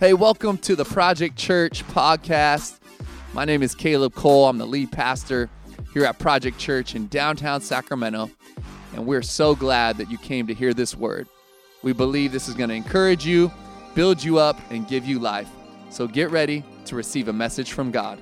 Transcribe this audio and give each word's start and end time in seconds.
Hey, 0.00 0.12
welcome 0.12 0.58
to 0.58 0.74
the 0.74 0.84
Project 0.84 1.36
Church 1.36 1.86
podcast. 1.86 2.80
My 3.32 3.44
name 3.44 3.62
is 3.62 3.76
Caleb 3.76 4.12
Cole. 4.16 4.48
I'm 4.48 4.58
the 4.58 4.66
lead 4.66 4.90
pastor 4.90 5.48
here 5.92 6.04
at 6.04 6.18
Project 6.18 6.58
Church 6.58 6.96
in 6.96 7.06
downtown 7.06 7.60
Sacramento, 7.60 8.28
and 8.92 9.06
we're 9.06 9.22
so 9.22 9.54
glad 9.54 9.96
that 9.98 10.10
you 10.10 10.18
came 10.18 10.48
to 10.48 10.52
hear 10.52 10.74
this 10.74 10.96
word. 10.96 11.28
We 11.84 11.92
believe 11.92 12.32
this 12.32 12.48
is 12.48 12.54
going 12.54 12.70
to 12.70 12.74
encourage 12.74 13.24
you, 13.24 13.52
build 13.94 14.22
you 14.22 14.36
up, 14.36 14.58
and 14.72 14.86
give 14.88 15.06
you 15.06 15.20
life. 15.20 15.48
So 15.90 16.08
get 16.08 16.32
ready 16.32 16.64
to 16.86 16.96
receive 16.96 17.28
a 17.28 17.32
message 17.32 17.70
from 17.70 17.92
God. 17.92 18.18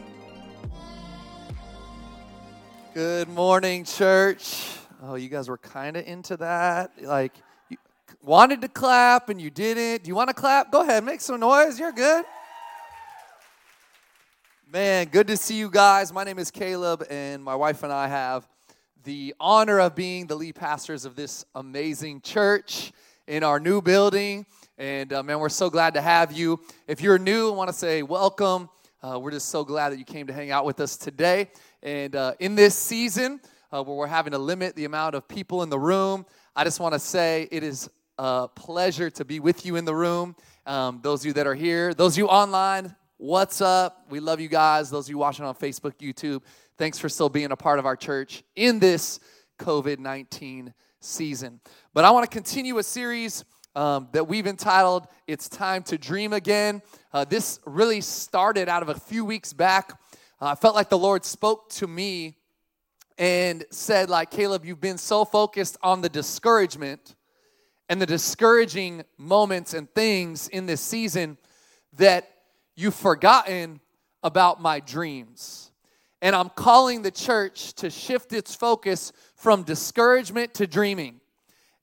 Good 2.93 3.31
morning, 3.31 3.85
church. 3.85 4.77
Oh, 5.03 5.15
you 5.15 5.31
guys 5.31 5.49
were 5.49 5.57
kind 5.57 5.97
of 5.97 6.07
into 6.07 6.37
that. 6.37 7.03
Like, 7.03 7.33
wanted 8.23 8.61
to 8.61 8.69
clap 8.69 9.29
and 9.29 9.41
you 9.41 9.51
didn't. 9.51 10.05
Do 10.05 10.09
you 10.09 10.15
want 10.15 10.29
to 10.29 10.35
clap? 10.35 10.71
Go 10.71 10.83
ahead, 10.83 11.05
make 11.05 11.21
some 11.21 11.41
noise. 11.41 11.79
You're 11.79 11.93
good. 11.93 12.25
Man, 14.73 15.09
good 15.09 15.27
to 15.27 15.37
see 15.37 15.57
you 15.59 15.69
guys. 15.69 16.13
My 16.13 16.23
name 16.23 16.39
is 16.39 16.51
Caleb, 16.51 17.05
and 17.11 17.43
my 17.43 17.55
wife 17.55 17.83
and 17.83 17.93
I 17.93 18.07
have 18.07 18.49
the 19.05 19.35
honor 19.41 19.81
of 19.81 19.97
being 19.97 20.29
the 20.29 20.37
lead 20.37 20.55
pastors 20.55 21.05
of 21.05 21.17
this 21.17 21.45
amazing 21.57 22.21
church 22.21 22.93
in 23.27 23.43
our 23.43 23.59
new 23.59 23.83
building. 23.83 24.47
And 24.79 25.13
uh, 25.13 25.23
man, 25.25 25.41
we're 25.41 25.49
so 25.49 25.69
glad 25.69 25.95
to 25.95 26.01
have 26.01 26.33
you. 26.33 26.61
If 26.87 27.01
you're 27.01 27.19
new, 27.19 27.49
I 27.49 27.55
want 27.55 27.69
to 27.69 27.75
say 27.75 28.03
welcome. 28.03 28.71
Uh, 29.03 29.19
we're 29.19 29.33
just 29.33 29.49
so 29.49 29.65
glad 29.65 29.91
that 29.91 29.99
you 29.99 30.05
came 30.05 30.29
to 30.29 30.33
hang 30.33 30.53
out 30.53 30.65
with 30.65 30.79
us 30.79 30.97
today. 30.97 31.51
And 31.83 32.15
uh, 32.15 32.35
in 32.39 32.55
this 32.55 32.77
season, 32.77 33.41
uh, 33.73 33.83
where 33.83 33.97
we're 33.97 34.07
having 34.07 34.31
to 34.31 34.39
limit 34.39 34.77
the 34.77 34.85
amount 34.85 35.17
of 35.17 35.27
people 35.27 35.65
in 35.65 35.71
the 35.71 35.79
room. 35.79 36.25
I 36.55 36.63
just 36.63 36.79
want 36.79 36.93
to 36.93 36.99
say 36.99 37.49
it 37.51 37.65
is 37.65 37.91
a 38.19 38.49
pleasure 38.55 39.11
to 39.11 39.25
be 39.25 39.41
with 39.41 39.65
you 39.65 39.77
in 39.77 39.85
the 39.85 39.95
room. 39.95 40.37
Um, 40.67 41.01
those 41.03 41.23
of 41.23 41.27
you 41.27 41.33
that 41.35 41.47
are 41.47 41.55
here, 41.55 41.95
those 41.95 42.15
of 42.15 42.19
you 42.19 42.29
online, 42.29 42.95
what's 43.17 43.61
up? 43.61 44.07
We 44.11 44.21
love 44.21 44.41
you 44.41 44.49
guys. 44.49 44.91
Those 44.91 45.07
of 45.07 45.11
you 45.11 45.19
watching 45.19 45.45
on 45.45 45.55
Facebook, 45.55 45.95
YouTube, 46.01 46.43
thanks 46.77 46.99
for 46.99 47.09
still 47.09 47.29
being 47.29 47.53
a 47.53 47.57
part 47.57 47.79
of 47.79 47.87
our 47.87 47.97
church 47.97 48.43
in 48.55 48.79
this 48.79 49.21
COVID 49.59 49.99
19 49.99 50.73
season. 51.01 51.61
But 51.95 52.05
I 52.05 52.11
want 52.11 52.29
to 52.29 52.35
continue 52.35 52.79
a 52.79 52.83
series 52.83 53.45
um, 53.75 54.09
that 54.13 54.29
we've 54.29 54.47
entitled 54.47 55.07
It's 55.27 55.49
Time 55.49 55.83
to 55.85 55.99
Dream 55.99 56.33
Again. 56.33 56.83
Uh, 57.13 57.25
this 57.25 57.59
really 57.65 58.01
started 58.01 58.69
out 58.69 58.83
of 58.83 58.89
a 58.89 58.95
few 58.95 59.25
weeks 59.25 59.53
back. 59.53 59.93
Uh, 60.41 60.47
I 60.47 60.55
felt 60.55 60.75
like 60.75 60.91
the 60.91 60.99
Lord 60.99 61.25
spoke 61.25 61.71
to 61.71 61.87
me 61.87 62.37
and 63.19 63.65
said, 63.71 64.11
like, 64.11 64.31
Caleb, 64.31 64.65
you've 64.65 64.81
been 64.81 64.99
so 64.99 65.25
focused 65.25 65.77
on 65.83 66.01
the 66.01 66.09
discouragement 66.09 67.15
and 67.89 68.01
the 68.01 68.07
discouraging 68.07 69.05
moments 69.19 69.75
and 69.75 69.93
things 69.95 70.49
in 70.49 70.67
this 70.67 70.81
season 70.81 71.37
that 71.95 72.29
you've 72.77 72.95
forgotten 72.95 73.81
about 74.23 74.61
my 74.61 74.81
dreams. 74.81 75.71
And 76.21 76.37
I'm 76.37 76.49
calling 76.51 77.03
the 77.03 77.11
church 77.11 77.75
to 77.75 77.91
shift 77.91 78.33
its 78.33 78.55
focus 78.55 79.13
from 79.35 79.65
discouragement 79.65 80.55
to 80.55 80.67
dreaming. 80.67 81.21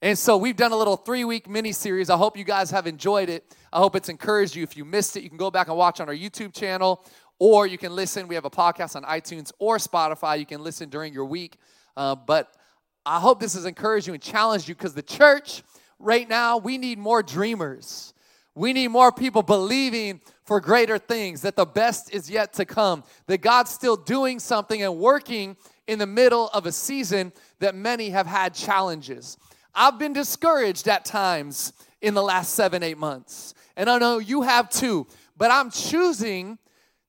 And 0.02 0.18
so 0.18 0.38
we've 0.38 0.56
done 0.56 0.72
a 0.72 0.78
little 0.78 0.96
three 0.96 1.26
week 1.26 1.50
mini 1.50 1.74
series. 1.74 2.10
I 2.10 2.16
hope 2.16 2.38
you 2.38 2.46
guys 2.46 2.72
have 2.72 2.88
enjoyed 2.88 3.28
it. 3.28 3.54
I 3.74 3.80
hope 3.80 3.98
it's 3.98 4.08
encouraged 4.08 4.56
you. 4.56 4.64
If 4.64 4.78
you 4.78 4.86
missed 4.86 5.18
it, 5.18 5.24
you 5.24 5.30
can 5.30 5.38
go 5.38 5.52
back 5.52 5.68
and 5.68 5.76
watch 5.76 6.00
on 6.00 6.08
our 6.08 6.16
YouTube 6.16 6.54
channel 6.54 7.04
or 7.38 7.68
you 7.68 7.78
can 7.78 7.94
listen. 7.94 8.28
We 8.28 8.36
have 8.36 8.46
a 8.46 8.50
podcast 8.50 8.96
on 8.96 9.04
iTunes 9.04 9.52
or 9.60 9.78
Spotify. 9.78 10.40
You 10.40 10.46
can 10.46 10.64
listen 10.64 10.90
during 10.90 11.14
your 11.14 11.26
week. 11.26 11.58
Uh, 11.98 12.16
but 12.16 12.56
I 13.06 13.20
hope 13.20 13.42
this 13.42 13.56
has 13.56 13.66
encouraged 13.66 14.08
you 14.08 14.14
and 14.14 14.24
challenged 14.24 14.70
you 14.70 14.76
because 14.76 14.94
the 14.94 15.02
church 15.02 15.64
right 16.00 16.28
now, 16.28 16.58
we 16.58 16.78
need 16.78 16.98
more 16.98 17.22
dreamers. 17.22 18.14
We 18.56 18.74
need 18.74 18.88
more 18.88 19.12
people 19.12 19.44
believing 19.44 20.22
for 20.44 20.60
greater 20.60 20.98
things, 20.98 21.42
that 21.42 21.56
the 21.56 21.66
best 21.66 22.14
is 22.14 22.30
yet 22.30 22.54
to 22.54 22.66
come, 22.66 23.04
that 23.28 23.40
God's 23.40 23.70
still 23.70 23.96
doing 23.96 24.40
something 24.40 24.82
and 24.82 24.98
working 24.98 25.56
in 25.88 26.00
the 26.00 26.08
middle 26.08 26.48
of 26.50 26.66
a 26.66 26.72
season 26.72 27.32
that 27.60 27.76
many 27.76 28.10
have 28.10 28.26
had 28.26 28.56
challenges. 28.56 29.38
I've 29.76 30.00
been 30.00 30.14
discouraged 30.14 30.88
at 30.88 31.06
times 31.06 31.74
in 32.02 32.16
the 32.16 32.24
last 32.24 32.56
seven, 32.56 32.82
eight 32.82 32.98
months. 32.98 33.54
And 33.78 33.90
I 33.90 33.98
know 34.00 34.18
you 34.18 34.42
have 34.42 34.70
too. 34.70 35.08
But 35.38 35.52
I'm 35.52 35.72
choosing 35.72 36.58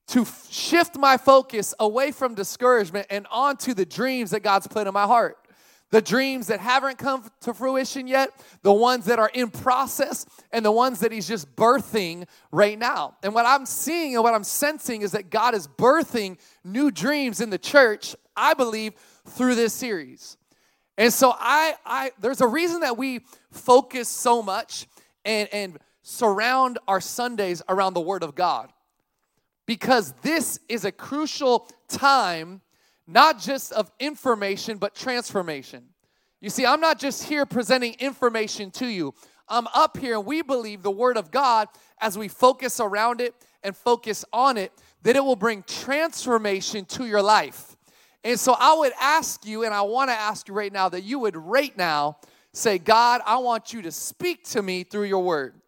to 0.09 0.27
shift 0.51 0.97
my 0.97 1.17
focus 1.17 1.75
away 1.79 2.13
from 2.13 2.35
discouragement 2.35 3.07
and 3.11 3.27
onto 3.31 3.75
the 3.75 3.87
dreams 3.87 4.31
that 4.33 4.41
God's 4.41 4.67
put 4.67 4.87
in 4.87 4.93
my 4.93 5.05
heart. 5.05 5.39
The 5.91 6.01
dreams 6.01 6.47
that 6.47 6.61
haven't 6.61 6.99
come 6.99 7.29
to 7.41 7.53
fruition 7.53 8.07
yet, 8.07 8.31
the 8.63 8.73
ones 8.73 9.07
that 9.07 9.19
are 9.19 9.31
in 9.35 9.51
process, 9.51 10.25
and 10.53 10.65
the 10.65 10.71
ones 10.71 11.01
that 11.01 11.11
He's 11.11 11.27
just 11.27 11.55
birthing 11.57 12.27
right 12.53 12.79
now. 12.79 13.17
And 13.23 13.35
what 13.35 13.45
I'm 13.45 13.67
seeing 13.67 14.15
and 14.15 14.23
what 14.23 14.35
I'm 14.35 14.45
sensing 14.45 15.03
is 15.03 15.13
that 15.13 15.31
God 15.31 15.55
is 15.55 15.67
birthing 15.67 16.39
new 16.63 16.91
dreams 16.91 17.41
in 17.41 17.51
the 17.51 17.59
church, 17.59 18.15
I 18.37 18.55
believe, 18.55 18.95
through 19.27 19.57
this 19.57 19.75
series. 19.75 20.37
And 20.97 21.13
so 21.13 21.35
I, 21.37 21.75
I 21.85 22.13
there's 22.21 22.41
a 22.41 22.47
reason 22.47 22.81
that 22.81 22.97
we 22.97 23.21
focus 23.51 24.09
so 24.09 24.43
much 24.43 24.87
and, 25.25 25.49
and 25.53 25.79
surround 26.03 26.79
our 26.87 27.01
Sundays 27.01 27.63
around 27.69 27.95
the 27.95 28.01
Word 28.01 28.23
of 28.23 28.35
God 28.35 28.73
because 29.67 30.13
this 30.23 30.59
is 30.69 30.85
a 30.85 30.91
crucial 30.91 31.69
time, 31.87 32.61
not 33.13 33.39
just 33.39 33.73
of 33.73 33.91
information, 33.99 34.79
but 34.79 34.95
transformation. 34.95 35.85
You 36.41 36.49
see, 36.49 36.65
I'm 36.65 36.81
not 36.81 36.99
just 36.99 37.25
here 37.25 37.45
presenting 37.45 37.95
information 37.99 38.71
to 38.73 38.87
you. 38.87 39.15
I'm 39.49 39.67
up 39.75 39.97
here 39.97 40.17
and 40.17 40.25
we 40.25 40.43
believe 40.43 40.83
the 40.83 40.91
Word 40.91 41.17
of 41.17 41.31
God 41.31 41.69
as 42.01 42.17
we 42.17 42.29
focus 42.29 42.81
around 42.81 43.21
it 43.21 43.35
and 43.63 43.77
focus 43.77 44.25
on 44.33 44.57
it, 44.57 44.73
that 45.03 45.17
it 45.17 45.25
will 45.25 45.37
bring 45.37 45.65
transformation 45.65 46.85
to 46.87 47.05
your 47.07 47.21
life. 47.21 47.77
And 48.23 48.39
so 48.39 48.55
I 48.59 48.75
would 48.75 48.93
ask 49.01 49.45
you, 49.45 49.65
and 49.65 49.75
I 49.75 49.83
want 49.83 50.11
to 50.11 50.15
ask 50.15 50.49
you 50.49 50.55
right 50.55 50.73
now, 50.73 50.89
that 50.89 51.03
you 51.03 51.19
would 51.19 51.37
right 51.37 51.77
now 51.77 52.19
say, 52.53 52.79
God, 52.79 53.21
I 53.27 53.39
want 53.39 53.73
you 53.73 53.83
to 53.83 53.91
speak 53.91 54.45
to 54.51 54.63
me 54.63 54.85
through 54.85 55.05
your 55.05 55.23
Word. 55.23 55.60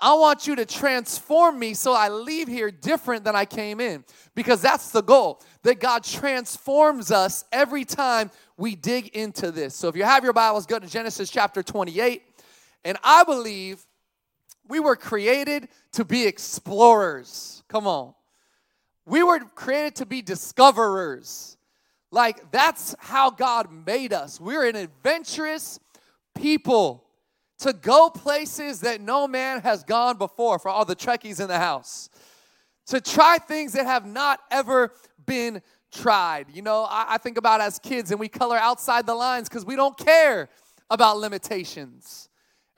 I 0.00 0.14
want 0.14 0.46
you 0.46 0.56
to 0.56 0.64
transform 0.64 1.58
me 1.58 1.74
so 1.74 1.92
I 1.92 2.08
leave 2.08 2.48
here 2.48 2.70
different 2.70 3.24
than 3.24 3.36
I 3.36 3.44
came 3.44 3.80
in. 3.80 4.04
Because 4.34 4.62
that's 4.62 4.90
the 4.90 5.02
goal, 5.02 5.42
that 5.62 5.78
God 5.78 6.04
transforms 6.04 7.10
us 7.10 7.44
every 7.52 7.84
time 7.84 8.30
we 8.56 8.74
dig 8.74 9.08
into 9.08 9.50
this. 9.50 9.74
So 9.74 9.88
if 9.88 9.96
you 9.96 10.04
have 10.04 10.24
your 10.24 10.32
Bibles, 10.32 10.66
go 10.66 10.78
to 10.78 10.86
Genesis 10.86 11.28
chapter 11.28 11.62
28. 11.62 12.22
And 12.84 12.96
I 13.04 13.24
believe 13.24 13.84
we 14.68 14.80
were 14.80 14.96
created 14.96 15.68
to 15.92 16.04
be 16.04 16.26
explorers. 16.26 17.62
Come 17.68 17.86
on. 17.86 18.14
We 19.04 19.22
were 19.22 19.40
created 19.40 19.96
to 19.96 20.06
be 20.06 20.22
discoverers. 20.22 21.58
Like, 22.10 22.50
that's 22.52 22.94
how 22.98 23.30
God 23.30 23.68
made 23.86 24.12
us. 24.12 24.40
We're 24.40 24.66
an 24.66 24.76
adventurous 24.76 25.78
people 26.34 27.04
to 27.60 27.72
go 27.72 28.10
places 28.10 28.80
that 28.80 29.00
no 29.00 29.28
man 29.28 29.60
has 29.60 29.84
gone 29.84 30.16
before 30.16 30.58
for 30.58 30.68
all 30.68 30.84
the 30.84 30.96
Trekkies 30.96 31.40
in 31.40 31.48
the 31.48 31.58
house, 31.58 32.08
to 32.86 33.00
try 33.00 33.38
things 33.38 33.72
that 33.74 33.86
have 33.86 34.06
not 34.06 34.40
ever 34.50 34.92
been 35.26 35.62
tried. 35.92 36.46
You 36.52 36.62
know, 36.62 36.86
I, 36.88 37.06
I 37.10 37.18
think 37.18 37.36
about 37.36 37.60
as 37.60 37.78
kids 37.78 38.10
and 38.10 38.18
we 38.18 38.28
color 38.28 38.56
outside 38.56 39.06
the 39.06 39.14
lines 39.14 39.48
because 39.48 39.64
we 39.64 39.76
don't 39.76 39.96
care 39.96 40.48
about 40.88 41.18
limitations. 41.18 42.28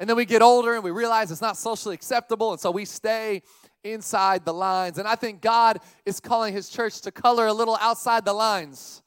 And 0.00 0.08
then 0.08 0.16
we 0.16 0.24
get 0.24 0.42
older 0.42 0.74
and 0.74 0.82
we 0.82 0.90
realize 0.90 1.30
it's 1.30 1.40
not 1.40 1.56
socially 1.56 1.94
acceptable, 1.94 2.50
and 2.50 2.60
so 2.60 2.70
we 2.70 2.84
stay 2.84 3.42
inside 3.84 4.44
the 4.44 4.54
lines. 4.54 4.98
And 4.98 5.06
I 5.06 5.14
think 5.14 5.40
God 5.40 5.78
is 6.04 6.18
calling 6.18 6.52
His 6.52 6.68
church 6.68 7.00
to 7.02 7.12
color 7.12 7.46
a 7.46 7.52
little 7.52 7.78
outside 7.80 8.24
the 8.24 8.32
lines, 8.32 9.02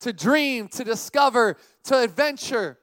to 0.00 0.12
dream, 0.12 0.68
to 0.68 0.84
discover, 0.84 1.56
to 1.84 1.98
adventure. 1.98 2.78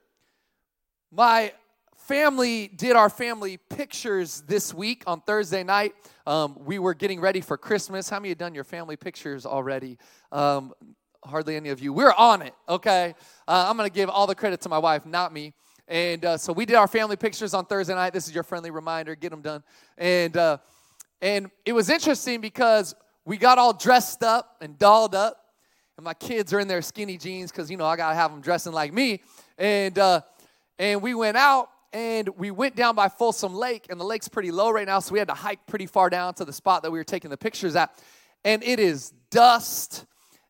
My 1.12 1.54
family 2.04 2.68
did 2.68 2.98
our 2.98 3.10
family 3.10 3.58
pictures 3.70 4.44
this 4.46 4.74
week 4.74 5.04
on 5.08 5.22
Thursday 5.22 5.64
night. 5.64 5.96
Um, 6.28 6.58
we 6.60 6.78
were 6.78 6.94
getting 6.94 7.22
ready 7.22 7.40
for 7.40 7.58
Christmas. 7.58 8.10
How 8.10 8.20
many 8.20 8.30
have 8.30 8.38
done 8.38 8.54
your 8.54 8.66
family 8.66 8.98
pictures 8.98 9.46
already? 9.46 9.98
Um, 10.32 10.74
hardly 11.24 11.56
any 11.56 11.70
of 11.70 11.80
you. 11.80 11.94
We're 11.94 12.14
on 12.18 12.42
it, 12.42 12.54
okay? 12.68 13.16
Uh, 13.48 13.68
I'm 13.70 13.78
going 13.78 13.90
to 13.90 13.94
give 13.94 14.10
all 14.10 14.28
the 14.28 14.36
credit 14.36 14.60
to 14.62 14.70
my 14.70 14.78
wife, 14.78 15.06
not 15.06 15.32
me. 15.32 15.54
And 15.88 16.26
uh, 16.26 16.38
so 16.38 16.52
we 16.52 16.66
did 16.66 16.76
our 16.76 16.88
family 16.88 17.16
pictures 17.16 17.54
on 17.54 17.66
Thursday 17.66 17.96
night. 17.96 18.12
This 18.12 18.28
is 18.28 18.34
your 18.34 18.44
friendly 18.44 18.72
reminder. 18.72 19.16
Get 19.16 19.32
them 19.32 19.42
done. 19.42 19.64
And 19.98 20.36
uh, 20.36 20.58
and 21.22 21.50
it 21.66 21.72
was 21.72 21.90
interesting 21.90 22.42
because 22.42 22.96
we 23.24 23.38
got 23.38 23.58
all 23.58 23.74
dressed 23.74 24.24
up 24.24 24.58
and 24.60 24.78
dolled 24.78 25.16
up, 25.16 25.38
and 25.98 26.04
my 26.04 26.14
kids 26.14 26.54
are 26.54 26.60
in 26.60 26.68
their 26.68 26.82
skinny 26.82 27.18
jeans 27.18 27.52
because 27.52 27.70
you 27.72 27.78
know 27.78 27.86
I 27.86 27.96
gotta 27.96 28.16
have 28.16 28.32
them 28.32 28.42
dressing 28.42 28.74
like 28.74 28.94
me. 28.94 29.22
And 29.58 29.98
uh, 30.00 30.22
and 30.80 31.02
we 31.02 31.14
went 31.14 31.38
out 31.38 31.70
and 31.94 32.28
we 32.38 32.50
went 32.50 32.76
down 32.76 32.96
by 32.96 33.08
Folsom 33.08 33.54
Lake, 33.54 33.86
and 33.90 34.00
the 34.00 34.04
lake's 34.04 34.28
pretty 34.28 34.52
low 34.52 34.72
right 34.72 34.88
now, 34.88 35.00
so 35.00 35.14
we 35.14 35.20
had 35.20 35.28
to 35.28 35.36
hike 35.36 35.66
pretty 35.68 35.86
far 35.86 36.10
down 36.10 36.34
to 36.34 36.46
the 36.46 36.52
spot 36.52 36.82
that 36.82 36.92
we 36.92 36.98
were 36.98 37.04
taking 37.04 37.30
the 37.30 37.38
pictures 37.38 37.76
at. 37.76 37.96
And 38.44 38.64
it 38.64 38.80
is 38.80 39.14
dust 39.30 40.06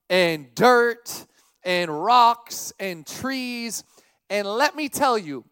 and 0.10 0.56
dirt 0.56 1.26
and 1.64 2.04
rocks 2.04 2.72
and 2.80 3.06
trees. 3.06 3.84
And 4.30 4.48
let 4.48 4.76
me 4.76 4.88
tell 4.88 5.18
you, 5.18 5.44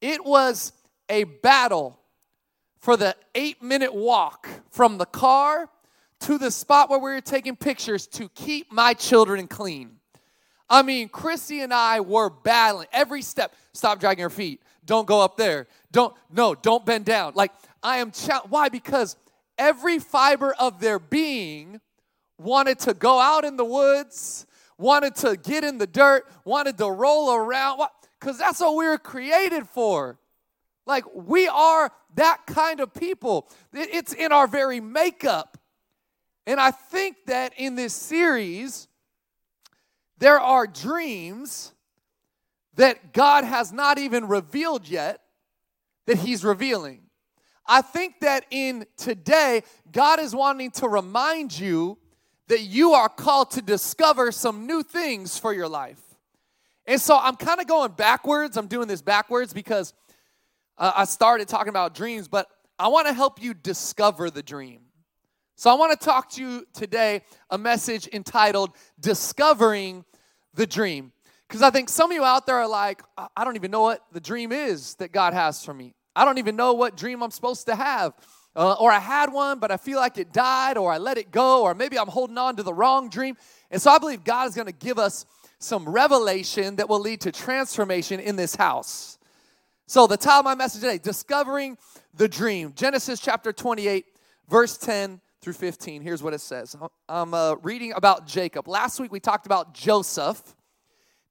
it 0.00 0.24
was 0.24 0.72
a 1.08 1.24
battle 1.24 2.00
for 2.80 2.96
the 2.96 3.14
eight 3.34 3.62
minute 3.62 3.94
walk 3.94 4.48
from 4.70 4.96
the 4.96 5.06
car 5.06 5.68
to 6.20 6.38
the 6.38 6.50
spot 6.50 6.88
where 6.88 6.98
we 6.98 7.10
were 7.10 7.20
taking 7.20 7.56
pictures 7.56 8.06
to 8.06 8.28
keep 8.30 8.72
my 8.72 8.94
children 8.94 9.46
clean. 9.46 9.96
I 10.68 10.82
mean, 10.82 11.08
Chrissy 11.08 11.60
and 11.60 11.72
I 11.72 12.00
were 12.00 12.30
battling 12.30 12.88
every 12.92 13.22
step. 13.22 13.54
Stop 13.72 14.00
dragging 14.00 14.20
your 14.20 14.30
feet. 14.30 14.60
Don't 14.86 15.06
go 15.06 15.20
up 15.20 15.36
there. 15.36 15.66
Don't, 15.92 16.14
no, 16.32 16.54
don't 16.54 16.86
bend 16.86 17.04
down. 17.04 17.32
Like, 17.34 17.52
I 17.82 17.98
am, 17.98 18.12
why? 18.48 18.68
Because 18.68 19.16
every 19.58 19.98
fiber 19.98 20.54
of 20.54 20.80
their 20.80 20.98
being 20.98 21.80
wanted 22.38 22.78
to 22.80 22.94
go 22.94 23.18
out 23.18 23.44
in 23.44 23.56
the 23.56 23.64
woods, 23.64 24.46
wanted 24.78 25.14
to 25.16 25.36
get 25.36 25.64
in 25.64 25.78
the 25.78 25.86
dirt, 25.86 26.26
wanted 26.44 26.78
to 26.78 26.90
roll 26.90 27.34
around. 27.34 27.80
Because 28.18 28.38
that's 28.38 28.60
what 28.60 28.76
we 28.76 28.86
were 28.86 28.98
created 28.98 29.68
for. 29.68 30.18
Like, 30.86 31.04
we 31.14 31.48
are 31.48 31.92
that 32.14 32.46
kind 32.46 32.80
of 32.80 32.94
people. 32.94 33.48
It's 33.72 34.12
in 34.12 34.32
our 34.32 34.46
very 34.46 34.80
makeup. 34.80 35.58
And 36.46 36.60
I 36.60 36.70
think 36.70 37.16
that 37.26 37.52
in 37.56 37.74
this 37.74 37.92
series, 37.92 38.86
there 40.18 40.40
are 40.40 40.66
dreams 40.66 41.72
that 42.76 43.12
God 43.12 43.44
has 43.44 43.72
not 43.72 43.98
even 43.98 44.28
revealed 44.28 44.88
yet 44.88 45.20
that 46.06 46.18
He's 46.18 46.44
revealing. 46.44 47.02
I 47.66 47.82
think 47.82 48.20
that 48.20 48.46
in 48.50 48.86
today, 48.96 49.62
God 49.90 50.20
is 50.20 50.34
wanting 50.34 50.70
to 50.72 50.88
remind 50.88 51.58
you 51.58 51.98
that 52.48 52.60
you 52.60 52.92
are 52.92 53.08
called 53.08 53.50
to 53.52 53.62
discover 53.62 54.30
some 54.30 54.66
new 54.66 54.82
things 54.82 55.36
for 55.36 55.52
your 55.52 55.68
life. 55.68 56.00
And 56.86 57.00
so 57.00 57.18
I'm 57.20 57.34
kind 57.34 57.60
of 57.60 57.66
going 57.66 57.92
backwards. 57.92 58.56
I'm 58.56 58.68
doing 58.68 58.86
this 58.86 59.02
backwards 59.02 59.52
because 59.52 59.92
uh, 60.78 60.92
I 60.94 61.04
started 61.04 61.48
talking 61.48 61.70
about 61.70 61.94
dreams, 61.94 62.28
but 62.28 62.46
I 62.78 62.88
want 62.88 63.08
to 63.08 63.12
help 63.12 63.42
you 63.42 63.52
discover 63.54 64.30
the 64.30 64.42
dream. 64.42 64.82
So 65.56 65.70
I 65.70 65.74
want 65.74 65.98
to 65.98 66.04
talk 66.04 66.30
to 66.32 66.42
you 66.42 66.66
today 66.72 67.22
a 67.50 67.58
message 67.58 68.08
entitled 68.12 68.70
Discovering 69.00 70.04
the 70.54 70.66
Dream. 70.66 71.12
Because 71.48 71.62
I 71.62 71.70
think 71.70 71.88
some 71.88 72.10
of 72.10 72.14
you 72.14 72.24
out 72.24 72.46
there 72.46 72.56
are 72.56 72.68
like, 72.68 73.02
I 73.36 73.44
don't 73.44 73.56
even 73.56 73.70
know 73.70 73.82
what 73.82 74.04
the 74.12 74.20
dream 74.20 74.52
is 74.52 74.94
that 74.96 75.12
God 75.12 75.32
has 75.32 75.64
for 75.64 75.72
me. 75.72 75.94
I 76.14 76.24
don't 76.24 76.38
even 76.38 76.56
know 76.56 76.72
what 76.72 76.96
dream 76.96 77.22
I'm 77.22 77.30
supposed 77.30 77.66
to 77.66 77.76
have. 77.76 78.14
Uh, 78.56 78.74
or 78.80 78.90
I 78.90 78.98
had 78.98 79.32
one, 79.32 79.58
but 79.58 79.70
I 79.70 79.76
feel 79.76 79.98
like 79.98 80.16
it 80.16 80.32
died, 80.32 80.78
or 80.78 80.90
I 80.90 80.96
let 80.96 81.18
it 81.18 81.30
go, 81.30 81.62
or 81.62 81.74
maybe 81.74 81.98
I'm 81.98 82.08
holding 82.08 82.38
on 82.38 82.56
to 82.56 82.62
the 82.62 82.72
wrong 82.72 83.10
dream. 83.10 83.36
And 83.70 83.82
so 83.82 83.90
I 83.90 83.98
believe 83.98 84.24
God 84.24 84.48
is 84.48 84.54
going 84.54 84.66
to 84.66 84.72
give 84.72 84.98
us 84.98 85.26
some 85.58 85.86
revelation 85.86 86.76
that 86.76 86.88
will 86.88 87.00
lead 87.00 87.20
to 87.22 87.32
transformation 87.32 88.18
in 88.18 88.34
this 88.34 88.54
house. 88.54 89.18
So, 89.86 90.06
the 90.06 90.16
title 90.16 90.40
of 90.40 90.44
my 90.46 90.54
message 90.54 90.80
today 90.80 90.98
Discovering 90.98 91.78
the 92.14 92.28
Dream. 92.28 92.72
Genesis 92.74 93.20
chapter 93.20 93.52
28, 93.52 94.06
verse 94.48 94.76
10 94.78 95.20
through 95.42 95.52
15. 95.52 96.02
Here's 96.02 96.22
what 96.22 96.34
it 96.34 96.40
says 96.40 96.74
I'm 97.08 97.34
uh, 97.34 97.54
reading 97.56 97.92
about 97.92 98.26
Jacob. 98.26 98.66
Last 98.68 98.98
week 98.98 99.12
we 99.12 99.20
talked 99.20 99.46
about 99.46 99.74
Joseph. 99.74 100.55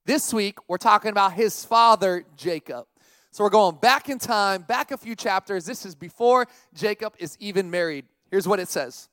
This 0.05 0.31
week 0.31 0.59
we're 0.67 0.77
talking 0.77 1.09
about 1.09 1.33
his 1.33 1.65
father, 1.65 2.25
Jacob. 2.37 2.85
So 3.31 3.43
we're 3.43 3.49
going 3.49 3.77
back 3.77 4.07
in 4.07 4.19
time, 4.19 4.61
back 4.61 4.91
a 4.91 4.97
few 4.97 5.15
chapters. 5.15 5.65
This 5.65 5.83
is 5.83 5.95
before 5.95 6.45
Jacob 6.75 7.15
is 7.17 7.35
even 7.39 7.71
married. 7.71 8.05
Here's 8.29 8.47
what 8.47 8.59
it 8.59 8.69
says 8.69 9.09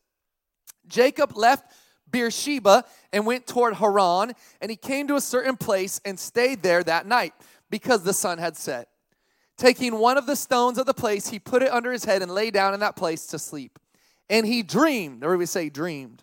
Jacob 0.87 1.35
left 1.35 1.73
Beersheba 2.11 2.85
and 3.11 3.25
went 3.25 3.47
toward 3.47 3.77
Haran, 3.77 4.33
and 4.61 4.71
he 4.71 4.77
came 4.77 5.09
to 5.09 5.17
a 5.17 5.21
certain 5.21 5.57
place 5.57 5.99
and 6.05 6.21
stayed 6.21 6.63
there 6.63 6.85
that 6.85 7.07
night 7.07 7.33
because 7.71 8.03
the 8.03 8.13
sun 8.13 8.37
had 8.37 8.55
set. 8.55 8.89
Taking 9.57 9.99
one 9.99 10.19
of 10.19 10.27
the 10.27 10.37
stones 10.37 10.77
of 10.77 10.85
the 10.85 10.93
place, 10.93 11.29
he 11.29 11.39
put 11.39 11.63
it 11.63 11.73
under 11.73 11.91
his 11.91 12.05
head 12.05 12.21
and 12.21 12.31
lay 12.31 12.51
down 12.51 12.75
in 12.75 12.81
that 12.81 12.97
place 12.97 13.27
to 13.29 13.39
sleep. 13.39 13.79
And 14.29 14.47
he 14.47 14.63
dreamed, 14.63 15.25
or 15.25 15.39
we 15.39 15.47
say 15.47 15.71
dreamed. 15.71 16.23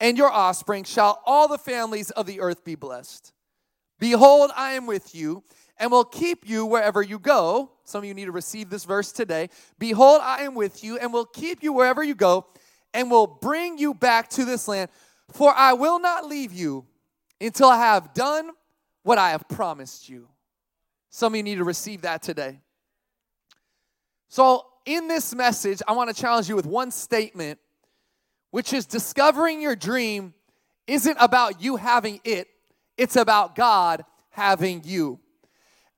and 0.00 0.18
your 0.18 0.30
offspring 0.30 0.84
shall 0.84 1.22
all 1.24 1.48
the 1.48 1.58
families 1.58 2.10
of 2.10 2.26
the 2.26 2.40
earth 2.40 2.64
be 2.64 2.74
blessed. 2.74 3.32
Behold, 3.98 4.50
I 4.56 4.72
am 4.72 4.86
with 4.86 5.14
you 5.14 5.42
and 5.78 5.90
will 5.90 6.04
keep 6.04 6.48
you 6.48 6.66
wherever 6.66 7.02
you 7.02 7.18
go. 7.18 7.70
Some 7.84 8.00
of 8.00 8.04
you 8.04 8.14
need 8.14 8.26
to 8.26 8.32
receive 8.32 8.70
this 8.70 8.84
verse 8.84 9.12
today. 9.12 9.48
Behold, 9.78 10.20
I 10.22 10.42
am 10.42 10.54
with 10.54 10.82
you 10.82 10.98
and 10.98 11.12
will 11.12 11.24
keep 11.24 11.62
you 11.62 11.72
wherever 11.72 12.02
you 12.02 12.14
go 12.14 12.46
and 12.92 13.10
will 13.10 13.26
bring 13.26 13.78
you 13.78 13.94
back 13.94 14.28
to 14.30 14.44
this 14.44 14.68
land. 14.68 14.90
For 15.32 15.52
I 15.54 15.72
will 15.72 15.98
not 15.98 16.26
leave 16.26 16.52
you 16.52 16.86
until 17.40 17.68
I 17.68 17.78
have 17.78 18.14
done 18.14 18.50
what 19.02 19.18
I 19.18 19.30
have 19.30 19.48
promised 19.48 20.08
you. 20.08 20.28
Some 21.10 21.34
of 21.34 21.36
you 21.36 21.42
need 21.42 21.56
to 21.56 21.64
receive 21.64 22.02
that 22.02 22.22
today. 22.22 22.60
So, 24.28 24.66
in 24.84 25.08
this 25.08 25.34
message, 25.34 25.80
I 25.86 25.92
want 25.92 26.14
to 26.14 26.20
challenge 26.20 26.48
you 26.48 26.56
with 26.56 26.66
one 26.66 26.90
statement 26.90 27.58
which 28.54 28.72
is 28.72 28.86
discovering 28.86 29.60
your 29.60 29.74
dream 29.74 30.32
isn't 30.86 31.16
about 31.18 31.60
you 31.60 31.74
having 31.74 32.20
it, 32.22 32.46
it's 32.96 33.16
about 33.16 33.56
God 33.56 34.04
having 34.30 34.80
you. 34.84 35.18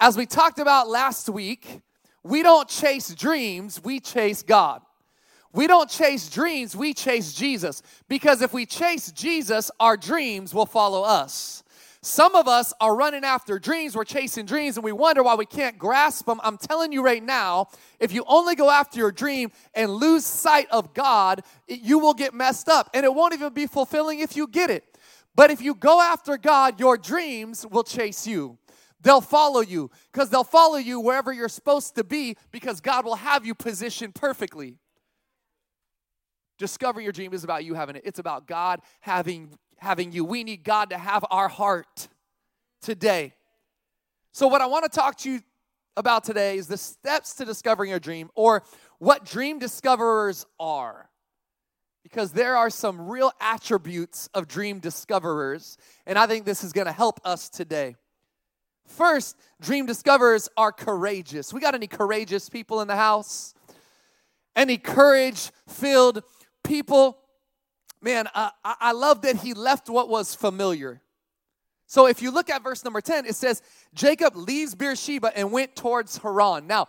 As 0.01 0.17
we 0.17 0.25
talked 0.25 0.59
about 0.59 0.89
last 0.89 1.29
week, 1.29 1.83
we 2.23 2.43
don't 2.43 2.67
chase 2.67 3.15
dreams, 3.15 3.85
we 3.85 4.01
chase 4.01 4.43
God. 4.43 4.81
We 5.53 5.67
don't 5.67 5.91
chase 5.91 6.31
dreams, 6.31 6.75
we 6.75 6.95
chase 6.95 7.35
Jesus. 7.35 7.83
Because 8.09 8.41
if 8.41 8.55
we 8.55 8.65
chase 8.65 9.13
Jesus, 9.13 9.71
our 9.79 9.99
dreams 9.99 10.55
will 10.55 10.65
follow 10.65 11.03
us. 11.03 11.63
Some 12.07 12.37
of 12.37 12.47
us 12.47 12.73
are 12.81 12.95
running 12.95 13.25
after 13.25 13.59
dreams, 13.59 13.97
we're 13.97 14.05
chasing 14.05 14.47
dreams, 14.47 14.77
and 14.77 14.85
we 14.85 14.93
wonder 14.93 15.25
why 15.25 15.35
we 15.35 15.45
can't 15.45 15.77
grasp 15.77 16.27
them. 16.27 16.41
I'm 16.45 16.57
telling 16.57 16.93
you 16.93 17.05
right 17.05 17.21
now, 17.21 17.67
if 17.99 18.13
you 18.13 18.23
only 18.29 18.55
go 18.55 18.71
after 18.71 19.01
your 19.01 19.11
dream 19.11 19.51
and 19.75 19.91
lose 19.91 20.25
sight 20.25 20.69
of 20.71 20.95
God, 20.95 21.43
you 21.67 21.99
will 21.99 22.15
get 22.15 22.33
messed 22.33 22.69
up, 22.69 22.89
and 22.95 23.05
it 23.05 23.13
won't 23.13 23.35
even 23.35 23.53
be 23.53 23.67
fulfilling 23.67 24.21
if 24.21 24.37
you 24.37 24.47
get 24.47 24.71
it. 24.71 24.85
But 25.35 25.51
if 25.51 25.61
you 25.61 25.75
go 25.75 26.01
after 26.01 26.39
God, 26.39 26.79
your 26.79 26.97
dreams 26.97 27.67
will 27.67 27.83
chase 27.83 28.25
you. 28.25 28.57
They'll 29.01 29.21
follow 29.21 29.61
you 29.61 29.91
because 30.13 30.31
they'll 30.31 30.45
follow 30.45 30.77
you 30.77 31.01
wherever 31.01 31.33
you're 31.33 31.49
supposed 31.49 31.97
to 31.97 32.05
be 32.05 32.37
because 32.53 32.81
God 32.81 33.05
will 33.05 33.17
have 33.17 33.45
you 33.45 33.53
positioned 33.53 34.15
perfectly. 34.15 34.77
Discovering 36.57 37.03
your 37.03 37.13
dream 37.13 37.35
is 37.35 37.43
about 37.43 37.65
you 37.65 37.75
having 37.75 37.97
it. 37.97 38.03
It's 38.05 38.21
about 38.21 38.47
God 38.47 38.81
having 39.01 39.51
having 39.79 40.13
you. 40.13 40.25
We 40.25 40.45
need 40.45 40.65
God 40.65 40.91
to 40.91 40.99
have 40.99 41.25
our 41.31 41.49
heart 41.49 42.09
today. 42.81 43.35
So, 44.33 44.49
what 44.49 44.61
I 44.61 44.67
want 44.67 44.85
to 44.85 44.91
talk 44.91 45.17
to 45.19 45.31
you 45.31 45.41
about 45.97 46.25
today 46.25 46.59
is 46.59 46.67
the 46.67 46.77
steps 46.77 47.35
to 47.37 47.45
discovering 47.45 47.91
your 47.91 47.99
dream 47.99 48.31
or 48.35 48.63
what 48.99 49.25
dream 49.25 49.59
discoverers 49.59 50.47
are. 50.61 51.09
Because 52.03 52.33
there 52.33 52.57
are 52.57 52.71
some 52.71 53.09
real 53.09 53.33
attributes 53.41 54.29
of 54.33 54.47
dream 54.47 54.79
discoverers, 54.79 55.77
and 56.07 56.17
I 56.17 56.27
think 56.27 56.45
this 56.45 56.63
is 56.63 56.73
going 56.73 56.87
to 56.87 56.93
help 56.93 57.19
us 57.25 57.49
today. 57.49 57.97
First, 58.87 59.37
dream 59.61 59.87
discoverers 59.87 60.49
are 60.57 60.71
courageous. 60.71 61.53
We 61.53 61.61
got 61.61 61.75
any 61.75 61.89
courageous 61.89 62.49
people 62.49 62.81
in 62.81 62.89
the 62.89 62.97
house? 62.97 63.55
Any 64.55 64.79
courage 64.79 65.51
filled 65.69 66.23
people? 66.63 67.19
Man, 68.07 68.29
uh, 68.37 68.51
I, 68.65 68.75
I 68.81 68.93
love 68.93 69.23
that 69.23 69.39
he 69.39 69.53
left 69.53 69.91
what 69.91 70.09
was 70.09 70.33
familiar. 70.33 71.03
So 71.87 72.07
if 72.07 72.23
you 72.23 72.31
look 72.31 72.49
at 72.49 72.63
verse 72.63 72.85
number 72.85 73.01
10, 73.01 73.27
it 73.27 73.35
says, 73.35 73.63
Jacob 73.95 74.37
leaves 74.37 74.77
Beersheba 74.77 75.37
and 75.37 75.51
went 75.51 75.75
towards 75.75 76.17
Haran. 76.19 76.69
Now, 76.69 76.87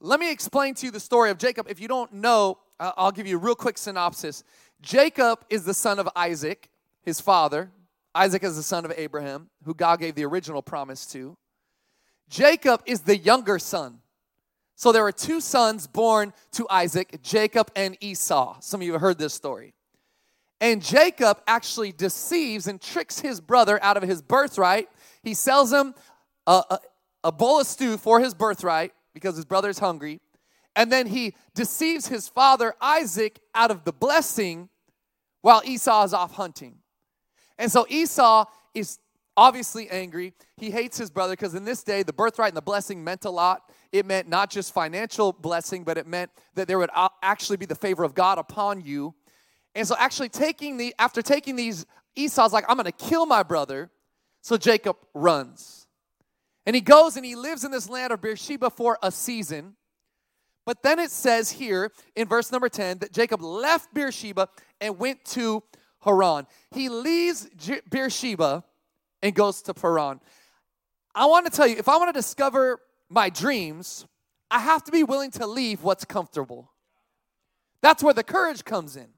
let 0.00 0.20
me 0.20 0.30
explain 0.30 0.74
to 0.74 0.86
you 0.86 0.92
the 0.92 1.00
story 1.00 1.30
of 1.30 1.38
Jacob. 1.38 1.66
If 1.68 1.80
you 1.80 1.88
don't 1.88 2.12
know, 2.12 2.58
uh, 2.78 2.92
I'll 2.96 3.10
give 3.10 3.26
you 3.26 3.36
a 3.36 3.40
real 3.40 3.56
quick 3.56 3.78
synopsis. 3.78 4.44
Jacob 4.80 5.44
is 5.50 5.64
the 5.64 5.74
son 5.74 5.98
of 5.98 6.08
Isaac, 6.14 6.70
his 7.02 7.20
father. 7.20 7.72
Isaac 8.14 8.44
is 8.44 8.54
the 8.54 8.62
son 8.62 8.84
of 8.84 8.92
Abraham, 8.96 9.50
who 9.64 9.74
God 9.74 9.98
gave 9.98 10.14
the 10.14 10.24
original 10.24 10.62
promise 10.62 11.04
to. 11.06 11.36
Jacob 12.28 12.80
is 12.86 13.00
the 13.00 13.16
younger 13.16 13.58
son. 13.58 13.98
So 14.76 14.92
there 14.92 15.02
were 15.02 15.12
two 15.12 15.40
sons 15.40 15.88
born 15.88 16.32
to 16.52 16.66
Isaac, 16.70 17.20
Jacob 17.22 17.72
and 17.74 17.96
Esau. 18.00 18.60
Some 18.60 18.80
of 18.80 18.86
you 18.86 18.92
have 18.92 19.00
heard 19.00 19.18
this 19.18 19.34
story. 19.34 19.74
And 20.60 20.82
Jacob 20.82 21.40
actually 21.46 21.92
deceives 21.92 22.66
and 22.66 22.80
tricks 22.80 23.20
his 23.20 23.40
brother 23.40 23.82
out 23.82 23.96
of 23.96 24.02
his 24.02 24.20
birthright. 24.20 24.88
He 25.22 25.34
sells 25.34 25.72
him 25.72 25.94
a, 26.46 26.62
a, 26.70 26.78
a 27.24 27.32
bowl 27.32 27.60
of 27.60 27.66
stew 27.66 27.96
for 27.96 28.20
his 28.20 28.34
birthright 28.34 28.92
because 29.14 29.36
his 29.36 29.44
brother 29.44 29.70
is 29.70 29.78
hungry. 29.78 30.20
And 30.76 30.92
then 30.92 31.06
he 31.06 31.34
deceives 31.54 32.08
his 32.08 32.28
father 32.28 32.74
Isaac 32.80 33.40
out 33.54 33.70
of 33.70 33.84
the 33.84 33.92
blessing 33.92 34.68
while 35.40 35.62
Esau 35.64 36.04
is 36.04 36.14
off 36.14 36.34
hunting. 36.34 36.76
And 37.58 37.72
so 37.72 37.86
Esau 37.88 38.44
is 38.74 38.98
obviously 39.36 39.88
angry. 39.90 40.34
He 40.56 40.70
hates 40.70 40.98
his 40.98 41.10
brother 41.10 41.32
because 41.32 41.54
in 41.54 41.64
this 41.64 41.82
day, 41.82 42.02
the 42.02 42.12
birthright 42.12 42.50
and 42.50 42.56
the 42.56 42.62
blessing 42.62 43.02
meant 43.02 43.24
a 43.24 43.30
lot. 43.30 43.70
It 43.92 44.06
meant 44.06 44.28
not 44.28 44.50
just 44.50 44.72
financial 44.72 45.32
blessing, 45.32 45.82
but 45.82 45.98
it 45.98 46.06
meant 46.06 46.30
that 46.54 46.68
there 46.68 46.78
would 46.78 46.90
actually 47.22 47.56
be 47.56 47.66
the 47.66 47.74
favor 47.74 48.04
of 48.04 48.14
God 48.14 48.38
upon 48.38 48.82
you. 48.82 49.14
And 49.74 49.86
so, 49.86 49.94
actually, 49.98 50.28
taking 50.28 50.76
the 50.76 50.94
after 50.98 51.22
taking 51.22 51.56
these, 51.56 51.86
Esau's 52.16 52.52
like, 52.52 52.64
I'm 52.68 52.76
going 52.76 52.86
to 52.86 52.92
kill 52.92 53.26
my 53.26 53.42
brother. 53.42 53.90
So 54.42 54.56
Jacob 54.56 54.96
runs, 55.12 55.86
and 56.64 56.74
he 56.74 56.80
goes 56.80 57.16
and 57.16 57.26
he 57.26 57.36
lives 57.36 57.64
in 57.64 57.70
this 57.70 57.90
land 57.90 58.12
of 58.12 58.22
Beersheba 58.22 58.70
for 58.70 58.98
a 59.02 59.12
season. 59.12 59.74
But 60.64 60.82
then 60.82 60.98
it 60.98 61.10
says 61.10 61.50
here 61.50 61.92
in 62.14 62.26
verse 62.26 62.52
number 62.52 62.68
10 62.68 62.98
that 62.98 63.12
Jacob 63.12 63.42
left 63.42 63.92
Beersheba 63.92 64.48
and 64.80 64.98
went 64.98 65.24
to 65.26 65.62
Haran. 66.00 66.46
He 66.70 66.88
leaves 66.88 67.48
Beersheba 67.90 68.64
and 69.22 69.34
goes 69.34 69.62
to 69.62 69.74
Paran. 69.74 70.20
I 71.14 71.26
want 71.26 71.46
to 71.46 71.52
tell 71.52 71.66
you, 71.66 71.76
if 71.76 71.88
I 71.88 71.96
want 71.96 72.08
to 72.08 72.18
discover 72.18 72.80
my 73.08 73.30
dreams, 73.30 74.06
I 74.50 74.60
have 74.60 74.84
to 74.84 74.92
be 74.92 75.02
willing 75.02 75.30
to 75.32 75.46
leave 75.46 75.82
what's 75.82 76.04
comfortable. 76.04 76.70
That's 77.82 78.02
where 78.02 78.14
the 78.14 78.22
courage 78.22 78.64
comes 78.64 78.96
in. 78.96 79.08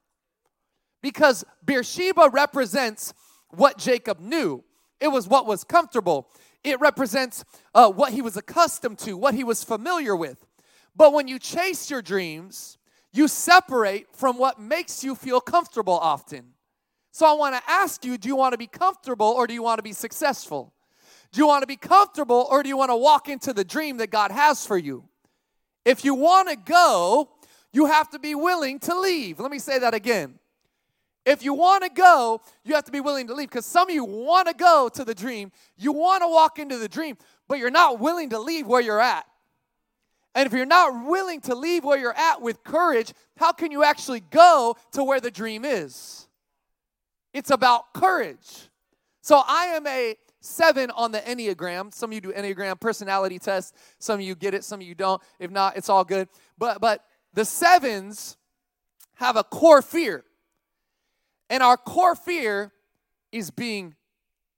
Because 1.03 1.43
Beersheba 1.63 2.29
represents 2.31 3.13
what 3.49 3.77
Jacob 3.77 4.19
knew, 4.19 4.63
it 4.99 5.09
was 5.09 5.27
what 5.27 5.45
was 5.45 5.63
comfortable. 5.63 6.29
It 6.63 6.79
represents 6.79 7.43
uh, 7.75 7.91
what 7.91 8.13
he 8.13 8.21
was 8.21 8.37
accustomed 8.37 8.97
to, 8.99 9.17
what 9.17 9.35
he 9.35 9.43
was 9.43 9.63
familiar 9.65 10.15
with. 10.15 10.43
But 10.95 11.13
when 11.13 11.27
you 11.27 11.37
chase 11.39 11.91
your 11.91 12.01
dreams, 12.01 12.77
you 13.11 13.27
separate 13.27 14.15
from 14.15 14.37
what 14.37 14.59
makes 14.59 15.03
you 15.03 15.13
feel 15.13 15.41
comfortable 15.41 15.99
often. 15.99 16.53
So 17.11 17.27
I 17.27 17.33
want 17.33 17.55
to 17.55 17.61
ask 17.69 18.05
you 18.05 18.17
do 18.17 18.29
you 18.29 18.37
want 18.37 18.53
to 18.53 18.57
be 18.57 18.65
comfortable 18.65 19.27
or 19.27 19.45
do 19.45 19.53
you 19.53 19.61
want 19.61 19.79
to 19.79 19.83
be 19.83 19.93
successful? 19.93 20.73
Do 21.33 21.41
you 21.41 21.47
want 21.47 21.63
to 21.63 21.67
be 21.67 21.75
comfortable 21.75 22.47
or 22.49 22.63
do 22.63 22.69
you 22.69 22.77
want 22.77 22.91
to 22.91 22.95
walk 22.95 23.27
into 23.27 23.51
the 23.51 23.65
dream 23.65 23.97
that 23.97 24.09
God 24.09 24.31
has 24.31 24.65
for 24.65 24.77
you? 24.77 25.03
If 25.83 26.05
you 26.05 26.15
want 26.15 26.47
to 26.49 26.55
go, 26.55 27.29
you 27.73 27.87
have 27.87 28.09
to 28.11 28.19
be 28.19 28.35
willing 28.35 28.79
to 28.81 28.97
leave. 28.97 29.39
Let 29.39 29.51
me 29.51 29.59
say 29.59 29.79
that 29.79 29.93
again. 29.93 30.39
If 31.25 31.43
you 31.43 31.53
want 31.53 31.83
to 31.83 31.89
go, 31.89 32.41
you 32.63 32.75
have 32.75 32.83
to 32.85 32.91
be 32.91 32.99
willing 32.99 33.27
to 33.27 33.33
leave 33.33 33.49
because 33.49 33.65
some 33.65 33.89
of 33.89 33.95
you 33.95 34.03
want 34.03 34.47
to 34.49 34.53
go 34.53 34.89
to 34.93 35.05
the 35.05 35.15
dream, 35.15 35.51
you 35.77 35.93
want 35.93 36.21
to 36.21 36.27
walk 36.27 36.59
into 36.59 36.77
the 36.77 36.89
dream, 36.89 37.17
but 37.47 37.59
you're 37.59 37.71
not 37.71 37.99
willing 37.99 38.29
to 38.31 38.39
leave 38.39 38.67
where 38.67 38.81
you're 38.81 38.99
at. 38.99 39.25
And 40.35 40.47
if 40.47 40.53
you're 40.53 40.65
not 40.65 41.05
willing 41.05 41.41
to 41.41 41.55
leave 41.55 41.83
where 41.83 41.97
you're 41.97 42.17
at 42.17 42.41
with 42.41 42.63
courage, 42.63 43.13
how 43.37 43.51
can 43.53 43.71
you 43.71 43.83
actually 43.83 44.19
go 44.19 44.75
to 44.91 45.03
where 45.03 45.19
the 45.19 45.31
dream 45.31 45.63
is? 45.63 46.27
It's 47.33 47.51
about 47.51 47.93
courage. 47.93 48.69
So 49.21 49.41
I 49.47 49.67
am 49.67 49.87
a 49.87 50.15
seven 50.41 50.91
on 50.91 51.11
the 51.11 51.19
Enneagram. 51.19 51.93
Some 51.93 52.09
of 52.09 52.13
you 52.15 52.21
do 52.21 52.33
Enneagram 52.33 52.79
personality 52.79 53.39
tests. 53.39 53.73
Some 53.99 54.15
of 54.15 54.21
you 54.21 54.35
get 54.35 54.53
it, 54.53 54.63
some 54.63 54.81
of 54.81 54.87
you 54.87 54.95
don't. 54.95 55.21
If 55.39 55.49
not, 55.49 55.77
it's 55.77 55.89
all 55.89 56.03
good. 56.03 56.27
But 56.57 56.81
but 56.81 57.05
the 57.33 57.45
sevens 57.45 58.37
have 59.15 59.37
a 59.37 59.43
core 59.43 59.81
fear. 59.81 60.25
And 61.53 61.61
our 61.61 61.77
core 61.77 62.15
fear 62.15 62.71
is 63.31 63.51
being 63.51 63.93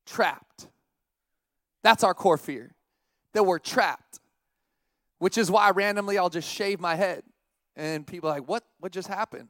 trapped. 0.05 0.69
That's 1.83 2.05
our 2.05 2.13
core 2.13 2.37
fear. 2.37 2.73
That 3.33 3.43
we're 3.43 3.59
trapped. 3.59 4.21
Which 5.17 5.37
is 5.37 5.51
why 5.51 5.71
randomly 5.71 6.17
I'll 6.17 6.29
just 6.29 6.49
shave 6.49 6.79
my 6.79 6.95
head. 6.95 7.23
And 7.75 8.07
people 8.07 8.29
are 8.29 8.35
like, 8.35 8.47
what 8.47 8.63
what 8.79 8.93
just 8.93 9.09
happened? 9.09 9.49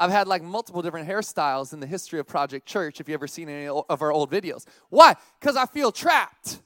I've 0.00 0.10
had 0.10 0.26
like 0.26 0.42
multiple 0.42 0.82
different 0.82 1.08
hairstyles 1.08 1.72
in 1.72 1.78
the 1.78 1.86
history 1.86 2.18
of 2.18 2.26
Project 2.26 2.66
Church, 2.66 3.00
if 3.00 3.08
you 3.08 3.14
ever 3.14 3.28
seen 3.28 3.48
any 3.48 3.68
of 3.68 4.02
our 4.02 4.10
old 4.10 4.28
videos. 4.28 4.66
Why? 4.88 5.14
Because 5.38 5.54
I 5.54 5.66
feel 5.66 5.92
trapped 5.92 6.60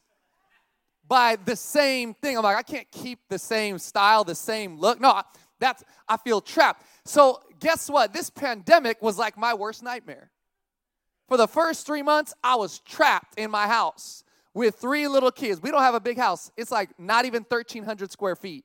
by 1.07 1.37
the 1.45 1.55
same 1.55 2.15
thing. 2.15 2.39
I'm 2.39 2.45
like, 2.45 2.57
I 2.57 2.63
can't 2.63 2.91
keep 2.91 3.19
the 3.29 3.39
same 3.39 3.79
style, 3.79 4.25
the 4.25 4.35
same 4.35 4.79
look. 4.79 5.03
No, 5.03 5.21
that's, 5.65 5.83
I 6.09 6.17
feel 6.17 6.41
trapped. 6.41 6.85
So, 7.05 7.41
guess 7.59 7.89
what? 7.89 8.13
This 8.13 8.31
pandemic 8.31 9.01
was 9.03 9.19
like 9.19 9.37
my 9.39 9.55
worst 9.55 9.83
nightmare. 9.83 10.31
For 11.29 11.37
the 11.37 11.49
first 11.49 11.87
three 11.87 12.03
months, 12.03 12.35
I 12.43 12.57
was 12.57 12.81
trapped 12.81 13.39
in 13.39 13.51
my 13.51 13.67
house 13.67 14.25
with 14.53 14.77
three 14.77 15.09
little 15.09 15.33
kids. 15.33 15.63
We 15.63 15.71
don't 15.71 15.83
have 15.83 15.95
a 15.95 16.01
big 16.01 16.19
house, 16.19 16.53
it's 16.57 16.71
like 16.71 16.91
not 16.99 17.25
even 17.25 17.45
1,300 17.49 18.13
square 18.13 18.37
feet. 18.37 18.65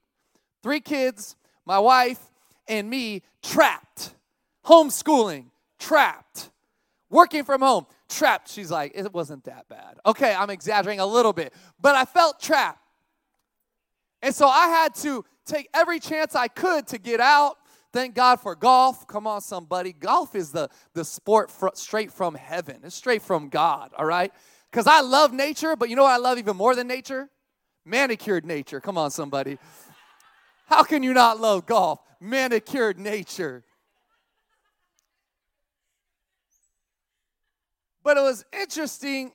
Three 0.61 0.81
kids, 0.81 1.35
my 1.65 1.79
wife, 1.79 2.19
and 2.67 2.89
me 2.89 3.23
trapped 3.41 4.13
homeschooling, 4.69 5.45
trapped. 5.79 6.51
Working 7.09 7.43
from 7.43 7.61
home, 7.61 7.87
trapped. 8.07 8.51
She's 8.51 8.69
like, 8.69 8.91
it 8.93 9.11
wasn't 9.11 9.43
that 9.45 9.67
bad. 9.67 9.97
Okay, 10.05 10.33
I'm 10.33 10.51
exaggerating 10.51 10.99
a 10.99 11.05
little 11.07 11.33
bit, 11.33 11.53
but 11.81 11.95
I 11.95 12.05
felt 12.05 12.39
trapped. 12.39 12.79
And 14.21 14.35
so 14.35 14.47
I 14.47 14.67
had 14.67 14.93
to 14.95 15.25
take 15.49 15.69
every 15.73 15.99
chance 15.99 16.35
I 16.35 16.47
could 16.47 16.87
to 16.87 16.97
get 16.97 17.19
out. 17.19 17.57
Thank 17.91 18.13
God 18.15 18.39
for 18.39 18.55
golf. 18.55 19.07
Come 19.07 19.25
on, 19.25 19.41
somebody. 19.41 19.93
Golf 19.93 20.35
is 20.35 20.51
the, 20.51 20.69
the 20.93 21.03
sport 21.03 21.49
fr- 21.49 21.69
straight 21.73 22.11
from 22.11 22.35
heaven, 22.35 22.81
it's 22.83 22.95
straight 22.95 23.21
from 23.21 23.49
God, 23.49 23.91
all 23.97 24.05
right? 24.05 24.31
Because 24.71 24.85
I 24.85 25.01
love 25.01 25.33
nature, 25.33 25.75
but 25.75 25.89
you 25.89 25.95
know 25.95 26.03
what 26.03 26.11
I 26.11 26.17
love 26.17 26.37
even 26.37 26.55
more 26.55 26.75
than 26.75 26.87
nature? 26.87 27.29
Manicured 27.85 28.45
nature. 28.45 28.79
Come 28.79 28.97
on, 28.97 29.09
somebody. 29.09 29.57
How 30.67 30.83
can 30.83 31.01
you 31.01 31.13
not 31.13 31.39
love 31.39 31.65
golf? 31.65 31.99
Manicured 32.19 32.99
nature. 32.99 33.63
But 38.03 38.17
it 38.17 38.21
was 38.21 38.45
interesting 38.53 39.31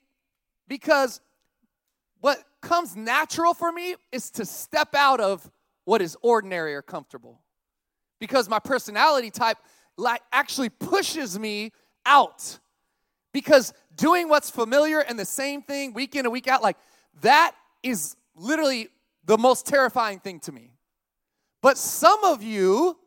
because 0.68 1.20
what 2.20 2.38
comes 2.60 2.96
natural 2.96 3.54
for 3.54 3.72
me 3.72 3.96
is 4.12 4.30
to 4.30 4.46
step 4.46 4.94
out 4.94 5.20
of 5.20 5.50
what 5.84 6.02
is 6.02 6.16
ordinary 6.22 6.74
or 6.74 6.82
comfortable. 6.82 7.40
Because 8.20 8.48
my 8.48 8.58
personality 8.58 9.30
type 9.30 9.58
like 9.96 10.22
actually 10.32 10.70
pushes 10.70 11.38
me 11.38 11.72
out. 12.06 12.58
Because 13.32 13.72
doing 13.96 14.28
what's 14.28 14.50
familiar 14.50 15.00
and 15.00 15.18
the 15.18 15.24
same 15.24 15.62
thing 15.62 15.92
week 15.92 16.14
in 16.14 16.24
and 16.24 16.32
week 16.32 16.48
out, 16.48 16.62
like 16.62 16.76
that 17.20 17.54
is 17.82 18.16
literally 18.36 18.88
the 19.24 19.38
most 19.38 19.66
terrifying 19.66 20.20
thing 20.20 20.40
to 20.40 20.52
me. 20.52 20.70
But 21.62 21.78
some 21.78 22.24
of 22.24 22.42
you 22.42 22.98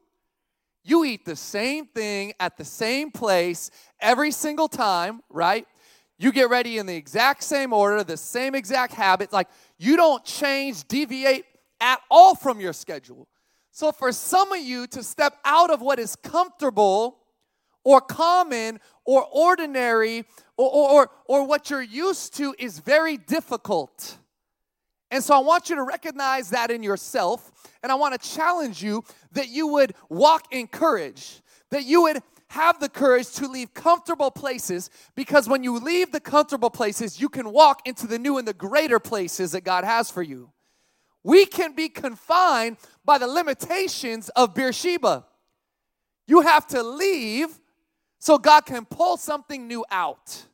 you 0.87 1.03
eat 1.03 1.25
the 1.25 1.35
same 1.35 1.85
thing 1.85 2.31
at 2.39 2.55
the 2.55 2.63
same 2.63 3.11
place 3.11 3.69
every 3.99 4.31
single 4.31 4.69
time, 4.69 5.19
right? 5.29 5.67
You 6.17 6.31
get 6.31 6.49
ready 6.49 6.77
in 6.77 6.85
the 6.85 6.95
exact 6.95 7.43
same 7.43 7.73
order, 7.73 8.05
the 8.05 8.15
same 8.15 8.55
exact 8.55 8.93
habits. 8.93 9.33
Like 9.33 9.49
you 9.77 9.97
don't 9.97 10.23
change, 10.23 10.87
deviate 10.87 11.43
at 11.79 11.99
all 12.09 12.35
from 12.35 12.59
your 12.59 12.73
schedule. 12.73 13.27
So, 13.71 13.91
for 13.91 14.11
some 14.11 14.51
of 14.51 14.59
you 14.59 14.87
to 14.87 15.03
step 15.03 15.37
out 15.45 15.69
of 15.69 15.81
what 15.81 15.99
is 15.99 16.15
comfortable 16.15 17.19
or 17.83 18.01
common 18.01 18.79
or 19.05 19.25
ordinary 19.31 20.25
or, 20.57 20.69
or, 20.69 21.11
or, 21.25 21.47
what 21.47 21.69
you're 21.69 21.81
used 21.81 22.35
to 22.35 22.55
is 22.57 22.79
very 22.79 23.17
difficult. 23.17 24.17
And 25.09 25.23
so 25.23 25.35
I 25.35 25.39
want 25.39 25.69
you 25.69 25.75
to 25.77 25.83
recognize 25.83 26.49
that 26.49 26.69
in 26.69 26.83
yourself, 26.83 27.51
and 27.81 27.91
I 27.91 27.95
want 27.95 28.19
to 28.19 28.29
challenge 28.29 28.83
you 28.83 29.03
that 29.31 29.47
you 29.47 29.67
would 29.67 29.93
walk 30.09 30.47
in 30.51 30.67
courage, 30.67 31.41
that 31.69 31.85
you 31.85 32.01
would 32.01 32.21
have 32.49 32.79
the 32.79 32.89
courage 32.89 33.31
to 33.33 33.47
leave 33.47 33.73
comfortable 33.73 34.31
places 34.31 34.89
because 35.15 35.47
when 35.47 35.63
you 35.63 35.79
leave 35.79 36.11
the 36.11 36.19
comfortable 36.19 36.69
places, 36.69 37.19
you 37.21 37.29
can 37.29 37.51
walk 37.51 37.81
into 37.85 38.07
the 38.07 38.19
new 38.19 38.37
and 38.37 38.47
the 38.47 38.53
greater 38.53 38.99
places 38.99 39.51
that 39.51 39.63
God 39.63 39.83
has 39.83 40.09
for 40.09 40.21
you. 40.21 40.51
We 41.27 41.45
can 41.45 41.73
be 41.73 41.89
confined 41.89 42.77
by 43.03 43.17
the 43.17 43.27
limitations 43.27 44.29
of 44.29 44.55
Beersheba. 44.55 45.25
You 46.25 46.39
have 46.39 46.65
to 46.67 46.81
leave 46.81 47.49
so 48.17 48.37
God 48.37 48.61
can 48.61 48.85
pull 48.85 49.17
something 49.17 49.67
new 49.67 49.83
out. 49.91 50.45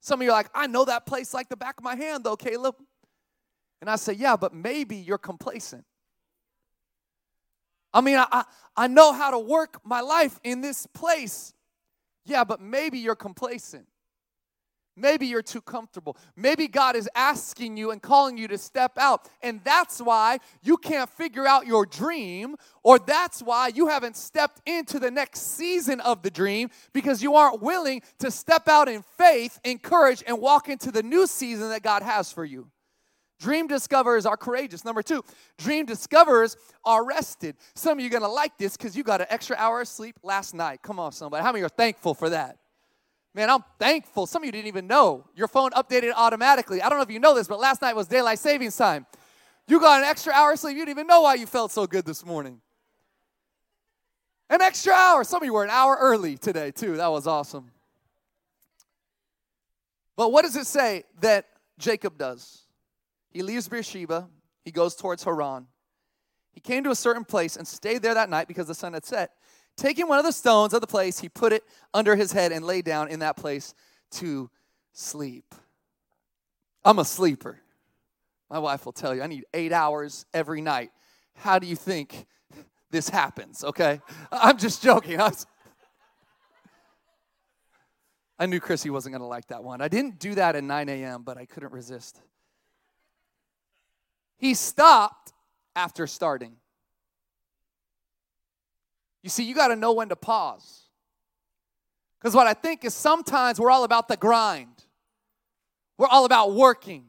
Some 0.00 0.20
of 0.20 0.24
you 0.24 0.32
are 0.32 0.36
like, 0.36 0.50
I 0.52 0.66
know 0.66 0.84
that 0.86 1.06
place 1.06 1.32
like 1.32 1.48
the 1.48 1.56
back 1.56 1.78
of 1.78 1.84
my 1.84 1.94
hand, 1.94 2.24
though, 2.24 2.34
Caleb. 2.34 2.74
And 3.80 3.88
I 3.88 3.94
say, 3.94 4.14
Yeah, 4.14 4.34
but 4.34 4.52
maybe 4.52 4.96
you're 4.96 5.16
complacent. 5.16 5.84
I 7.92 8.00
mean, 8.00 8.16
I, 8.16 8.26
I, 8.32 8.44
I 8.76 8.86
know 8.88 9.12
how 9.12 9.30
to 9.30 9.38
work 9.38 9.80
my 9.84 10.00
life 10.00 10.40
in 10.42 10.60
this 10.60 10.88
place. 10.88 11.54
Yeah, 12.24 12.42
but 12.42 12.60
maybe 12.60 12.98
you're 12.98 13.14
complacent. 13.14 13.86
Maybe 14.96 15.26
you're 15.26 15.42
too 15.42 15.60
comfortable. 15.60 16.16
Maybe 16.36 16.68
God 16.68 16.94
is 16.94 17.08
asking 17.16 17.76
you 17.76 17.90
and 17.90 18.00
calling 18.00 18.38
you 18.38 18.46
to 18.48 18.58
step 18.58 18.96
out. 18.96 19.28
And 19.42 19.60
that's 19.64 20.00
why 20.00 20.38
you 20.62 20.76
can't 20.76 21.10
figure 21.10 21.46
out 21.46 21.66
your 21.66 21.84
dream, 21.84 22.56
or 22.84 22.98
that's 22.98 23.42
why 23.42 23.68
you 23.68 23.88
haven't 23.88 24.16
stepped 24.16 24.62
into 24.66 25.00
the 25.00 25.10
next 25.10 25.40
season 25.56 26.00
of 26.00 26.22
the 26.22 26.30
dream 26.30 26.70
because 26.92 27.22
you 27.22 27.34
aren't 27.34 27.60
willing 27.60 28.02
to 28.20 28.30
step 28.30 28.68
out 28.68 28.88
in 28.88 29.02
faith, 29.18 29.58
in 29.64 29.78
courage, 29.78 30.22
and 30.26 30.40
walk 30.40 30.68
into 30.68 30.92
the 30.92 31.02
new 31.02 31.26
season 31.26 31.70
that 31.70 31.82
God 31.82 32.02
has 32.02 32.30
for 32.30 32.44
you. 32.44 32.68
Dream 33.40 33.66
discoverers 33.66 34.26
are 34.26 34.36
courageous. 34.36 34.84
Number 34.84 35.02
two, 35.02 35.24
dream 35.58 35.86
discoverers 35.86 36.56
are 36.84 37.04
rested. 37.04 37.56
Some 37.74 37.98
of 37.98 38.00
you 38.00 38.06
are 38.06 38.12
gonna 38.12 38.28
like 38.28 38.56
this 38.58 38.76
because 38.76 38.96
you 38.96 39.02
got 39.02 39.20
an 39.20 39.26
extra 39.28 39.56
hour 39.56 39.80
of 39.80 39.88
sleep 39.88 40.16
last 40.22 40.54
night. 40.54 40.82
Come 40.82 41.00
on, 41.00 41.12
somebody. 41.12 41.42
How 41.42 41.52
many 41.52 41.64
are 41.64 41.68
thankful 41.68 42.14
for 42.14 42.30
that? 42.30 42.58
Man, 43.34 43.50
I'm 43.50 43.64
thankful. 43.78 44.26
Some 44.26 44.42
of 44.42 44.46
you 44.46 44.52
didn't 44.52 44.68
even 44.68 44.86
know. 44.86 45.26
Your 45.34 45.48
phone 45.48 45.70
updated 45.72 46.12
automatically. 46.14 46.80
I 46.80 46.88
don't 46.88 46.98
know 46.98 47.02
if 47.02 47.10
you 47.10 47.18
know 47.18 47.34
this, 47.34 47.48
but 47.48 47.58
last 47.58 47.82
night 47.82 47.96
was 47.96 48.06
daylight 48.06 48.38
savings 48.38 48.76
time. 48.76 49.06
You 49.66 49.80
got 49.80 50.02
an 50.02 50.08
extra 50.08 50.32
hour 50.32 50.54
sleep. 50.56 50.76
You 50.76 50.82
didn't 50.82 50.98
even 50.98 51.06
know 51.08 51.22
why 51.22 51.34
you 51.34 51.46
felt 51.46 51.72
so 51.72 51.86
good 51.86 52.04
this 52.04 52.24
morning. 52.24 52.60
An 54.50 54.62
extra 54.62 54.92
hour. 54.92 55.24
Some 55.24 55.42
of 55.42 55.46
you 55.46 55.52
were 55.52 55.64
an 55.64 55.70
hour 55.70 55.96
early 56.00 56.36
today, 56.36 56.70
too. 56.70 56.96
That 56.96 57.08
was 57.08 57.26
awesome. 57.26 57.70
But 60.16 60.30
what 60.30 60.44
does 60.44 60.54
it 60.54 60.66
say 60.66 61.04
that 61.20 61.46
Jacob 61.78 62.16
does? 62.16 62.62
He 63.30 63.42
leaves 63.42 63.68
Beersheba, 63.68 64.28
he 64.64 64.70
goes 64.70 64.94
towards 64.94 65.24
Haran. 65.24 65.66
He 66.52 66.60
came 66.60 66.84
to 66.84 66.90
a 66.90 66.94
certain 66.94 67.24
place 67.24 67.56
and 67.56 67.66
stayed 67.66 68.00
there 68.00 68.14
that 68.14 68.30
night 68.30 68.46
because 68.46 68.68
the 68.68 68.76
sun 68.76 68.92
had 68.92 69.04
set. 69.04 69.32
Taking 69.76 70.06
one 70.08 70.18
of 70.18 70.24
the 70.24 70.32
stones 70.32 70.72
of 70.72 70.80
the 70.80 70.86
place, 70.86 71.18
he 71.18 71.28
put 71.28 71.52
it 71.52 71.64
under 71.92 72.14
his 72.14 72.32
head 72.32 72.52
and 72.52 72.64
lay 72.64 72.80
down 72.80 73.08
in 73.08 73.20
that 73.20 73.36
place 73.36 73.74
to 74.12 74.50
sleep. 74.92 75.54
I'm 76.84 76.98
a 76.98 77.04
sleeper. 77.04 77.60
My 78.50 78.58
wife 78.58 78.84
will 78.84 78.92
tell 78.92 79.14
you, 79.14 79.22
I 79.22 79.26
need 79.26 79.44
eight 79.52 79.72
hours 79.72 80.26
every 80.32 80.60
night. 80.60 80.90
How 81.34 81.58
do 81.58 81.66
you 81.66 81.74
think 81.74 82.26
this 82.90 83.08
happens? 83.08 83.64
Okay? 83.64 84.00
I'm 84.30 84.58
just 84.58 84.82
joking. 84.82 85.20
I, 85.20 85.28
was, 85.28 85.46
I 88.38 88.46
knew 88.46 88.60
Chrissy 88.60 88.90
wasn't 88.90 89.14
going 89.14 89.22
to 89.22 89.26
like 89.26 89.48
that 89.48 89.64
one. 89.64 89.80
I 89.80 89.88
didn't 89.88 90.20
do 90.20 90.36
that 90.36 90.54
at 90.54 90.62
9 90.62 90.88
a.m., 90.88 91.22
but 91.22 91.36
I 91.36 91.46
couldn't 91.46 91.72
resist. 91.72 92.20
He 94.36 94.54
stopped 94.54 95.32
after 95.74 96.06
starting. 96.06 96.56
You 99.24 99.30
see, 99.30 99.44
you 99.44 99.54
got 99.54 99.68
to 99.68 99.76
know 99.76 99.94
when 99.94 100.10
to 100.10 100.16
pause. 100.16 100.82
Because 102.20 102.36
what 102.36 102.46
I 102.46 102.52
think 102.52 102.84
is 102.84 102.92
sometimes 102.92 103.58
we're 103.58 103.70
all 103.70 103.84
about 103.84 104.06
the 104.06 104.18
grind, 104.18 104.84
we're 105.96 106.08
all 106.08 106.26
about 106.26 106.52
working, 106.52 107.06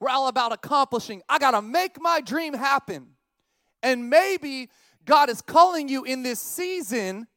we're 0.00 0.08
all 0.08 0.26
about 0.26 0.50
accomplishing. 0.50 1.22
I 1.28 1.38
got 1.38 1.52
to 1.52 1.62
make 1.62 2.00
my 2.00 2.20
dream 2.20 2.54
happen. 2.54 3.06
And 3.84 4.10
maybe 4.10 4.68
God 5.04 5.30
is 5.30 5.40
calling 5.40 5.88
you 5.88 6.02
in 6.02 6.24
this 6.24 6.40
season 6.40 7.28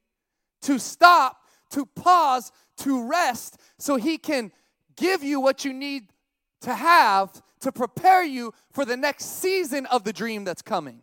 to 0.63 0.79
stop, 0.79 1.37
to 1.71 1.85
pause, 1.85 2.51
to 2.77 3.07
rest, 3.07 3.59
so 3.77 3.97
He 3.97 4.17
can 4.17 4.51
give 4.95 5.23
you 5.23 5.39
what 5.39 5.63
you 5.63 5.73
need 5.73 6.11
to 6.61 6.73
have 6.73 7.39
to 7.59 7.71
prepare 7.71 8.23
you 8.23 8.51
for 8.71 8.83
the 8.83 8.97
next 8.97 9.25
season 9.41 9.85
of 9.85 10.03
the 10.05 10.13
dream 10.13 10.43
that's 10.43 10.63
coming. 10.63 11.01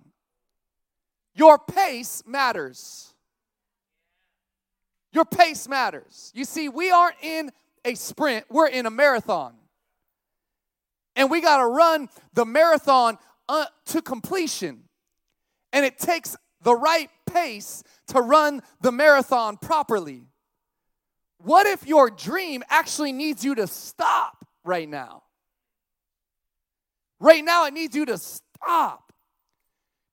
Your 1.35 1.59
pace 1.59 2.23
matters. 2.27 3.13
Your 5.13 5.25
pace 5.25 5.69
matters. 5.69 6.33
You 6.35 6.45
see, 6.45 6.69
we 6.69 6.91
aren't 6.91 7.17
in 7.23 7.51
a 7.85 7.95
sprint, 7.95 8.47
we're 8.51 8.69
in 8.69 8.87
a 8.87 8.91
marathon. 8.91 9.55
And 11.17 11.31
we 11.31 11.41
got 11.41 11.59
to 11.59 11.67
run 11.67 12.09
the 12.33 12.45
marathon 12.45 13.19
uh, 13.49 13.67
to 13.87 14.03
completion. 14.03 14.85
And 15.73 15.85
it 15.85 15.99
takes 15.99 16.37
the 16.63 16.75
right 16.75 17.11
pace 17.27 17.85
to 18.09 18.21
run 18.21 18.63
the 18.81 18.91
marathon 18.91 19.57
properly. 19.57 20.23
What 21.39 21.67
if 21.67 21.87
your 21.87 22.11
dream 22.11 22.65
actually 22.69 23.13
needs 23.13 23.45
you 23.45 23.55
to 23.57 23.67
stop 23.67 24.47
right 24.65 24.89
now? 24.89 25.25
Right 27.21 27.45
now, 27.45 27.67
it 27.67 27.75
needs 27.75 27.95
you 27.95 28.07
to 28.07 28.19
stop, 28.19 29.04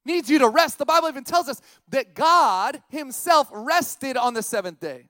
needs 0.05 0.29
you 0.29 0.39
to 0.39 0.49
rest. 0.49 0.77
The 0.77 0.85
Bible 0.85 1.07
even 1.07 1.23
tells 1.23 1.47
us 1.47 1.61
that 1.89 2.13
God 2.15 2.81
Himself 2.89 3.49
rested 3.51 4.17
on 4.17 4.33
the 4.33 4.43
seventh 4.43 4.79
day. 4.79 5.09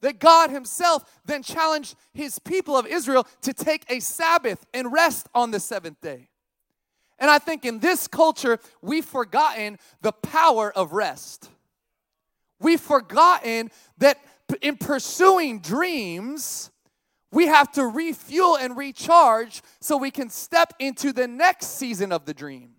That 0.00 0.18
God 0.18 0.50
Himself 0.50 1.04
then 1.24 1.42
challenged 1.42 1.94
His 2.12 2.38
people 2.38 2.76
of 2.76 2.86
Israel 2.86 3.26
to 3.42 3.52
take 3.52 3.84
a 3.88 4.00
Sabbath 4.00 4.64
and 4.72 4.92
rest 4.92 5.28
on 5.34 5.50
the 5.50 5.60
seventh 5.60 6.00
day. 6.00 6.28
And 7.18 7.30
I 7.30 7.38
think 7.38 7.66
in 7.66 7.80
this 7.80 8.08
culture, 8.08 8.58
we've 8.80 9.04
forgotten 9.04 9.78
the 10.00 10.12
power 10.12 10.72
of 10.72 10.92
rest. 10.92 11.50
We've 12.58 12.80
forgotten 12.80 13.70
that 13.98 14.18
in 14.62 14.76
pursuing 14.76 15.60
dreams, 15.60 16.70
we 17.30 17.46
have 17.46 17.70
to 17.72 17.86
refuel 17.86 18.56
and 18.56 18.76
recharge 18.76 19.62
so 19.80 19.96
we 19.96 20.10
can 20.10 20.30
step 20.30 20.74
into 20.78 21.12
the 21.12 21.28
next 21.28 21.68
season 21.76 22.10
of 22.10 22.24
the 22.24 22.34
dream. 22.34 22.70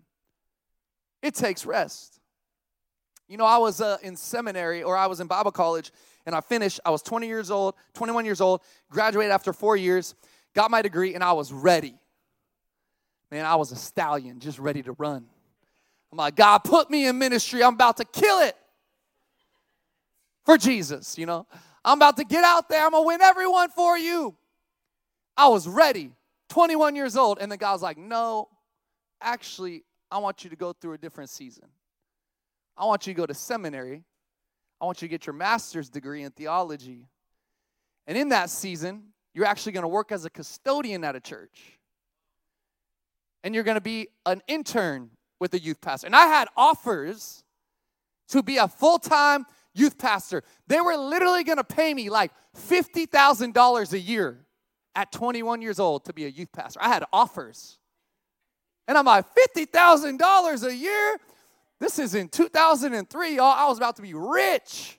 It 1.22 1.34
takes 1.34 1.64
rest. 1.64 2.20
You 3.28 3.36
know, 3.38 3.46
I 3.46 3.58
was 3.58 3.80
uh, 3.80 3.98
in 4.02 4.16
seminary 4.16 4.82
or 4.82 4.96
I 4.96 5.06
was 5.06 5.20
in 5.20 5.26
Bible 5.26 5.52
college 5.52 5.92
and 6.26 6.34
I 6.34 6.40
finished. 6.40 6.80
I 6.84 6.90
was 6.90 7.02
20 7.02 7.26
years 7.26 7.50
old, 7.50 7.74
21 7.94 8.24
years 8.24 8.40
old, 8.40 8.60
graduated 8.90 9.32
after 9.32 9.52
four 9.52 9.76
years, 9.76 10.14
got 10.54 10.70
my 10.70 10.82
degree, 10.82 11.14
and 11.14 11.24
I 11.24 11.32
was 11.32 11.52
ready. 11.52 11.94
Man, 13.30 13.46
I 13.46 13.54
was 13.54 13.72
a 13.72 13.76
stallion, 13.76 14.40
just 14.40 14.58
ready 14.58 14.82
to 14.82 14.92
run. 14.92 15.24
I'm 16.10 16.18
like, 16.18 16.36
God, 16.36 16.58
put 16.58 16.90
me 16.90 17.06
in 17.06 17.18
ministry. 17.18 17.64
I'm 17.64 17.74
about 17.74 17.96
to 17.96 18.04
kill 18.04 18.40
it 18.40 18.54
for 20.44 20.58
Jesus, 20.58 21.16
you 21.16 21.24
know. 21.24 21.46
I'm 21.84 21.98
about 21.98 22.18
to 22.18 22.24
get 22.24 22.44
out 22.44 22.68
there. 22.68 22.84
I'm 22.84 22.90
going 22.90 23.02
to 23.02 23.06
win 23.06 23.20
everyone 23.22 23.70
for 23.70 23.96
you. 23.96 24.36
I 25.36 25.48
was 25.48 25.66
ready, 25.66 26.12
21 26.50 26.94
years 26.94 27.16
old, 27.16 27.38
and 27.40 27.50
the 27.50 27.56
guy 27.56 27.72
was 27.72 27.80
like, 27.80 27.96
No, 27.96 28.48
actually, 29.22 29.84
I 30.12 30.18
want 30.18 30.44
you 30.44 30.50
to 30.50 30.56
go 30.56 30.74
through 30.74 30.92
a 30.92 30.98
different 30.98 31.30
season. 31.30 31.64
I 32.76 32.84
want 32.84 33.06
you 33.06 33.14
to 33.14 33.16
go 33.16 33.24
to 33.24 33.32
seminary. 33.32 34.04
I 34.78 34.84
want 34.84 35.00
you 35.00 35.08
to 35.08 35.10
get 35.10 35.26
your 35.26 35.32
master's 35.32 35.88
degree 35.88 36.22
in 36.22 36.30
theology. 36.32 37.08
And 38.06 38.18
in 38.18 38.28
that 38.28 38.50
season, 38.50 39.04
you're 39.32 39.46
actually 39.46 39.72
going 39.72 39.84
to 39.84 39.88
work 39.88 40.12
as 40.12 40.26
a 40.26 40.30
custodian 40.30 41.02
at 41.02 41.16
a 41.16 41.20
church. 41.20 41.78
And 43.42 43.54
you're 43.54 43.64
going 43.64 43.76
to 43.76 43.80
be 43.80 44.08
an 44.26 44.42
intern 44.48 45.10
with 45.40 45.54
a 45.54 45.58
youth 45.58 45.80
pastor. 45.80 46.06
And 46.08 46.14
I 46.14 46.26
had 46.26 46.48
offers 46.58 47.42
to 48.28 48.42
be 48.42 48.58
a 48.58 48.68
full 48.68 48.98
time 48.98 49.46
youth 49.74 49.96
pastor. 49.96 50.42
They 50.66 50.80
were 50.82 50.96
literally 50.96 51.42
going 51.42 51.56
to 51.56 51.64
pay 51.64 51.94
me 51.94 52.10
like 52.10 52.32
$50,000 52.68 53.92
a 53.92 53.98
year 53.98 54.44
at 54.94 55.10
21 55.10 55.62
years 55.62 55.80
old 55.80 56.04
to 56.04 56.12
be 56.12 56.26
a 56.26 56.28
youth 56.28 56.52
pastor. 56.52 56.80
I 56.82 56.88
had 56.88 57.04
offers. 57.14 57.78
And 58.88 58.98
I'm 58.98 59.04
like, 59.04 59.26
$50,000 59.34 60.66
a 60.66 60.74
year? 60.74 61.16
This 61.78 61.98
is 61.98 62.14
in 62.14 62.28
2003, 62.28 63.36
y'all. 63.36 63.44
I 63.44 63.66
was 63.66 63.78
about 63.78 63.96
to 63.96 64.02
be 64.02 64.14
rich. 64.14 64.98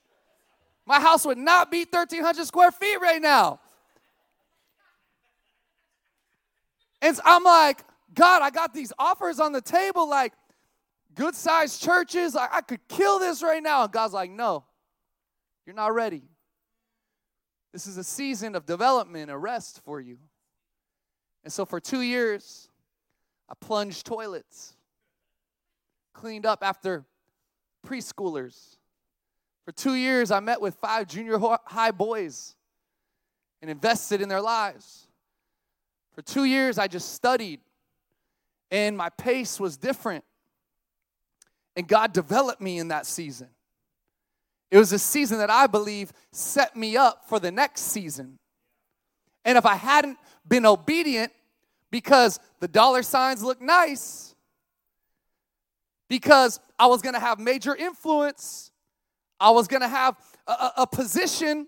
My 0.85 0.99
house 0.99 1.25
would 1.25 1.37
not 1.37 1.71
be 1.71 1.85
1,300 1.89 2.45
square 2.45 2.71
feet 2.71 2.99
right 3.01 3.21
now. 3.21 3.59
And 7.01 7.19
I'm 7.25 7.43
like, 7.43 7.83
God, 8.13 8.41
I 8.41 8.49
got 8.49 8.73
these 8.73 8.93
offers 8.97 9.39
on 9.39 9.51
the 9.51 9.61
table, 9.61 10.09
like 10.09 10.33
good 11.15 11.35
sized 11.35 11.81
churches. 11.81 12.35
I, 12.35 12.47
I 12.51 12.61
could 12.61 12.85
kill 12.87 13.19
this 13.19 13.43
right 13.43 13.61
now. 13.61 13.83
And 13.83 13.91
God's 13.91 14.13
like, 14.13 14.31
no, 14.31 14.63
you're 15.65 15.75
not 15.75 15.93
ready. 15.93 16.23
This 17.71 17.87
is 17.87 17.97
a 17.97 18.03
season 18.03 18.55
of 18.55 18.65
development, 18.65 19.31
a 19.31 19.37
rest 19.37 19.81
for 19.83 19.99
you. 19.99 20.17
And 21.43 21.51
so 21.51 21.65
for 21.65 21.79
two 21.79 22.01
years, 22.01 22.69
I 23.49 23.53
plunged 23.59 24.05
toilets, 24.05 24.75
cleaned 26.13 26.45
up 26.45 26.59
after 26.63 27.05
preschoolers. 27.85 28.77
For 29.65 29.71
two 29.71 29.95
years, 29.95 30.31
I 30.31 30.39
met 30.39 30.61
with 30.61 30.75
five 30.75 31.07
junior 31.07 31.37
high 31.65 31.91
boys 31.91 32.55
and 33.61 33.69
invested 33.69 34.21
in 34.21 34.29
their 34.29 34.41
lives. 34.41 35.07
For 36.13 36.21
two 36.21 36.43
years, 36.43 36.77
I 36.77 36.87
just 36.87 37.13
studied, 37.13 37.59
and 38.69 38.97
my 38.97 39.09
pace 39.09 39.59
was 39.59 39.77
different. 39.77 40.23
And 41.75 41.87
God 41.87 42.13
developed 42.13 42.61
me 42.61 42.77
in 42.77 42.89
that 42.89 43.05
season. 43.05 43.49
It 44.69 44.77
was 44.77 44.91
a 44.91 44.99
season 44.99 45.37
that 45.37 45.49
I 45.49 45.67
believe 45.67 46.11
set 46.31 46.75
me 46.75 46.97
up 46.97 47.27
for 47.29 47.39
the 47.39 47.51
next 47.51 47.81
season. 47.81 48.37
And 49.45 49.57
if 49.57 49.65
I 49.65 49.75
hadn't 49.75 50.17
been 50.47 50.65
obedient 50.65 51.31
because 51.93 52.39
the 52.59 52.67
dollar 52.67 53.03
signs 53.03 53.43
look 53.43 53.61
nice, 53.61 54.33
because 56.09 56.59
I 56.79 56.87
was 56.87 57.03
gonna 57.03 57.19
have 57.19 57.37
major 57.37 57.75
influence, 57.75 58.71
I 59.39 59.51
was 59.51 59.67
gonna 59.67 59.87
have 59.87 60.17
a, 60.47 60.71
a 60.77 60.87
position, 60.87 61.67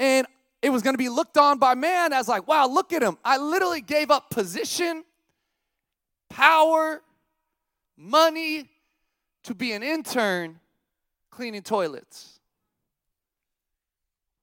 and 0.00 0.26
it 0.60 0.70
was 0.70 0.82
gonna 0.82 0.98
be 0.98 1.08
looked 1.08 1.38
on 1.38 1.60
by 1.60 1.76
man 1.76 2.12
as 2.12 2.26
like, 2.26 2.48
wow, 2.48 2.66
look 2.66 2.92
at 2.92 3.00
him. 3.00 3.16
I 3.24 3.38
literally 3.38 3.80
gave 3.80 4.10
up 4.10 4.28
position, 4.28 5.04
power, 6.28 7.00
money 7.96 8.68
to 9.44 9.54
be 9.54 9.70
an 9.70 9.84
intern 9.84 10.58
cleaning 11.30 11.62
toilets. 11.62 12.40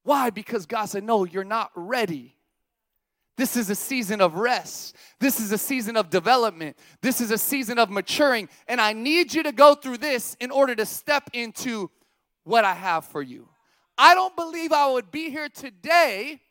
Why? 0.04 0.30
Because 0.30 0.66
God 0.66 0.86
said, 0.86 1.04
No, 1.04 1.26
you're 1.26 1.44
not 1.44 1.72
ready. 1.76 2.38
This 3.36 3.58
is 3.58 3.70
a 3.70 3.76
season 3.76 4.22
of 4.22 4.36
rest. 4.36 4.96
This 5.20 5.40
is 5.40 5.52
a 5.52 5.58
season 5.58 5.98
of 5.98 6.10
development. 6.10 6.78
This 7.02 7.20
is 7.20 7.32
a 7.32 7.38
season 7.38 7.80
of 7.80 7.90
maturing. 7.90 8.48
And 8.68 8.80
I 8.80 8.94
need 8.94 9.34
you 9.34 9.44
to 9.44 9.52
go 9.52 9.74
through 9.74 9.98
this 9.98 10.38
in 10.40 10.52
order 10.52 10.76
to 10.76 10.86
step 10.86 11.30
into 11.34 11.90
what 12.44 12.64
I 12.64 12.74
have 12.74 13.06
for 13.06 13.22
you. 13.22 13.50
I 13.98 14.14
don't 14.14 14.36
believe 14.36 14.72
I 14.72 14.92
would 14.92 15.12
be 15.12 15.30
here 15.30 15.50
today 15.50 16.42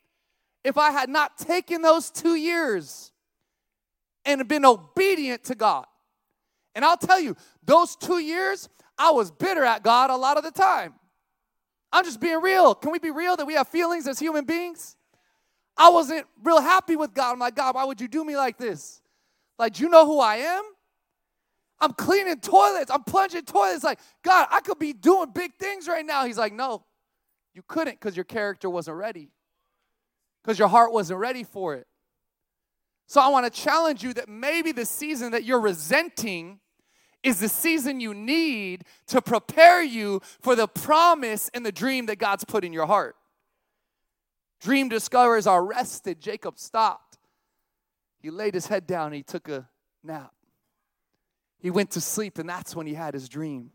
if 0.63 0.77
I 0.77 0.91
had 0.91 1.09
not 1.09 1.37
taken 1.37 1.81
those 1.81 2.09
two 2.09 2.35
years 2.35 3.11
and 4.25 4.45
been 4.47 4.65
obedient 4.65 5.45
to 5.45 5.55
God. 5.55 5.85
And 6.75 6.83
I'll 6.83 6.97
tell 6.97 7.19
you, 7.19 7.35
those 7.63 7.95
two 7.95 8.19
years, 8.19 8.67
I 8.97 9.11
was 9.11 9.31
bitter 9.31 9.63
at 9.63 9.83
God 9.83 10.09
a 10.09 10.15
lot 10.15 10.37
of 10.37 10.43
the 10.43 10.51
time. 10.51 10.95
I'm 11.91 12.03
just 12.03 12.19
being 12.19 12.41
real. 12.41 12.73
Can 12.75 12.91
we 12.91 12.99
be 12.99 13.11
real 13.11 13.35
that 13.37 13.45
we 13.45 13.53
have 13.53 13.67
feelings 13.67 14.07
as 14.07 14.19
human 14.19 14.45
beings? 14.45 14.95
I 15.77 15.89
wasn't 15.89 16.27
real 16.43 16.61
happy 16.61 16.95
with 16.95 17.13
God. 17.13 17.33
I'm 17.33 17.39
like, 17.39 17.55
God, 17.55 17.75
why 17.75 17.83
would 17.83 17.99
you 17.99 18.07
do 18.07 18.23
me 18.23 18.37
like 18.37 18.57
this? 18.57 19.01
Like, 19.57 19.73
do 19.73 19.83
you 19.83 19.89
know 19.89 20.05
who 20.05 20.19
I 20.19 20.37
am? 20.37 20.63
I'm 21.79 21.93
cleaning 21.93 22.39
toilets. 22.39 22.91
I'm 22.91 23.03
plunging 23.03 23.43
toilets. 23.43 23.83
Like, 23.83 23.99
God, 24.23 24.47
I 24.51 24.61
could 24.61 24.79
be 24.79 24.93
doing 24.93 25.31
big 25.31 25.55
things 25.55 25.87
right 25.87 26.05
now. 26.05 26.25
He's 26.25 26.37
like, 26.37 26.53
no, 26.53 26.83
you 27.53 27.63
couldn't 27.67 27.99
because 27.99 28.15
your 28.15 28.23
character 28.23 28.69
wasn't 28.69 28.97
ready, 28.97 29.29
because 30.43 30.57
your 30.57 30.67
heart 30.67 30.93
wasn't 30.93 31.19
ready 31.19 31.43
for 31.43 31.75
it. 31.75 31.87
So 33.07 33.19
I 33.19 33.27
want 33.27 33.51
to 33.51 33.61
challenge 33.61 34.03
you 34.03 34.13
that 34.13 34.29
maybe 34.29 34.71
the 34.71 34.85
season 34.85 35.31
that 35.33 35.43
you're 35.43 35.59
resenting 35.59 36.59
is 37.21 37.39
the 37.39 37.49
season 37.49 37.99
you 37.99 38.13
need 38.13 38.83
to 39.07 39.21
prepare 39.21 39.83
you 39.83 40.21
for 40.41 40.55
the 40.55 40.67
promise 40.67 41.49
and 41.53 41.65
the 41.65 41.71
dream 41.71 42.05
that 42.07 42.17
God's 42.17 42.43
put 42.43 42.63
in 42.63 42.73
your 42.73 42.85
heart. 42.85 43.15
Dream 44.63 44.87
discoverers 44.87 45.45
are 45.45 45.63
rested. 45.63 46.21
Jacob 46.21 46.57
stopped. 46.57 47.17
He 48.21 48.29
laid 48.29 48.53
his 48.53 48.67
head 48.67 48.87
down 48.87 49.11
he 49.11 49.21
took 49.21 49.49
a 49.49 49.67
nap. 50.01 50.31
He 51.59 51.69
went 51.69 51.91
to 51.91 52.01
sleep, 52.01 52.37
and 52.37 52.47
that's 52.47 52.73
when 52.73 52.87
he 52.87 52.93
had 52.93 53.13
his 53.13 53.27
dream. 53.27 53.71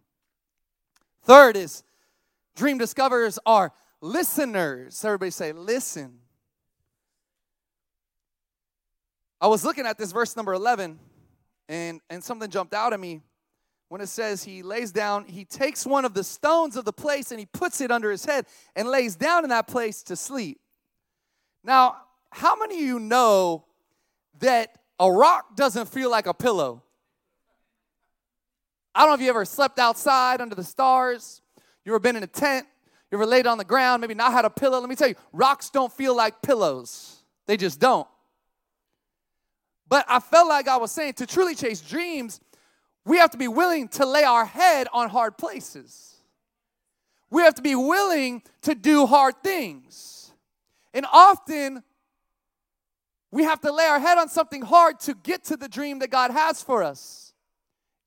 Third 1.22 1.56
is 1.56 1.82
dream 2.56 2.78
discoverers 2.78 3.38
are 3.44 3.72
listeners. 4.00 5.04
Everybody 5.04 5.30
say, 5.30 5.52
listen. 5.52 6.20
I 9.40 9.46
was 9.46 9.64
looking 9.64 9.84
at 9.86 9.98
this 9.98 10.10
verse 10.10 10.36
number 10.36 10.54
11, 10.54 10.98
and, 11.68 12.00
and 12.08 12.24
something 12.24 12.50
jumped 12.50 12.72
out 12.72 12.94
at 12.94 13.00
me 13.00 13.20
when 13.88 14.00
it 14.00 14.08
says 14.08 14.44
he 14.44 14.62
lays 14.62 14.90
down, 14.90 15.24
he 15.24 15.44
takes 15.44 15.86
one 15.86 16.04
of 16.04 16.14
the 16.14 16.24
stones 16.24 16.76
of 16.76 16.84
the 16.84 16.92
place 16.92 17.30
and 17.30 17.40
he 17.40 17.46
puts 17.46 17.80
it 17.80 17.90
under 17.90 18.10
his 18.10 18.24
head 18.24 18.46
and 18.76 18.88
lays 18.88 19.16
down 19.16 19.44
in 19.44 19.50
that 19.50 19.66
place 19.66 20.02
to 20.04 20.16
sleep. 20.16 20.60
Now, 21.64 21.96
how 22.30 22.56
many 22.56 22.76
of 22.76 22.80
you 22.80 22.98
know 22.98 23.64
that 24.40 24.78
a 25.00 25.10
rock 25.10 25.56
doesn't 25.56 25.86
feel 25.86 26.10
like 26.10 26.26
a 26.26 26.34
pillow? 26.34 26.82
I 28.94 29.00
don't 29.00 29.10
know 29.10 29.14
if 29.14 29.20
you 29.20 29.30
ever 29.30 29.44
slept 29.44 29.78
outside 29.78 30.40
under 30.40 30.54
the 30.54 30.64
stars, 30.64 31.40
you 31.84 31.92
ever 31.92 32.00
been 32.00 32.16
in 32.16 32.22
a 32.22 32.28
tent, 32.28 32.66
you 33.10 33.18
ever 33.18 33.26
laid 33.26 33.46
on 33.46 33.58
the 33.58 33.64
ground, 33.64 34.00
maybe 34.00 34.14
not 34.14 34.32
had 34.32 34.44
a 34.44 34.50
pillow. 34.50 34.80
Let 34.80 34.88
me 34.88 34.96
tell 34.96 35.08
you, 35.08 35.14
rocks 35.32 35.70
don't 35.70 35.92
feel 35.92 36.16
like 36.16 36.42
pillows, 36.42 37.22
they 37.46 37.56
just 37.56 37.80
don't. 37.80 38.08
But 39.88 40.04
I 40.08 40.20
felt 40.20 40.48
like 40.48 40.68
I 40.68 40.76
was 40.76 40.90
saying 40.90 41.14
to 41.14 41.26
truly 41.26 41.54
chase 41.54 41.80
dreams, 41.80 42.40
we 43.04 43.16
have 43.18 43.30
to 43.30 43.38
be 43.38 43.48
willing 43.48 43.88
to 43.88 44.04
lay 44.04 44.24
our 44.24 44.44
head 44.44 44.86
on 44.92 45.08
hard 45.08 45.38
places. 45.38 46.16
We 47.30 47.42
have 47.42 47.54
to 47.54 47.62
be 47.62 47.74
willing 47.74 48.42
to 48.62 48.74
do 48.74 49.06
hard 49.06 49.42
things. 49.42 50.17
And 50.94 51.06
often, 51.12 51.82
we 53.30 53.44
have 53.44 53.60
to 53.60 53.72
lay 53.72 53.84
our 53.84 54.00
head 54.00 54.18
on 54.18 54.28
something 54.28 54.62
hard 54.62 55.00
to 55.00 55.14
get 55.14 55.44
to 55.44 55.56
the 55.56 55.68
dream 55.68 55.98
that 55.98 56.10
God 56.10 56.30
has 56.30 56.62
for 56.62 56.82
us. 56.82 57.32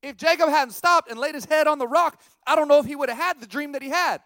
If 0.02 0.16
Jacob 0.16 0.48
hadn't 0.48 0.74
stopped 0.74 1.10
and 1.10 1.18
laid 1.18 1.34
his 1.34 1.44
head 1.44 1.68
on 1.68 1.78
the 1.78 1.86
rock, 1.86 2.20
I 2.46 2.56
don't 2.56 2.66
know 2.66 2.78
if 2.78 2.86
he 2.86 2.96
would 2.96 3.08
have 3.08 3.18
had 3.18 3.40
the 3.40 3.46
dream 3.46 3.72
that 3.72 3.82
he 3.82 3.88
had. 3.88 4.20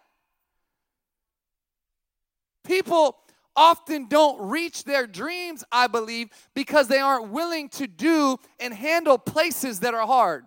People 2.63 3.17
often 3.55 4.07
don't 4.07 4.49
reach 4.49 4.83
their 4.83 5.07
dreams, 5.07 5.63
I 5.71 5.87
believe, 5.87 6.29
because 6.53 6.87
they 6.87 6.99
aren't 6.99 7.29
willing 7.29 7.69
to 7.69 7.87
do 7.87 8.37
and 8.59 8.73
handle 8.73 9.17
places 9.17 9.81
that 9.81 9.93
are 9.93 10.05
hard. 10.05 10.45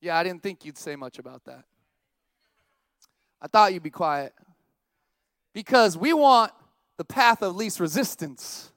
Yeah, 0.00 0.16
I 0.16 0.22
didn't 0.22 0.42
think 0.42 0.64
you'd 0.64 0.78
say 0.78 0.94
much 0.94 1.18
about 1.18 1.44
that. 1.44 1.64
I 3.40 3.48
thought 3.48 3.72
you'd 3.74 3.82
be 3.82 3.90
quiet. 3.90 4.32
Because 5.56 5.96
we 5.96 6.12
want 6.12 6.52
the 6.98 7.04
path 7.04 7.40
of 7.40 7.56
least 7.56 7.80
resistance. 7.80 8.70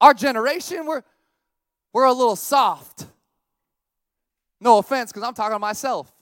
Our 0.00 0.14
generation, 0.14 0.86
we're, 0.86 1.02
we're 1.92 2.04
a 2.04 2.12
little 2.12 2.36
soft. 2.36 3.06
No 4.60 4.78
offense, 4.78 5.10
because 5.10 5.26
I'm 5.26 5.34
talking 5.34 5.56
to 5.56 5.58
myself. 5.58 6.12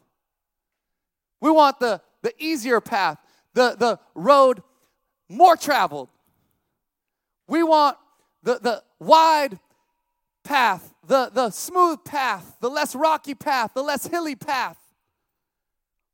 We 1.39 1.51
want 1.51 1.79
the, 1.81 2.01
the 2.23 2.33
easier 2.43 2.81
path, 2.81 3.19
the, 3.53 3.77
the 3.79 3.99
road 4.15 4.63
more 5.29 5.55
traveled. 5.55 6.09
We 7.47 7.63
want 7.63 7.99
the, 8.43 8.59
the 8.59 8.83
wide 8.99 9.59
path, 10.45 10.95
the, 11.07 11.31
the 11.31 11.51
smooth 11.51 12.05
path, 12.05 12.57
the 12.63 12.71
less 12.71 12.95
rocky 12.95 13.35
path, 13.35 13.73
the 13.75 13.83
less 13.83 14.07
hilly 14.07 14.35
path. 14.35 14.79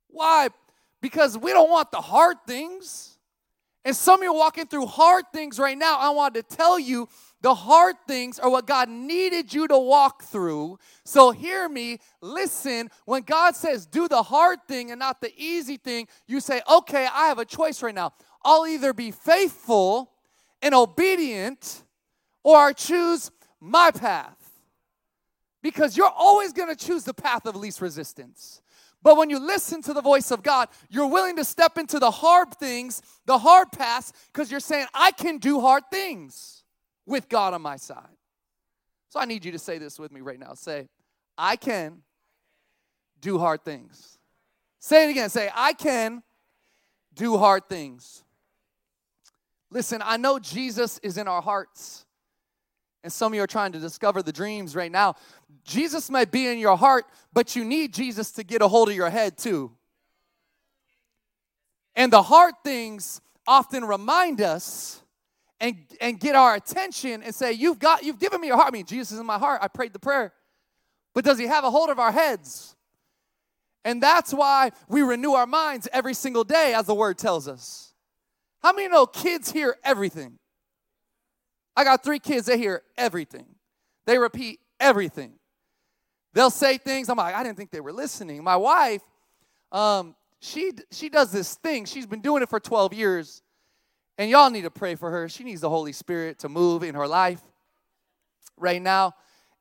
Why? 0.09 0.49
Because 1.05 1.37
we 1.37 1.51
don't 1.51 1.69
want 1.69 1.91
the 1.91 2.01
hard 2.01 2.37
things. 2.47 3.19
And 3.83 3.95
some 3.95 4.21
of 4.21 4.23
you 4.23 4.31
are 4.31 4.35
walking 4.35 4.65
through 4.65 4.87
hard 4.87 5.25
things 5.31 5.59
right 5.59 5.77
now. 5.77 5.99
I 5.99 6.09
want 6.09 6.33
to 6.33 6.41
tell 6.41 6.79
you 6.79 7.07
the 7.41 7.53
hard 7.53 7.95
things 8.07 8.39
are 8.39 8.49
what 8.49 8.65
God 8.65 8.89
needed 8.89 9.53
you 9.53 9.67
to 9.67 9.77
walk 9.77 10.23
through. 10.23 10.79
So 11.03 11.29
hear 11.29 11.69
me, 11.69 11.99
listen. 12.21 12.89
When 13.05 13.21
God 13.21 13.55
says 13.55 13.85
do 13.85 14.07
the 14.07 14.23
hard 14.23 14.57
thing 14.67 14.89
and 14.89 14.97
not 14.97 15.21
the 15.21 15.31
easy 15.37 15.77
thing, 15.77 16.07
you 16.25 16.39
say, 16.39 16.63
okay, 16.67 17.05
I 17.05 17.27
have 17.27 17.37
a 17.37 17.45
choice 17.45 17.83
right 17.83 17.93
now. 17.93 18.13
I'll 18.43 18.65
either 18.65 18.91
be 18.91 19.11
faithful 19.11 20.09
and 20.63 20.73
obedient 20.73 21.83
or 22.43 22.57
I 22.57 22.73
choose 22.73 23.29
my 23.59 23.91
path. 23.91 24.37
Because 25.61 25.95
you're 25.95 26.09
always 26.09 26.51
going 26.51 26.75
to 26.75 26.75
choose 26.75 27.03
the 27.03 27.13
path 27.13 27.45
of 27.45 27.55
least 27.55 27.79
resistance. 27.79 28.63
But 29.05 29.17
when 29.17 29.29
you 29.29 29.37
listen 29.37 29.83
to 29.83 29.93
the 29.93 30.01
voice 30.01 30.31
of 30.31 30.41
God, 30.41 30.67
you're 30.89 31.05
willing 31.05 31.35
to 31.35 31.43
step 31.43 31.77
into 31.77 31.99
the 31.99 32.09
hard 32.09 32.55
things, 32.55 33.03
the 33.27 33.37
hard 33.37 33.71
paths, 33.71 34.11
because 34.33 34.49
you're 34.49 34.59
saying, 34.59 34.87
I 34.95 35.11
can 35.11 35.37
do 35.37 35.61
hard 35.61 35.83
things 35.91 36.63
with 37.05 37.29
God 37.29 37.53
on 37.53 37.61
my 37.61 37.75
side. 37.75 38.17
So 39.09 39.19
I 39.19 39.25
need 39.25 39.45
you 39.45 39.51
to 39.51 39.59
say 39.59 39.77
this 39.77 39.99
with 39.99 40.11
me 40.11 40.21
right 40.21 40.39
now. 40.39 40.55
Say, 40.55 40.89
I 41.37 41.55
can 41.55 42.01
do 43.21 43.37
hard 43.37 43.63
things. 43.63 44.17
Say 44.79 45.07
it 45.07 45.11
again. 45.11 45.29
Say, 45.29 45.51
I 45.53 45.73
can 45.73 46.23
do 47.13 47.37
hard 47.37 47.69
things. 47.69 48.23
Listen, 49.69 50.01
I 50.03 50.17
know 50.17 50.39
Jesus 50.39 50.99
is 51.03 51.19
in 51.19 51.27
our 51.27 51.43
hearts. 51.43 52.07
And 53.05 53.13
some 53.13 53.33
of 53.33 53.35
you 53.35 53.43
are 53.43 53.47
trying 53.47 53.71
to 53.73 53.77
discover 53.77 54.23
the 54.23 54.31
dreams 54.31 54.75
right 54.75 54.91
now. 54.91 55.13
Jesus 55.63 56.09
might 56.09 56.31
be 56.31 56.47
in 56.47 56.57
your 56.57 56.75
heart, 56.75 57.05
but 57.33 57.55
you 57.55 57.63
need 57.63 57.93
Jesus 57.93 58.31
to 58.31 58.43
get 58.43 58.63
a 58.63 58.67
hold 58.67 58.89
of 58.89 58.95
your 58.95 59.11
head 59.11 59.37
too. 59.37 59.71
And 61.95 62.11
the 62.11 62.23
hard 62.23 62.55
things 62.63 63.21
often 63.45 63.85
remind 63.85 64.41
us 64.41 65.03
and, 65.59 65.77
and 66.01 66.19
get 66.19 66.35
our 66.35 66.55
attention 66.55 67.21
and 67.21 67.35
say, 67.35 67.51
You've 67.51 67.77
got, 67.77 68.03
you've 68.03 68.17
given 68.17 68.41
me 68.41 68.47
your 68.47 68.57
heart. 68.57 68.69
I 68.69 68.71
mean, 68.71 68.87
Jesus 68.87 69.11
is 69.11 69.19
in 69.19 69.25
my 69.27 69.37
heart. 69.37 69.59
I 69.61 69.67
prayed 69.67 69.93
the 69.93 69.99
prayer. 69.99 70.33
But 71.13 71.25
does 71.25 71.37
he 71.37 71.45
have 71.45 71.63
a 71.63 71.69
hold 71.69 71.91
of 71.91 71.99
our 71.99 72.11
heads? 72.11 72.75
And 73.83 74.01
that's 74.01 74.33
why 74.33 74.71
we 74.89 75.03
renew 75.03 75.33
our 75.33 75.45
minds 75.45 75.87
every 75.93 76.15
single 76.15 76.43
day, 76.43 76.73
as 76.73 76.87
the 76.87 76.95
word 76.95 77.19
tells 77.19 77.47
us. 77.47 77.93
How 78.63 78.73
many 78.73 78.87
know 78.87 79.05
kids 79.05 79.51
hear 79.51 79.77
everything? 79.83 80.39
I 81.75 81.83
got 81.83 82.03
three 82.03 82.19
kids, 82.19 82.47
they 82.47 82.57
hear 82.57 82.83
everything. 82.97 83.45
They 84.05 84.17
repeat 84.17 84.59
everything. 84.79 85.33
They'll 86.33 86.49
say 86.49 86.77
things, 86.77 87.09
I'm 87.09 87.17
like, 87.17 87.35
I 87.35 87.43
didn't 87.43 87.57
think 87.57 87.71
they 87.71 87.81
were 87.81 87.93
listening. 87.93 88.43
My 88.43 88.55
wife, 88.55 89.01
um, 89.71 90.15
she 90.39 90.71
she 90.91 91.09
does 91.09 91.31
this 91.31 91.55
thing. 91.55 91.85
She's 91.85 92.05
been 92.05 92.21
doing 92.21 92.43
it 92.43 92.49
for 92.49 92.59
12 92.59 92.93
years. 92.93 93.41
And 94.17 94.29
y'all 94.29 94.49
need 94.49 94.61
to 94.61 94.71
pray 94.71 94.95
for 94.95 95.09
her. 95.11 95.27
She 95.27 95.43
needs 95.43 95.61
the 95.61 95.69
Holy 95.69 95.91
Spirit 95.91 96.39
to 96.39 96.49
move 96.49 96.83
in 96.83 96.95
her 96.95 97.07
life 97.07 97.41
right 98.57 98.81
now. 98.81 99.13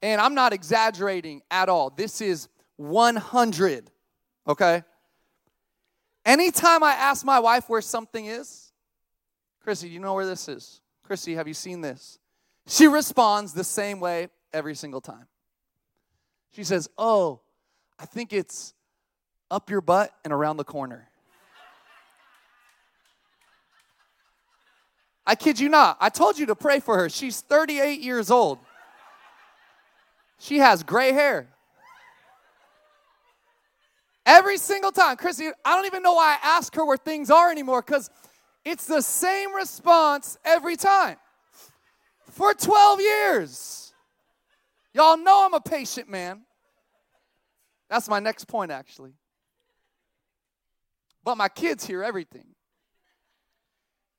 And 0.03 0.21
I'm 0.21 0.35
not 0.35 0.53
exaggerating 0.53 1.43
at 1.51 1.69
all. 1.69 1.91
This 1.91 2.21
is 2.21 2.49
100, 2.77 3.91
okay? 4.47 4.83
Anytime 6.25 6.83
I 6.83 6.93
ask 6.93 7.25
my 7.25 7.41
wife 7.41 7.69
where 7.69 7.81
something 7.81 8.27
is, 8.27 8.73
Chrissy, 9.61 9.89
do 9.89 9.95
you 9.95 10.01
know 10.01 10.15
where 10.15 10.27
this 10.27 10.49
is? 10.49 10.81
Chrissy, 11.05 11.35
have 11.35 11.47
you 11.47 11.55
seen 11.55 11.83
this? 11.83 12.19
She 12.67 12.87
responds 12.87 13.53
the 13.53 13.65
same 13.65 14.01
way 14.01 14.29
every 14.53 14.75
single 14.75 15.01
time. 15.01 15.27
She 16.53 16.65
says, 16.65 16.89
Oh, 16.97 17.41
I 17.99 18.07
think 18.07 18.33
it's 18.33 18.75
up 19.51 19.71
your 19.71 19.81
butt 19.81 20.13
and 20.25 20.33
around 20.33 20.57
the 20.57 20.65
corner. 20.65 21.09
I 25.27 25.35
kid 25.35 25.59
you 25.59 25.69
not. 25.69 25.97
I 26.01 26.11
told 26.11 26.39
you 26.39 26.47
to 26.47 26.55
pray 26.55 26.81
for 26.81 26.97
her. 26.99 27.09
She's 27.09 27.41
38 27.41 28.01
years 28.01 28.31
old. 28.31 28.59
She 30.39 30.59
has 30.59 30.83
gray 30.83 31.13
hair. 31.13 31.49
Every 34.27 34.59
single 34.59 34.93
time. 34.93 35.17
Chrissy, 35.17 35.51
I 35.65 35.77
don't 35.77 35.87
even 35.87 36.03
know 36.03 36.15
why 36.15 36.37
I 36.43 36.57
ask 36.57 36.75
her 36.75 36.85
where 36.85 36.97
things 36.97 37.31
are 37.31 37.51
anymore 37.51 37.83
because 37.83 38.11
it's 38.65 38.87
the 38.87 39.03
same 39.03 39.55
response 39.55 40.39
every 40.45 40.77
time. 40.77 41.17
For 42.31 42.55
12 42.55 43.01
years. 43.01 43.93
Y'all 44.93 45.17
know 45.17 45.45
I'm 45.45 45.55
a 45.55 45.61
patient 45.61 46.09
man. 46.09 46.43
That's 47.91 48.09
my 48.09 48.19
next 48.19 48.47
point, 48.47 48.71
actually. 48.71 49.13
But 51.23 51.37
my 51.37 51.49
kids 51.49 51.87
hear 51.87 52.03
everything. 52.03 52.47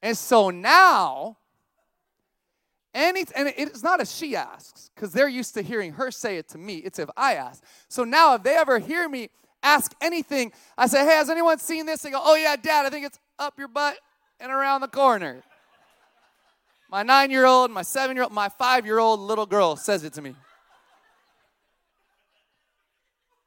And 0.02 0.18
so 0.18 0.50
now, 0.50 1.38
any, 2.94 3.26
and 3.36 3.52
it's 3.58 3.84
not 3.84 4.02
a 4.02 4.06
she 4.06 4.36
asks, 4.36 4.90
because 4.94 5.12
they're 5.12 5.28
used 5.28 5.56
to 5.56 5.62
hearing 5.62 5.94
her 5.94 6.12
say 6.12 6.38
it 6.38 6.48
to 6.50 6.58
me. 6.58 6.78
It's 6.78 7.00
if 7.00 7.10
I 7.18 7.34
ask. 7.34 7.64
So 7.90 8.04
now, 8.04 8.36
if 8.36 8.44
they 8.44 8.56
ever 8.56 8.80
hear 8.80 9.10
me 9.10 9.30
ask 9.64 9.94
anything, 10.00 10.52
I 10.78 10.88
say, 10.88 11.00
hey, 11.00 11.16
has 11.16 11.30
anyone 11.30 11.58
seen 11.60 11.86
this? 11.86 12.02
They 12.02 12.12
go, 12.12 12.22
oh, 12.24 12.36
yeah, 12.36 12.56
dad, 12.56 12.86
I 12.86 12.90
think 12.90 13.06
it's 13.06 13.20
up 13.40 13.58
your 13.58 13.68
butt 13.68 13.98
and 14.40 14.52
around 14.52 14.82
the 14.82 14.88
corner. 14.88 15.44
My 16.90 17.04
nine 17.04 17.32
year 17.32 17.46
old, 17.46 17.72
my 17.72 17.82
seven 17.82 18.16
year 18.16 18.24
old, 18.24 18.34
my 18.34 18.50
five 18.50 18.86
year 18.86 19.00
old 19.00 19.20
little 19.20 19.46
girl 19.46 19.76
says 19.76 20.04
it 20.04 20.14
to 20.14 20.22
me. 20.22 20.36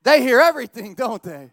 They 0.03 0.23
hear 0.23 0.41
everything, 0.41 0.95
don't 0.95 1.23
they? 1.23 1.51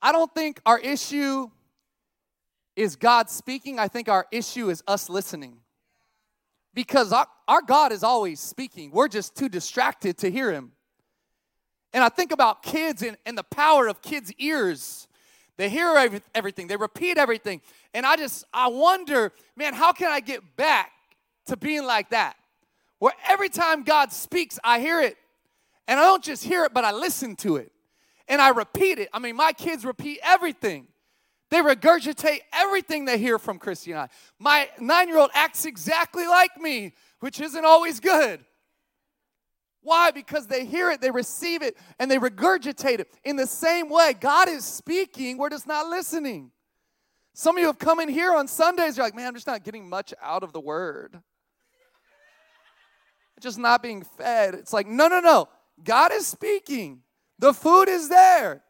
I 0.00 0.12
don't 0.12 0.32
think 0.32 0.60
our 0.64 0.78
issue 0.78 1.50
is 2.76 2.94
God 2.94 3.28
speaking. 3.28 3.78
I 3.78 3.88
think 3.88 4.08
our 4.08 4.26
issue 4.30 4.70
is 4.70 4.82
us 4.86 5.08
listening. 5.08 5.58
Because 6.74 7.12
our, 7.12 7.26
our 7.48 7.62
God 7.62 7.90
is 7.90 8.04
always 8.04 8.38
speaking. 8.38 8.92
We're 8.92 9.08
just 9.08 9.34
too 9.34 9.48
distracted 9.48 10.18
to 10.18 10.30
hear 10.30 10.52
Him. 10.52 10.72
And 11.92 12.04
I 12.04 12.08
think 12.08 12.30
about 12.30 12.62
kids 12.62 13.02
and, 13.02 13.16
and 13.26 13.36
the 13.36 13.42
power 13.42 13.88
of 13.88 14.00
kids' 14.00 14.32
ears. 14.38 15.07
They 15.58 15.68
hear 15.68 15.94
every, 15.96 16.22
everything, 16.34 16.68
they 16.68 16.76
repeat 16.76 17.18
everything. 17.18 17.60
And 17.92 18.06
I 18.06 18.16
just, 18.16 18.44
I 18.54 18.68
wonder, 18.68 19.32
man, 19.56 19.74
how 19.74 19.92
can 19.92 20.10
I 20.10 20.20
get 20.20 20.56
back 20.56 20.92
to 21.46 21.56
being 21.56 21.84
like 21.84 22.10
that? 22.10 22.36
Where 23.00 23.12
every 23.28 23.48
time 23.48 23.82
God 23.82 24.12
speaks, 24.12 24.58
I 24.62 24.78
hear 24.78 25.00
it. 25.00 25.16
And 25.88 25.98
I 25.98 26.04
don't 26.04 26.22
just 26.22 26.44
hear 26.44 26.64
it, 26.64 26.72
but 26.72 26.84
I 26.84 26.92
listen 26.92 27.34
to 27.36 27.56
it. 27.56 27.72
And 28.28 28.40
I 28.40 28.50
repeat 28.50 28.98
it. 28.98 29.08
I 29.12 29.18
mean, 29.18 29.34
my 29.34 29.52
kids 29.52 29.84
repeat 29.84 30.20
everything. 30.22 30.86
They 31.50 31.58
regurgitate 31.58 32.40
everything 32.52 33.04
they 33.04 33.18
hear 33.18 33.38
from 33.38 33.58
Chrissy 33.58 33.92
and 33.92 34.02
I. 34.02 34.08
My 34.38 34.68
nine 34.78 35.08
year 35.08 35.18
old 35.18 35.30
acts 35.34 35.64
exactly 35.64 36.26
like 36.26 36.56
me, 36.58 36.92
which 37.20 37.40
isn't 37.40 37.64
always 37.64 38.00
good. 38.00 38.44
Why? 39.88 40.10
Because 40.10 40.46
they 40.46 40.66
hear 40.66 40.90
it, 40.90 41.00
they 41.00 41.10
receive 41.10 41.62
it, 41.62 41.74
and 41.98 42.10
they 42.10 42.18
regurgitate 42.18 43.00
it. 43.00 43.10
In 43.24 43.36
the 43.36 43.46
same 43.46 43.88
way, 43.88 44.12
God 44.12 44.46
is 44.46 44.62
speaking, 44.62 45.38
we're 45.38 45.48
just 45.48 45.66
not 45.66 45.86
listening. 45.86 46.50
Some 47.32 47.56
of 47.56 47.60
you 47.62 47.68
have 47.68 47.78
come 47.78 47.98
in 47.98 48.10
here 48.10 48.34
on 48.34 48.48
Sundays, 48.48 48.98
you're 48.98 49.06
like, 49.06 49.14
man, 49.14 49.28
I'm 49.28 49.34
just 49.34 49.46
not 49.46 49.64
getting 49.64 49.88
much 49.88 50.12
out 50.20 50.42
of 50.42 50.52
the 50.52 50.60
word. 50.60 51.18
just 53.40 53.58
not 53.58 53.82
being 53.82 54.02
fed. 54.02 54.52
It's 54.52 54.74
like, 54.74 54.86
no, 54.86 55.08
no, 55.08 55.20
no. 55.20 55.48
God 55.82 56.12
is 56.12 56.26
speaking. 56.26 57.00
The 57.38 57.54
food 57.54 57.88
is 57.88 58.10
there. 58.10 58.62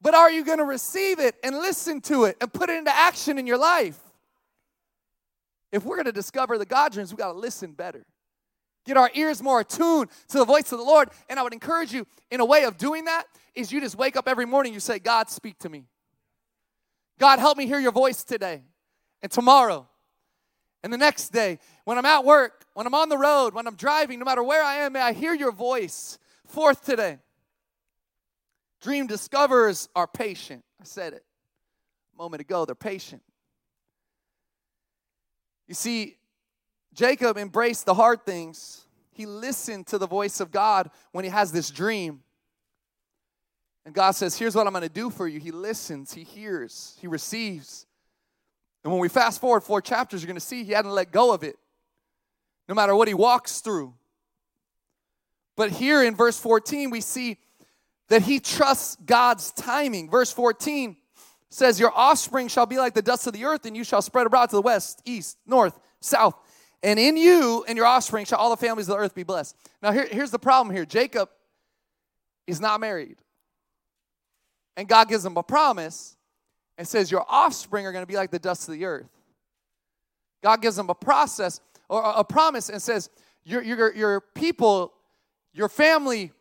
But 0.00 0.14
are 0.14 0.30
you 0.30 0.44
going 0.44 0.58
to 0.58 0.64
receive 0.64 1.18
it 1.18 1.34
and 1.42 1.56
listen 1.56 2.00
to 2.02 2.26
it 2.26 2.36
and 2.40 2.52
put 2.52 2.70
it 2.70 2.76
into 2.76 2.94
action 2.94 3.36
in 3.36 3.48
your 3.48 3.58
life? 3.58 3.98
If 5.72 5.84
we're 5.84 5.96
going 5.96 6.06
to 6.06 6.12
discover 6.12 6.56
the 6.56 6.66
God 6.66 6.92
dreams, 6.92 7.12
we 7.12 7.16
got 7.16 7.32
to 7.32 7.38
listen 7.38 7.72
better. 7.72 8.06
Get 8.86 8.96
our 8.96 9.10
ears 9.14 9.42
more 9.42 9.60
attuned 9.60 10.08
to 10.28 10.38
the 10.38 10.44
voice 10.44 10.72
of 10.72 10.78
the 10.78 10.84
Lord. 10.84 11.10
And 11.28 11.38
I 11.38 11.42
would 11.42 11.52
encourage 11.52 11.92
you, 11.92 12.06
in 12.30 12.40
a 12.40 12.44
way 12.44 12.64
of 12.64 12.78
doing 12.78 13.04
that, 13.06 13.24
is 13.54 13.72
you 13.72 13.80
just 13.80 13.96
wake 13.96 14.16
up 14.16 14.28
every 14.28 14.46
morning, 14.46 14.72
you 14.72 14.80
say, 14.80 14.98
God, 14.98 15.28
speak 15.28 15.58
to 15.60 15.68
me. 15.68 15.84
God, 17.18 17.38
help 17.38 17.56
me 17.58 17.66
hear 17.66 17.80
your 17.80 17.92
voice 17.92 18.22
today 18.22 18.62
and 19.22 19.32
tomorrow 19.32 19.88
and 20.82 20.92
the 20.92 20.98
next 20.98 21.30
day. 21.30 21.58
When 21.84 21.98
I'm 21.98 22.04
at 22.04 22.24
work, 22.24 22.64
when 22.74 22.86
I'm 22.86 22.94
on 22.94 23.08
the 23.08 23.18
road, 23.18 23.54
when 23.54 23.66
I'm 23.66 23.74
driving, 23.74 24.18
no 24.18 24.24
matter 24.24 24.42
where 24.42 24.62
I 24.62 24.76
am, 24.76 24.92
may 24.92 25.00
I 25.00 25.12
hear 25.12 25.34
your 25.34 25.52
voice. 25.52 26.18
Fourth 26.46 26.84
today, 26.84 27.18
dream 28.82 29.06
discoverers 29.06 29.88
are 29.96 30.06
patient. 30.06 30.62
I 30.80 30.84
said 30.84 31.14
it 31.14 31.24
a 32.14 32.22
moment 32.22 32.42
ago, 32.42 32.64
they're 32.64 32.74
patient. 32.74 33.22
You 35.66 35.74
see, 35.74 36.16
Jacob 36.96 37.36
embraced 37.36 37.84
the 37.84 37.94
hard 37.94 38.24
things. 38.24 38.86
He 39.12 39.26
listened 39.26 39.86
to 39.88 39.98
the 39.98 40.06
voice 40.06 40.40
of 40.40 40.50
God 40.50 40.90
when 41.12 41.24
he 41.24 41.30
has 41.30 41.52
this 41.52 41.70
dream. 41.70 42.22
And 43.84 43.94
God 43.94 44.12
says, 44.12 44.36
Here's 44.36 44.56
what 44.56 44.66
I'm 44.66 44.72
going 44.72 44.82
to 44.82 44.88
do 44.88 45.10
for 45.10 45.28
you. 45.28 45.38
He 45.38 45.52
listens, 45.52 46.12
he 46.12 46.24
hears, 46.24 46.96
he 47.00 47.06
receives. 47.06 47.86
And 48.82 48.92
when 48.92 49.00
we 49.00 49.08
fast 49.08 49.40
forward 49.40 49.62
four 49.62 49.80
chapters, 49.82 50.22
you're 50.22 50.28
going 50.28 50.40
to 50.40 50.44
see 50.44 50.64
he 50.64 50.72
hadn't 50.72 50.90
let 50.90 51.12
go 51.12 51.34
of 51.34 51.42
it, 51.42 51.56
no 52.68 52.74
matter 52.74 52.96
what 52.96 53.08
he 53.08 53.14
walks 53.14 53.60
through. 53.60 53.92
But 55.54 55.70
here 55.70 56.02
in 56.02 56.14
verse 56.14 56.38
14, 56.38 56.90
we 56.90 57.00
see 57.00 57.38
that 58.08 58.22
he 58.22 58.40
trusts 58.40 58.96
God's 59.04 59.52
timing. 59.52 60.08
Verse 60.08 60.32
14 60.32 60.96
says, 61.50 61.78
Your 61.78 61.92
offspring 61.94 62.48
shall 62.48 62.66
be 62.66 62.78
like 62.78 62.94
the 62.94 63.02
dust 63.02 63.26
of 63.26 63.32
the 63.32 63.44
earth, 63.44 63.66
and 63.66 63.76
you 63.76 63.84
shall 63.84 64.02
spread 64.02 64.26
abroad 64.26 64.50
to 64.50 64.56
the 64.56 64.62
west, 64.62 65.02
east, 65.04 65.36
north, 65.46 65.78
south. 66.00 66.36
And 66.82 66.98
in 66.98 67.16
you 67.16 67.64
and 67.66 67.76
your 67.76 67.86
offspring 67.86 68.26
shall 68.26 68.38
all 68.38 68.50
the 68.50 68.56
families 68.56 68.88
of 68.88 68.96
the 68.96 68.98
earth 68.98 69.14
be 69.14 69.22
blessed. 69.22 69.56
Now, 69.82 69.92
here, 69.92 70.06
here's 70.10 70.30
the 70.30 70.38
problem 70.38 70.74
here 70.74 70.84
Jacob 70.84 71.30
is 72.46 72.60
not 72.60 72.80
married. 72.80 73.16
And 74.76 74.86
God 74.86 75.08
gives 75.08 75.24
him 75.24 75.36
a 75.36 75.42
promise 75.42 76.16
and 76.78 76.86
says, 76.86 77.10
Your 77.10 77.24
offspring 77.28 77.86
are 77.86 77.92
going 77.92 78.02
to 78.02 78.06
be 78.06 78.16
like 78.16 78.30
the 78.30 78.38
dust 78.38 78.68
of 78.68 78.74
the 78.74 78.84
earth. 78.84 79.08
God 80.42 80.60
gives 80.62 80.78
him 80.78 80.90
a 80.90 80.94
process 80.94 81.60
or 81.88 82.02
a 82.04 82.24
promise 82.24 82.68
and 82.68 82.80
says, 82.80 83.10
Your, 83.44 83.62
your, 83.62 83.94
your 83.94 84.20
people, 84.20 84.92
your 85.52 85.68
family 85.68 86.32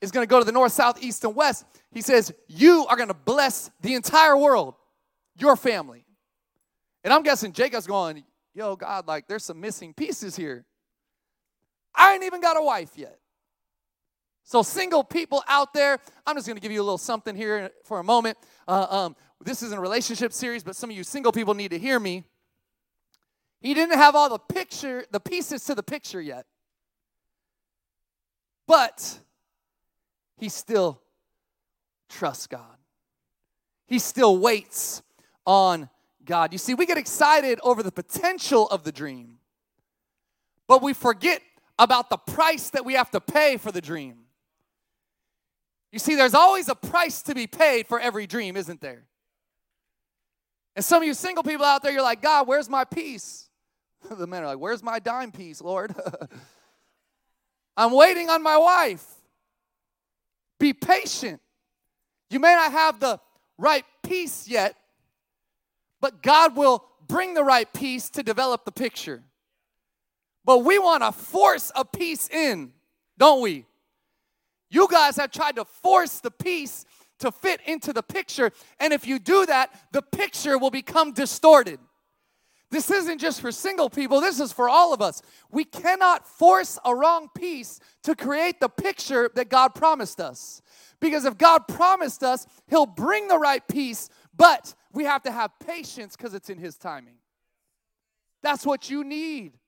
is 0.00 0.10
going 0.10 0.26
to 0.26 0.30
go 0.30 0.38
to 0.38 0.44
the 0.44 0.52
north, 0.52 0.72
south, 0.72 1.02
east, 1.02 1.24
and 1.24 1.34
west. 1.34 1.64
He 1.92 2.02
says, 2.02 2.32
You 2.48 2.86
are 2.88 2.96
going 2.96 3.08
to 3.08 3.14
bless 3.14 3.70
the 3.80 3.94
entire 3.94 4.36
world, 4.36 4.74
your 5.36 5.56
family. 5.56 6.04
And 7.02 7.12
I'm 7.12 7.22
guessing 7.22 7.52
Jacob's 7.52 7.86
going, 7.86 8.24
yo, 8.56 8.74
God, 8.74 9.06
like 9.06 9.28
there's 9.28 9.44
some 9.44 9.60
missing 9.60 9.92
pieces 9.92 10.34
here. 10.34 10.64
I 11.94 12.14
ain't 12.14 12.24
even 12.24 12.40
got 12.40 12.56
a 12.56 12.62
wife 12.62 12.92
yet. 12.96 13.18
So, 14.44 14.62
single 14.62 15.04
people 15.04 15.42
out 15.46 15.74
there, 15.74 15.98
I'm 16.26 16.36
just 16.36 16.48
gonna 16.48 16.60
give 16.60 16.72
you 16.72 16.80
a 16.80 16.84
little 16.84 16.98
something 16.98 17.36
here 17.36 17.70
for 17.84 17.98
a 17.98 18.04
moment. 18.04 18.38
Uh, 18.66 18.86
um, 18.88 19.16
this 19.44 19.62
isn't 19.62 19.76
a 19.76 19.80
relationship 19.80 20.32
series, 20.32 20.64
but 20.64 20.74
some 20.74 20.88
of 20.88 20.96
you 20.96 21.04
single 21.04 21.32
people 21.32 21.52
need 21.52 21.70
to 21.72 21.78
hear 21.78 22.00
me. 22.00 22.24
He 23.60 23.74
didn't 23.74 23.98
have 23.98 24.14
all 24.14 24.30
the 24.30 24.38
picture, 24.38 25.04
the 25.10 25.20
pieces 25.20 25.64
to 25.64 25.74
the 25.74 25.82
picture 25.82 26.20
yet. 26.20 26.46
But 28.66 29.20
he 30.38 30.48
still 30.48 31.02
trusts 32.08 32.46
God. 32.46 32.76
He 33.86 33.98
still 33.98 34.38
waits 34.38 35.02
on 35.44 35.88
God. 36.26 36.52
You 36.52 36.58
see, 36.58 36.74
we 36.74 36.84
get 36.86 36.98
excited 36.98 37.58
over 37.62 37.82
the 37.82 37.92
potential 37.92 38.68
of 38.68 38.84
the 38.84 38.92
dream, 38.92 39.38
but 40.68 40.82
we 40.82 40.92
forget 40.92 41.40
about 41.78 42.10
the 42.10 42.16
price 42.16 42.70
that 42.70 42.84
we 42.84 42.94
have 42.94 43.10
to 43.12 43.20
pay 43.20 43.56
for 43.56 43.72
the 43.72 43.80
dream. 43.80 44.18
You 45.92 45.98
see, 45.98 46.14
there's 46.14 46.34
always 46.34 46.68
a 46.68 46.74
price 46.74 47.22
to 47.22 47.34
be 47.34 47.46
paid 47.46 47.86
for 47.86 47.98
every 47.98 48.26
dream, 48.26 48.56
isn't 48.56 48.80
there? 48.80 49.04
And 50.74 50.84
some 50.84 51.02
of 51.02 51.06
you 51.06 51.14
single 51.14 51.42
people 51.42 51.64
out 51.64 51.82
there, 51.82 51.92
you're 51.92 52.02
like, 52.02 52.20
God, 52.20 52.46
where's 52.46 52.68
my 52.68 52.84
peace? 52.84 53.48
the 54.10 54.26
men 54.26 54.42
are 54.42 54.46
like, 54.46 54.58
Where's 54.58 54.82
my 54.82 54.98
dime 54.98 55.32
piece, 55.32 55.60
Lord? 55.60 55.94
I'm 57.76 57.92
waiting 57.92 58.30
on 58.30 58.42
my 58.42 58.56
wife. 58.56 59.04
Be 60.58 60.72
patient. 60.72 61.40
You 62.30 62.40
may 62.40 62.54
not 62.54 62.72
have 62.72 63.00
the 63.00 63.20
right 63.58 63.84
peace 64.02 64.48
yet, 64.48 64.74
but 66.06 66.22
God 66.22 66.54
will 66.54 66.84
bring 67.08 67.34
the 67.34 67.42
right 67.42 67.72
piece 67.72 68.10
to 68.10 68.22
develop 68.22 68.64
the 68.64 68.70
picture. 68.70 69.24
But 70.44 70.58
we 70.58 70.78
want 70.78 71.02
to 71.02 71.10
force 71.10 71.72
a 71.74 71.84
piece 71.84 72.28
in, 72.28 72.70
don't 73.18 73.42
we? 73.42 73.66
You 74.70 74.86
guys 74.88 75.16
have 75.16 75.32
tried 75.32 75.56
to 75.56 75.64
force 75.64 76.20
the 76.20 76.30
piece 76.30 76.84
to 77.18 77.32
fit 77.32 77.60
into 77.66 77.92
the 77.92 78.04
picture, 78.04 78.52
and 78.78 78.92
if 78.92 79.04
you 79.04 79.18
do 79.18 79.46
that, 79.46 79.74
the 79.90 80.00
picture 80.00 80.58
will 80.58 80.70
become 80.70 81.10
distorted. 81.10 81.80
This 82.70 82.88
isn't 82.88 83.18
just 83.18 83.40
for 83.40 83.50
single 83.50 83.90
people, 83.90 84.20
this 84.20 84.38
is 84.38 84.52
for 84.52 84.68
all 84.68 84.94
of 84.94 85.02
us. 85.02 85.22
We 85.50 85.64
cannot 85.64 86.24
force 86.24 86.78
a 86.84 86.94
wrong 86.94 87.30
piece 87.34 87.80
to 88.04 88.14
create 88.14 88.60
the 88.60 88.68
picture 88.68 89.28
that 89.34 89.48
God 89.48 89.74
promised 89.74 90.20
us. 90.20 90.62
Because 91.00 91.24
if 91.24 91.36
God 91.36 91.66
promised 91.66 92.22
us, 92.22 92.46
He'll 92.68 92.86
bring 92.86 93.26
the 93.26 93.38
right 93.38 93.66
piece, 93.66 94.08
but 94.36 94.74
we 94.92 95.04
have 95.04 95.22
to 95.24 95.30
have 95.30 95.52
patience 95.58 96.16
because 96.16 96.34
it's 96.34 96.50
in 96.50 96.58
His 96.58 96.76
timing. 96.76 97.16
That's 98.42 98.64
what 98.64 98.90
you 98.90 99.04
need 99.04 99.58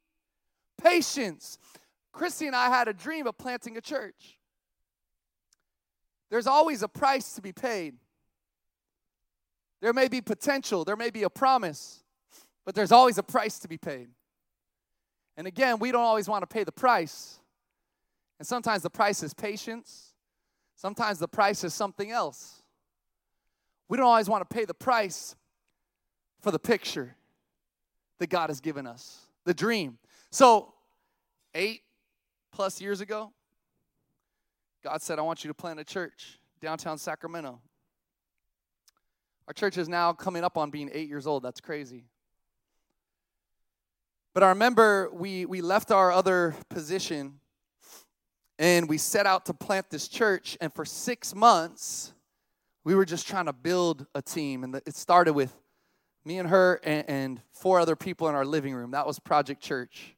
patience. 0.82 1.58
Chrissy 2.12 2.46
and 2.46 2.56
I 2.56 2.68
had 2.68 2.88
a 2.88 2.92
dream 2.92 3.26
of 3.26 3.36
planting 3.36 3.76
a 3.76 3.80
church. 3.80 4.38
there's 6.30 6.46
always 6.46 6.82
a 6.82 6.88
price 6.88 7.34
to 7.34 7.42
be 7.42 7.52
paid. 7.52 7.94
There 9.80 9.92
may 9.92 10.08
be 10.08 10.20
potential, 10.20 10.84
there 10.84 10.96
may 10.96 11.10
be 11.10 11.22
a 11.22 11.30
promise, 11.30 12.02
but 12.66 12.74
there's 12.74 12.92
always 12.92 13.16
a 13.16 13.22
price 13.22 13.58
to 13.60 13.68
be 13.68 13.78
paid. 13.78 14.08
And 15.36 15.46
again, 15.46 15.78
we 15.78 15.92
don't 15.92 16.02
always 16.02 16.28
want 16.28 16.42
to 16.42 16.46
pay 16.46 16.64
the 16.64 16.72
price. 16.72 17.38
And 18.38 18.46
sometimes 18.46 18.82
the 18.82 18.90
price 18.90 19.22
is 19.22 19.32
patience, 19.32 20.14
sometimes 20.76 21.18
the 21.18 21.28
price 21.28 21.64
is 21.64 21.74
something 21.74 22.10
else. 22.10 22.57
We 23.88 23.96
don't 23.96 24.06
always 24.06 24.28
want 24.28 24.48
to 24.48 24.54
pay 24.54 24.64
the 24.64 24.74
price 24.74 25.34
for 26.40 26.50
the 26.50 26.58
picture 26.58 27.16
that 28.18 28.28
God 28.28 28.50
has 28.50 28.60
given 28.60 28.86
us, 28.86 29.26
the 29.44 29.54
dream. 29.54 29.98
So, 30.30 30.74
eight 31.54 31.82
plus 32.52 32.80
years 32.80 33.00
ago, 33.00 33.32
God 34.84 35.02
said, 35.02 35.18
I 35.18 35.22
want 35.22 35.44
you 35.44 35.48
to 35.48 35.54
plant 35.54 35.80
a 35.80 35.84
church 35.84 36.38
downtown 36.60 36.98
Sacramento. 36.98 37.60
Our 39.46 39.54
church 39.54 39.78
is 39.78 39.88
now 39.88 40.12
coming 40.12 40.44
up 40.44 40.58
on 40.58 40.70
being 40.70 40.90
eight 40.92 41.08
years 41.08 41.26
old. 41.26 41.42
That's 41.42 41.60
crazy. 41.60 42.04
But 44.34 44.42
I 44.42 44.50
remember 44.50 45.08
we, 45.12 45.46
we 45.46 45.62
left 45.62 45.90
our 45.90 46.12
other 46.12 46.54
position 46.68 47.40
and 48.58 48.88
we 48.88 48.98
set 48.98 49.24
out 49.24 49.46
to 49.46 49.54
plant 49.54 49.88
this 49.90 50.06
church. 50.06 50.58
And 50.60 50.72
for 50.72 50.84
six 50.84 51.34
months, 51.34 52.12
we 52.84 52.94
were 52.94 53.04
just 53.04 53.28
trying 53.28 53.46
to 53.46 53.52
build 53.52 54.06
a 54.14 54.22
team. 54.22 54.64
And 54.64 54.74
it 54.74 54.94
started 54.94 55.34
with 55.34 55.54
me 56.24 56.38
and 56.38 56.48
her 56.48 56.80
and, 56.84 57.08
and 57.08 57.42
four 57.52 57.80
other 57.80 57.96
people 57.96 58.28
in 58.28 58.34
our 58.34 58.44
living 58.44 58.74
room. 58.74 58.92
That 58.92 59.06
was 59.06 59.18
Project 59.18 59.62
Church 59.62 60.14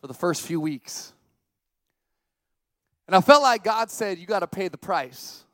for 0.00 0.06
the 0.06 0.14
first 0.14 0.42
few 0.42 0.60
weeks. 0.60 1.12
And 3.06 3.14
I 3.14 3.20
felt 3.20 3.42
like 3.42 3.64
God 3.64 3.90
said, 3.90 4.18
You 4.18 4.26
got 4.26 4.40
to 4.40 4.46
pay 4.46 4.68
the 4.68 4.78
price. 4.78 5.44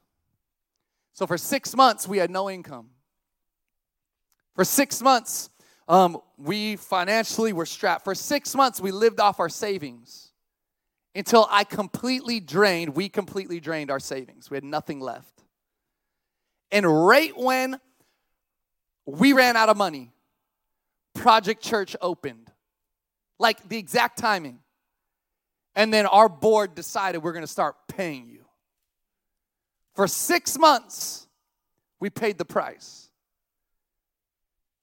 So 1.12 1.26
for 1.26 1.36
six 1.36 1.74
months, 1.74 2.08
we 2.08 2.18
had 2.18 2.30
no 2.30 2.48
income. 2.48 2.90
For 4.54 4.64
six 4.64 5.02
months, 5.02 5.50
um, 5.88 6.20
we 6.38 6.76
financially 6.76 7.52
were 7.52 7.66
strapped. 7.66 8.04
For 8.04 8.14
six 8.14 8.54
months, 8.54 8.80
we 8.80 8.90
lived 8.90 9.20
off 9.20 9.40
our 9.40 9.48
savings 9.48 10.30
until 11.14 11.46
I 11.50 11.64
completely 11.64 12.40
drained, 12.40 12.94
we 12.94 13.08
completely 13.08 13.60
drained 13.60 13.90
our 13.90 13.98
savings. 13.98 14.50
We 14.50 14.56
had 14.56 14.64
nothing 14.64 15.00
left. 15.00 15.39
And 16.72 16.86
right 17.06 17.36
when 17.36 17.80
we 19.06 19.32
ran 19.32 19.56
out 19.56 19.68
of 19.68 19.76
money, 19.76 20.12
Project 21.14 21.62
Church 21.62 21.96
opened. 22.00 22.50
Like 23.38 23.68
the 23.68 23.78
exact 23.78 24.18
timing. 24.18 24.60
And 25.74 25.92
then 25.92 26.06
our 26.06 26.28
board 26.28 26.74
decided 26.74 27.22
we're 27.22 27.32
to 27.42 27.46
start 27.46 27.76
paying 27.88 28.28
you. 28.28 28.44
For 29.94 30.06
six 30.06 30.58
months, 30.58 31.26
we 31.98 32.10
paid 32.10 32.38
the 32.38 32.44
price. 32.44 33.10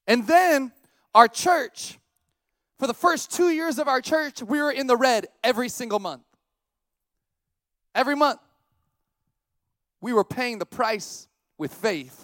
And 0.07 0.25
then 0.27 0.71
our 1.13 1.27
church, 1.27 1.99
for 2.79 2.87
the 2.87 2.93
first 2.93 3.31
two 3.31 3.49
years 3.49 3.79
of 3.79 3.87
our 3.87 4.01
church, 4.01 4.41
we 4.41 4.61
were 4.61 4.71
in 4.71 4.87
the 4.87 4.97
red 4.97 5.27
every 5.43 5.69
single 5.69 5.99
month. 5.99 6.23
Every 7.93 8.15
month. 8.15 8.39
We 10.01 10.13
were 10.13 10.23
paying 10.23 10.59
the 10.59 10.65
price 10.65 11.27
with 11.57 11.73
faith. 11.73 12.23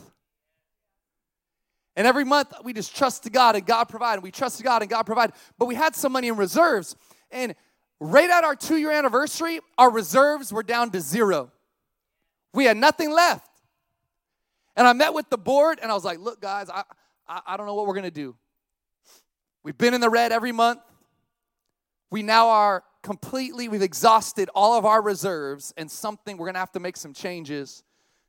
And 1.95 2.07
every 2.07 2.23
month 2.23 2.53
we 2.63 2.73
just 2.73 2.95
trust 2.95 3.23
to 3.23 3.29
God 3.29 3.55
and 3.55 3.65
God 3.65 3.85
provided. 3.85 4.23
We 4.23 4.31
trusted 4.31 4.63
God 4.63 4.81
and 4.81 4.89
God 4.89 5.03
provide. 5.03 5.33
But 5.59 5.65
we 5.67 5.75
had 5.75 5.95
some 5.95 6.11
money 6.11 6.27
in 6.27 6.37
reserves. 6.37 6.95
And 7.31 7.55
right 7.99 8.29
at 8.29 8.43
our 8.43 8.55
two 8.55 8.77
year 8.77 8.91
anniversary, 8.91 9.59
our 9.77 9.91
reserves 9.91 10.51
were 10.51 10.63
down 10.63 10.91
to 10.91 11.01
zero. 11.01 11.51
We 12.53 12.65
had 12.65 12.77
nothing 12.77 13.11
left. 13.11 13.49
And 14.75 14.87
I 14.87 14.93
met 14.93 15.13
with 15.13 15.29
the 15.29 15.37
board 15.37 15.79
and 15.81 15.91
I 15.91 15.93
was 15.93 16.03
like, 16.03 16.19
look, 16.19 16.41
guys, 16.41 16.69
I, 16.69 16.83
I, 17.27 17.41
I 17.47 17.57
don't 17.57 17.67
know 17.67 17.75
what 17.75 17.85
we're 17.85 17.93
going 17.93 18.03
to 18.05 18.11
do. 18.11 18.35
We've 19.63 19.77
been 19.77 19.93
in 19.93 20.01
the 20.01 20.09
red 20.09 20.31
every 20.31 20.51
month. 20.51 20.81
We 22.11 22.21
now 22.21 22.49
are 22.49 22.83
completely, 23.01 23.67
we've 23.67 23.81
exhausted 23.81 24.49
all 24.53 24.77
of 24.77 24.85
our 24.85 25.01
reserves, 25.01 25.73
and 25.77 25.89
something, 25.89 26.37
we're 26.37 26.45
going 26.47 26.55
to 26.55 26.59
have 26.59 26.71
to 26.73 26.79
make 26.79 26.97
some 26.97 27.13
changes 27.13 27.83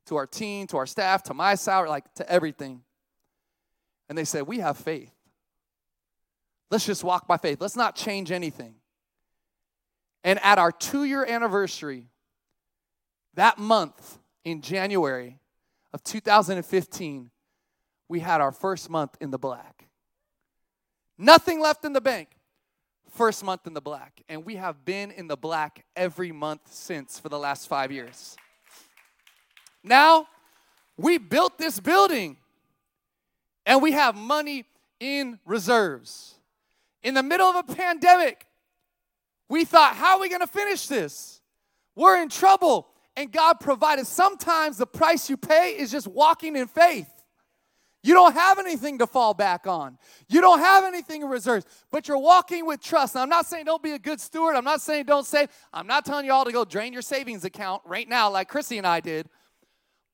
to 0.07 0.17
our 0.17 0.27
team, 0.27 0.67
to 0.69 0.77
our 0.77 0.87
staff, 0.87 1.23
to 1.25 1.35
my 1.35 1.55
salary, 1.55 1.89
like 1.89 2.13
to 2.15 2.31
everything. 2.31 2.83
And 4.09 4.19
they 4.19 4.25
said, 4.25 4.43
We 4.43 4.59
have 4.59 4.77
faith. 4.77 5.13
Let's 6.71 6.87
just 6.87 7.05
walk 7.05 7.27
by 7.27 7.37
faith. 7.37 7.61
Let's 7.61 7.77
not 7.77 7.95
change 7.95 8.33
anything. 8.33 8.75
And 10.23 10.39
at 10.43 10.59
our 10.59 10.73
two 10.73 11.05
year 11.05 11.25
anniversary, 11.25 12.09
that 13.35 13.59
month 13.59 14.19
in 14.45 14.61
January 14.61 15.39
of 15.93 16.03
2015, 16.03 17.31
we 18.09 18.21
had 18.21 18.41
our 18.41 18.53
first 18.53 18.91
month 18.91 19.17
in 19.21 19.31
the 19.31 19.39
black. 19.39 19.89
Nothing 21.19 21.61
left 21.61 21.85
in 21.85 21.93
the 21.93 22.01
bank. 22.01 22.29
First 23.13 23.45
month 23.45 23.67
in 23.67 23.75
the 23.75 23.81
black. 23.81 24.23
And 24.29 24.45
we 24.45 24.57
have 24.57 24.85
been 24.85 25.11
in 25.11 25.29
the 25.29 25.37
black 25.37 25.85
every 25.95 26.33
month 26.33 26.73
since 26.73 27.19
for 27.19 27.29
the 27.29 27.39
last 27.39 27.69
five 27.69 27.93
years. 27.93 28.37
Now, 29.85 30.27
we 30.97 31.19
built 31.19 31.59
this 31.59 31.79
building 31.79 32.39
and 33.67 33.83
we 33.83 33.93
have 33.93 34.17
money 34.17 34.65
in 34.99 35.39
reserves. 35.45 36.35
In 37.03 37.15
the 37.15 37.23
middle 37.23 37.47
of 37.47 37.69
a 37.69 37.75
pandemic, 37.75 38.47
we 39.49 39.65
thought, 39.65 39.95
how 39.95 40.17
are 40.17 40.21
we 40.21 40.29
going 40.29 40.41
to 40.41 40.47
finish 40.47 40.87
this? 40.87 41.43
We're 41.95 42.21
in 42.21 42.31
trouble. 42.31 42.89
And 43.17 43.31
God 43.31 43.61
provided. 43.61 44.07
Sometimes 44.07 44.77
the 44.77 44.87
price 44.87 45.31
you 45.31 45.37
pay 45.37 45.77
is 45.79 45.93
just 45.93 46.09
walking 46.09 46.57
in 46.57 46.67
faith. 46.67 47.09
You 48.03 48.13
don't 48.13 48.35
have 48.35 48.59
anything 48.59 48.99
to 48.99 49.07
fall 49.07 49.35
back 49.35 49.67
on. 49.67 49.99
You 50.29 50.41
don't 50.41 50.59
have 50.59 50.85
anything 50.85 51.23
in 51.23 51.29
reserves, 51.29 51.65
but 51.91 52.09
you're 52.09 52.19
walking 52.19 52.67
with 52.67 52.81
trust. 52.81 53.15
Now, 53.15 53.23
I'm 53.23 53.29
not 53.29 53.47
saying 53.47 53.67
don't 53.67 53.83
be 53.83 53.93
a 53.93 53.99
good 53.99 54.21
steward. 54.21 54.57
I'm 54.57 54.65
not 54.65 54.83
saying 54.83 55.05
don't 55.07 55.25
save. 55.25 55.49
I'm 55.73 55.87
not 55.87 56.05
telling 56.05 56.27
you 56.27 56.33
all 56.33 56.45
to 56.45 56.53
go 56.53 56.65
drain 56.65 56.93
your 56.93 57.03
savings 57.03 57.45
account 57.45 57.83
right 57.87 58.09
now 58.09 58.31
like 58.31 58.49
Chrissy 58.49 58.79
and 58.79 58.87
I 58.87 59.01
did. 59.01 59.29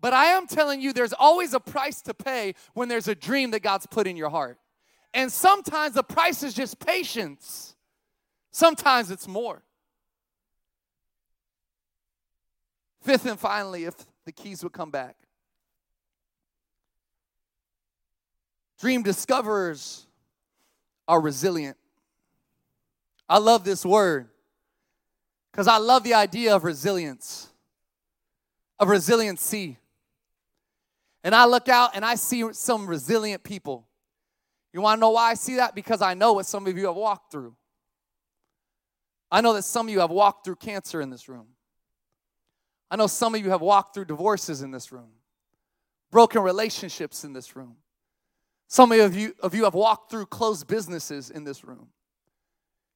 But 0.00 0.14
I 0.14 0.26
am 0.26 0.46
telling 0.46 0.80
you, 0.80 0.92
there's 0.92 1.12
always 1.12 1.52
a 1.52 1.60
price 1.60 2.00
to 2.02 2.14
pay 2.14 2.54
when 2.74 2.88
there's 2.88 3.08
a 3.08 3.14
dream 3.14 3.50
that 3.50 3.60
God's 3.60 3.86
put 3.86 4.06
in 4.06 4.16
your 4.16 4.30
heart. 4.30 4.58
And 5.12 5.30
sometimes 5.30 5.94
the 5.94 6.02
price 6.02 6.42
is 6.42 6.54
just 6.54 6.78
patience, 6.78 7.74
sometimes 8.50 9.10
it's 9.10 9.28
more. 9.28 9.62
Fifth 13.02 13.26
and 13.26 13.38
finally, 13.38 13.84
if 13.84 13.94
the 14.26 14.32
keys 14.32 14.62
would 14.62 14.72
come 14.72 14.90
back, 14.90 15.16
dream 18.78 19.02
discoverers 19.02 20.06
are 21.08 21.20
resilient. 21.20 21.76
I 23.28 23.38
love 23.38 23.64
this 23.64 23.84
word 23.84 24.28
because 25.50 25.66
I 25.66 25.78
love 25.78 26.04
the 26.04 26.14
idea 26.14 26.54
of 26.54 26.64
resilience, 26.64 27.48
of 28.78 28.88
resiliency. 28.88 29.79
And 31.22 31.34
I 31.34 31.44
look 31.44 31.68
out 31.68 31.90
and 31.94 32.04
I 32.04 32.14
see 32.14 32.52
some 32.52 32.86
resilient 32.86 33.42
people. 33.42 33.86
You 34.72 34.80
want 34.80 34.98
to 34.98 35.00
know 35.00 35.10
why 35.10 35.30
I 35.30 35.34
see 35.34 35.56
that? 35.56 35.74
Because 35.74 36.00
I 36.00 36.14
know 36.14 36.32
what 36.34 36.46
some 36.46 36.66
of 36.66 36.78
you 36.78 36.86
have 36.86 36.96
walked 36.96 37.32
through. 37.32 37.54
I 39.30 39.40
know 39.40 39.52
that 39.52 39.62
some 39.62 39.86
of 39.86 39.92
you 39.92 40.00
have 40.00 40.10
walked 40.10 40.44
through 40.44 40.56
cancer 40.56 41.00
in 41.00 41.10
this 41.10 41.28
room. 41.28 41.48
I 42.90 42.96
know 42.96 43.06
some 43.06 43.34
of 43.34 43.42
you 43.42 43.50
have 43.50 43.60
walked 43.60 43.94
through 43.94 44.06
divorces 44.06 44.62
in 44.62 44.72
this 44.72 44.90
room, 44.90 45.10
broken 46.10 46.42
relationships 46.42 47.22
in 47.22 47.32
this 47.32 47.54
room. 47.54 47.76
Some 48.66 48.90
of 48.90 49.16
you, 49.16 49.34
of 49.40 49.54
you 49.54 49.64
have 49.64 49.74
walked 49.74 50.10
through 50.10 50.26
closed 50.26 50.66
businesses 50.66 51.30
in 51.30 51.44
this 51.44 51.64
room. 51.64 51.88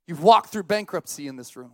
You've 0.07 0.23
walked 0.23 0.51
through 0.51 0.65
bankruptcy 0.65 1.29
in 1.29 1.37
this 1.37 1.57
room. 1.57 1.73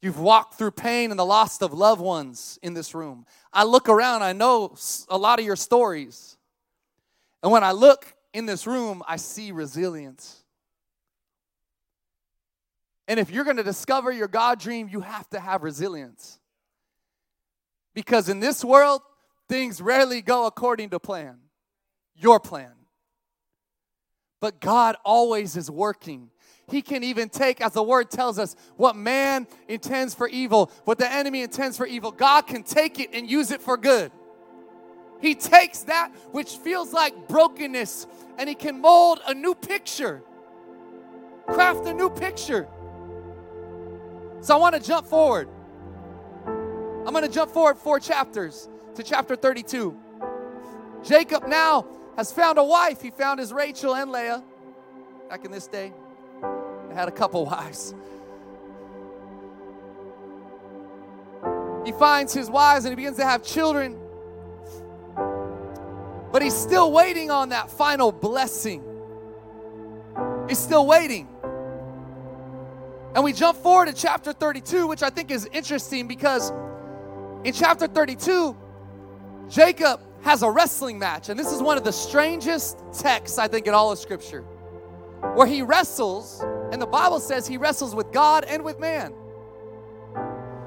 You've 0.00 0.20
walked 0.20 0.54
through 0.54 0.70
pain 0.72 1.10
and 1.10 1.18
the 1.18 1.26
loss 1.26 1.60
of 1.60 1.72
loved 1.72 2.00
ones 2.00 2.58
in 2.62 2.74
this 2.74 2.94
room. 2.94 3.26
I 3.52 3.64
look 3.64 3.88
around, 3.88 4.22
I 4.22 4.32
know 4.32 4.76
a 5.08 5.18
lot 5.18 5.40
of 5.40 5.44
your 5.44 5.56
stories. 5.56 6.36
And 7.42 7.50
when 7.50 7.64
I 7.64 7.72
look 7.72 8.14
in 8.32 8.46
this 8.46 8.66
room, 8.66 9.02
I 9.08 9.16
see 9.16 9.50
resilience. 9.50 10.44
And 13.08 13.18
if 13.18 13.30
you're 13.30 13.44
going 13.44 13.56
to 13.56 13.64
discover 13.64 14.12
your 14.12 14.28
God 14.28 14.60
dream, 14.60 14.88
you 14.88 15.00
have 15.00 15.28
to 15.30 15.40
have 15.40 15.62
resilience. 15.62 16.38
Because 17.94 18.28
in 18.28 18.38
this 18.38 18.64
world, 18.64 19.00
things 19.48 19.80
rarely 19.80 20.22
go 20.22 20.46
according 20.46 20.90
to 20.90 21.00
plan, 21.00 21.38
your 22.14 22.38
plan. 22.38 22.72
But 24.40 24.60
God 24.60 24.94
always 25.04 25.56
is 25.56 25.68
working 25.70 26.30
he 26.70 26.82
can 26.82 27.02
even 27.02 27.28
take, 27.28 27.60
as 27.60 27.72
the 27.72 27.82
word 27.82 28.10
tells 28.10 28.38
us, 28.38 28.54
what 28.76 28.96
man 28.96 29.46
intends 29.68 30.14
for 30.14 30.28
evil, 30.28 30.70
what 30.84 30.98
the 30.98 31.10
enemy 31.10 31.42
intends 31.42 31.76
for 31.76 31.86
evil. 31.86 32.10
God 32.10 32.46
can 32.46 32.62
take 32.62 33.00
it 33.00 33.10
and 33.12 33.28
use 33.28 33.50
it 33.50 33.62
for 33.62 33.76
good. 33.76 34.12
He 35.20 35.34
takes 35.34 35.82
that 35.84 36.12
which 36.30 36.56
feels 36.58 36.92
like 36.92 37.28
brokenness 37.28 38.06
and 38.38 38.48
he 38.48 38.54
can 38.54 38.80
mold 38.80 39.20
a 39.26 39.34
new 39.34 39.54
picture, 39.54 40.22
craft 41.46 41.86
a 41.86 41.92
new 41.92 42.10
picture. 42.10 42.68
So 44.40 44.54
I 44.54 44.58
want 44.58 44.76
to 44.76 44.80
jump 44.80 45.06
forward. 45.06 45.48
I'm 46.46 47.12
going 47.12 47.24
to 47.24 47.30
jump 47.30 47.50
forward 47.50 47.78
four 47.78 47.98
chapters 47.98 48.68
to 48.94 49.02
chapter 49.02 49.34
32. 49.34 49.98
Jacob 51.02 51.48
now 51.48 51.86
has 52.16 52.30
found 52.30 52.58
a 52.58 52.64
wife. 52.64 53.00
He 53.00 53.10
found 53.10 53.40
his 53.40 53.52
Rachel 53.52 53.94
and 53.96 54.12
Leah 54.12 54.42
back 55.28 55.44
in 55.44 55.50
this 55.50 55.66
day. 55.66 55.92
Had 56.94 57.08
a 57.08 57.12
couple 57.12 57.44
wives. 57.44 57.94
He 61.84 61.92
finds 61.92 62.34
his 62.34 62.50
wives 62.50 62.84
and 62.84 62.92
he 62.92 62.96
begins 62.96 63.16
to 63.16 63.24
have 63.24 63.42
children. 63.42 63.98
But 66.32 66.42
he's 66.42 66.56
still 66.56 66.92
waiting 66.92 67.30
on 67.30 67.50
that 67.50 67.70
final 67.70 68.12
blessing. 68.12 68.82
He's 70.48 70.58
still 70.58 70.86
waiting. 70.86 71.28
And 73.14 73.24
we 73.24 73.32
jump 73.32 73.58
forward 73.58 73.86
to 73.86 73.94
chapter 73.94 74.32
32, 74.32 74.86
which 74.86 75.02
I 75.02 75.10
think 75.10 75.30
is 75.30 75.48
interesting 75.52 76.06
because 76.06 76.52
in 77.44 77.52
chapter 77.52 77.86
32, 77.86 78.56
Jacob 79.48 80.00
has 80.22 80.42
a 80.42 80.50
wrestling 80.50 80.98
match. 80.98 81.28
And 81.28 81.38
this 81.38 81.52
is 81.52 81.62
one 81.62 81.78
of 81.78 81.84
the 81.84 81.92
strangest 81.92 82.78
texts, 82.92 83.38
I 83.38 83.48
think, 83.48 83.66
in 83.66 83.74
all 83.74 83.90
of 83.90 83.98
Scripture, 83.98 84.44
where 85.34 85.46
he 85.46 85.62
wrestles, 85.62 86.40
and 86.72 86.80
the 86.80 86.86
Bible 86.86 87.20
says 87.20 87.46
he 87.46 87.56
wrestles 87.56 87.94
with 87.94 88.12
God 88.12 88.44
and 88.44 88.64
with 88.64 88.78
man. 88.78 89.14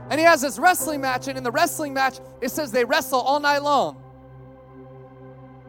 And 0.10 0.20
he 0.20 0.26
has 0.26 0.42
this 0.42 0.60
wrestling 0.60 1.02
match, 1.02 1.28
and 1.28 1.38
in 1.38 1.44
the 1.44 1.52
wrestling 1.52 1.94
match, 1.94 2.20
it 2.42 2.50
says 2.50 2.72
they 2.72 2.84
wrestle 2.84 3.22
all 3.22 3.40
night 3.40 3.64
long. 3.64 4.02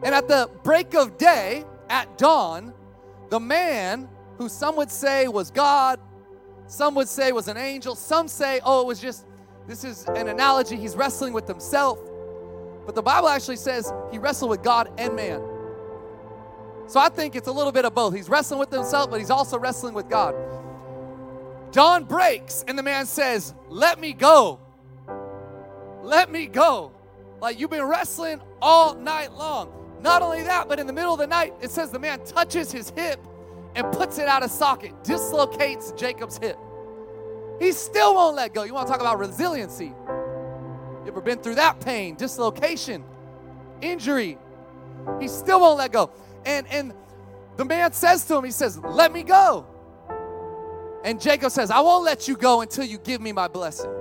And 0.03 0.13
at 0.13 0.27
the 0.27 0.49
break 0.63 0.95
of 0.95 1.17
day, 1.17 1.63
at 1.89 2.17
dawn, 2.17 2.73
the 3.29 3.39
man 3.39 4.09
who 4.37 4.49
some 4.49 4.75
would 4.75 4.91
say 4.91 5.27
was 5.27 5.49
God, 5.49 5.99
some 6.67 6.95
would 6.95 7.07
say 7.07 7.31
was 7.31 7.47
an 7.47 7.55
angel, 7.55 7.95
some 7.95 8.27
say, 8.27 8.59
oh, 8.65 8.81
it 8.81 8.87
was 8.87 8.99
just, 8.99 9.25
this 9.67 9.83
is 9.83 10.05
an 10.07 10.27
analogy, 10.27 10.75
he's 10.75 10.95
wrestling 10.95 11.31
with 11.31 11.47
himself. 11.47 11.99
But 12.85 12.95
the 12.95 13.01
Bible 13.01 13.29
actually 13.29 13.55
says 13.55 13.93
he 14.11 14.17
wrestled 14.17 14.49
with 14.49 14.61
God 14.61 14.91
and 14.97 15.15
man. 15.15 15.41
So 16.87 16.99
I 16.99 17.09
think 17.09 17.35
it's 17.35 17.47
a 17.47 17.51
little 17.51 17.71
bit 17.71 17.85
of 17.85 17.95
both. 17.95 18.13
He's 18.13 18.29
wrestling 18.29 18.59
with 18.59 18.71
himself, 18.71 19.09
but 19.09 19.19
he's 19.19 19.29
also 19.29 19.57
wrestling 19.57 19.93
with 19.93 20.09
God. 20.09 20.35
Dawn 21.71 22.03
breaks, 22.03 22.63
and 22.67 22.77
the 22.77 22.83
man 22.83 23.05
says, 23.05 23.53
Let 23.69 23.99
me 23.99 24.13
go. 24.13 24.59
Let 26.03 26.29
me 26.31 26.47
go. 26.47 26.91
Like 27.41 27.59
you've 27.59 27.69
been 27.69 27.83
wrestling 27.83 28.41
all 28.61 28.95
night 28.95 29.33
long. 29.33 29.71
Not 30.01 30.21
only 30.21 30.43
that, 30.43 30.67
but 30.67 30.79
in 30.79 30.87
the 30.87 30.93
middle 30.93 31.13
of 31.13 31.19
the 31.19 31.27
night, 31.27 31.53
it 31.61 31.71
says 31.71 31.89
the 31.89 31.99
man 31.99 32.23
touches 32.25 32.71
his 32.71 32.89
hip 32.89 33.19
and 33.75 33.91
puts 33.91 34.17
it 34.17 34.27
out 34.27 34.43
of 34.43 34.51
socket, 34.51 35.03
dislocates 35.03 35.93
Jacob's 35.93 36.37
hip. 36.37 36.57
He 37.59 37.71
still 37.71 38.15
won't 38.15 38.35
let 38.35 38.53
go. 38.53 38.63
You 38.63 38.73
want 38.73 38.87
to 38.87 38.91
talk 38.91 39.01
about 39.01 39.17
resiliency? 39.17 39.85
You 39.85 41.07
ever 41.07 41.21
been 41.21 41.39
through 41.39 41.55
that 41.55 41.79
pain, 41.79 42.15
dislocation, 42.15 43.03
injury? 43.81 44.37
He 45.19 45.27
still 45.27 45.61
won't 45.61 45.77
let 45.77 45.91
go. 45.91 46.11
And 46.45 46.67
and 46.67 46.93
the 47.57 47.65
man 47.65 47.93
says 47.93 48.25
to 48.25 48.37
him, 48.37 48.43
he 48.43 48.51
says, 48.51 48.77
"Let 48.77 49.11
me 49.11 49.23
go." 49.23 49.67
And 51.03 51.19
Jacob 51.19 51.51
says, 51.51 51.69
I 51.69 51.81
won't 51.81 52.05
let 52.05 52.27
you 52.29 52.37
go 52.37 52.61
until 52.61 52.85
you 52.85 52.97
give 52.97 53.19
me 53.19 53.33
my 53.33 53.49
blessing. 53.49 53.91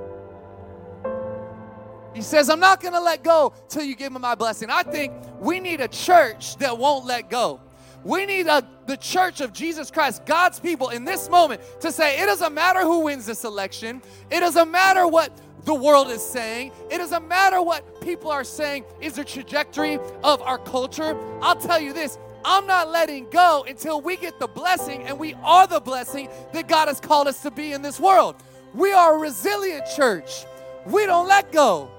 He 2.15 2.23
says, 2.23 2.49
I'm 2.49 2.61
not 2.61 2.81
going 2.81 2.95
to 2.95 3.01
let 3.01 3.25
go 3.25 3.55
till 3.69 3.83
you 3.83 3.97
give 3.97 4.13
me 4.13 4.21
my 4.21 4.35
blessing. 4.35 4.71
I 4.71 4.83
think 4.83 5.13
we 5.41 5.59
need 5.59 5.81
a 5.81 5.89
church 5.89 6.57
that 6.59 6.77
won't 6.79 7.05
let 7.05 7.29
go. 7.29 7.61
We 8.05 8.27
need 8.27 8.47
a, 8.47 8.67
the 8.87 8.97
church 8.97 9.41
of 9.41 9.53
Jesus 9.53 9.91
Christ, 9.91 10.27
God's 10.27 10.61
people, 10.61 10.91
in 10.91 11.05
this 11.05 11.29
moment 11.29 11.61
to 11.81 11.91
say, 11.91 12.21
it 12.21 12.27
doesn't 12.27 12.55
matter 12.55 12.83
who 12.83 13.01
wins 13.01 13.27
this 13.27 13.45
election. 13.45 14.03
It 14.31 14.41
doesn't 14.41 14.71
matter 14.71 15.07
what 15.09 15.37
the 15.65 15.75
world 15.75 16.09
is 16.09 16.23
saying. 16.23 16.73
It 16.91 16.99
doesn't 16.99 17.27
matter 17.27 17.63
what 17.63 18.01
people 18.01 18.31
are 18.31 18.45
saying 18.45 18.85
is 19.01 19.15
the 19.15 19.25
trajectory 19.25 19.99
of 20.23 20.43
our 20.43 20.59
culture. 20.59 21.17
I'll 21.41 21.57
tell 21.57 21.81
you 21.81 21.93
this 21.93 22.19
I'm 22.45 22.67
not 22.67 22.91
letting 22.91 23.29
go 23.31 23.65
until 23.69 24.01
we 24.01 24.17
get 24.17 24.39
the 24.39 24.49
blessing, 24.49 25.05
and 25.05 25.19
we 25.19 25.35
are 25.43 25.67
the 25.67 25.81
blessing 25.81 26.29
that 26.53 26.69
God 26.69 26.89
has 26.89 27.01
called 27.01 27.29
us 27.29 27.43
to 27.43 27.51
be 27.51 27.73
in 27.73 27.83
this 27.83 28.01
world. 28.01 28.37
We 28.75 28.93
are 28.93 29.17
a 29.17 29.19
resilient 29.19 29.85
church. 29.95 30.45
We 30.87 31.07
don't 31.07 31.29
let 31.29 31.53
go, 31.53 31.91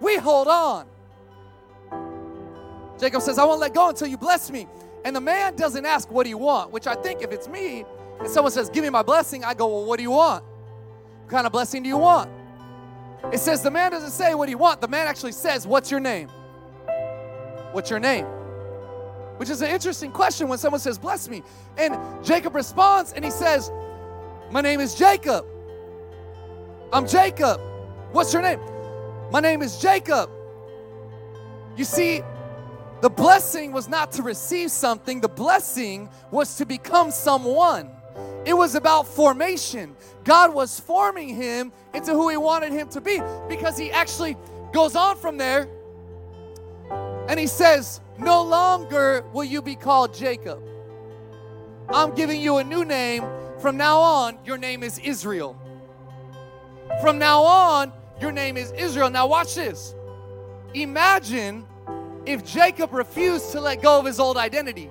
we 0.00 0.16
hold 0.16 0.48
on. 0.48 0.86
Jacob 2.98 3.22
says, 3.22 3.38
I 3.38 3.44
won't 3.44 3.60
let 3.60 3.74
go 3.74 3.88
until 3.88 4.06
you 4.06 4.16
bless 4.16 4.50
me. 4.50 4.66
And 5.04 5.14
the 5.14 5.20
man 5.20 5.56
doesn't 5.56 5.84
ask, 5.84 6.10
What 6.10 6.24
do 6.24 6.30
you 6.30 6.38
want? 6.38 6.72
Which 6.72 6.86
I 6.86 6.94
think 6.94 7.22
if 7.22 7.30
it's 7.32 7.48
me, 7.48 7.84
and 8.20 8.28
someone 8.28 8.52
says, 8.52 8.70
Give 8.70 8.82
me 8.82 8.90
my 8.90 9.02
blessing, 9.02 9.44
I 9.44 9.54
go, 9.54 9.66
Well, 9.68 9.84
what 9.84 9.96
do 9.98 10.02
you 10.02 10.10
want? 10.10 10.44
What 11.22 11.30
kind 11.30 11.46
of 11.46 11.52
blessing 11.52 11.82
do 11.82 11.88
you 11.88 11.98
want? 11.98 12.30
It 13.32 13.38
says 13.38 13.62
the 13.62 13.70
man 13.70 13.92
doesn't 13.92 14.10
say, 14.10 14.34
What 14.34 14.46
do 14.46 14.50
you 14.50 14.58
want? 14.58 14.80
The 14.80 14.88
man 14.88 15.06
actually 15.06 15.32
says, 15.32 15.66
What's 15.66 15.90
your 15.90 16.00
name? 16.00 16.28
What's 17.72 17.90
your 17.90 18.00
name? 18.00 18.26
Which 19.36 19.50
is 19.50 19.62
an 19.62 19.70
interesting 19.70 20.12
question 20.12 20.48
when 20.48 20.58
someone 20.58 20.80
says, 20.80 20.98
Bless 20.98 21.28
me. 21.28 21.42
And 21.76 21.96
Jacob 22.24 22.54
responds 22.54 23.12
and 23.12 23.24
he 23.24 23.30
says, 23.30 23.70
My 24.50 24.60
name 24.60 24.80
is 24.80 24.94
Jacob. 24.94 25.44
I'm 26.92 27.06
Jacob. 27.06 27.60
What's 28.12 28.32
your 28.32 28.42
name? 28.42 28.60
My 29.32 29.40
name 29.40 29.62
is 29.62 29.78
Jacob. 29.78 30.30
You 31.76 31.84
see, 31.84 32.22
the 33.00 33.10
blessing 33.10 33.72
was 33.72 33.88
not 33.88 34.12
to 34.12 34.22
receive 34.22 34.70
something, 34.70 35.20
the 35.20 35.28
blessing 35.28 36.08
was 36.30 36.56
to 36.56 36.64
become 36.64 37.10
someone. 37.10 37.90
It 38.44 38.54
was 38.54 38.74
about 38.74 39.08
formation. 39.08 39.96
God 40.22 40.54
was 40.54 40.78
forming 40.78 41.28
him 41.28 41.72
into 41.92 42.12
who 42.12 42.28
he 42.28 42.36
wanted 42.36 42.72
him 42.72 42.88
to 42.90 43.00
be 43.00 43.20
because 43.48 43.76
he 43.76 43.90
actually 43.90 44.36
goes 44.72 44.94
on 44.94 45.16
from 45.16 45.36
there 45.36 45.68
and 47.28 47.40
he 47.40 47.46
says, 47.46 48.00
No 48.18 48.42
longer 48.42 49.24
will 49.32 49.44
you 49.44 49.60
be 49.60 49.74
called 49.74 50.14
Jacob. 50.14 50.62
I'm 51.88 52.14
giving 52.14 52.40
you 52.40 52.58
a 52.58 52.64
new 52.64 52.84
name. 52.84 53.24
From 53.60 53.76
now 53.76 53.98
on, 53.98 54.38
your 54.44 54.58
name 54.58 54.82
is 54.82 54.98
Israel. 54.98 55.56
From 57.00 57.18
now 57.18 57.42
on, 57.42 57.92
your 58.20 58.32
name 58.32 58.56
is 58.56 58.70
Israel. 58.72 59.10
Now, 59.10 59.26
watch 59.26 59.54
this. 59.54 59.94
Imagine 60.74 61.66
if 62.26 62.44
Jacob 62.44 62.92
refused 62.92 63.52
to 63.52 63.60
let 63.60 63.82
go 63.82 63.98
of 63.98 64.06
his 64.06 64.20
old 64.20 64.36
identity. 64.36 64.90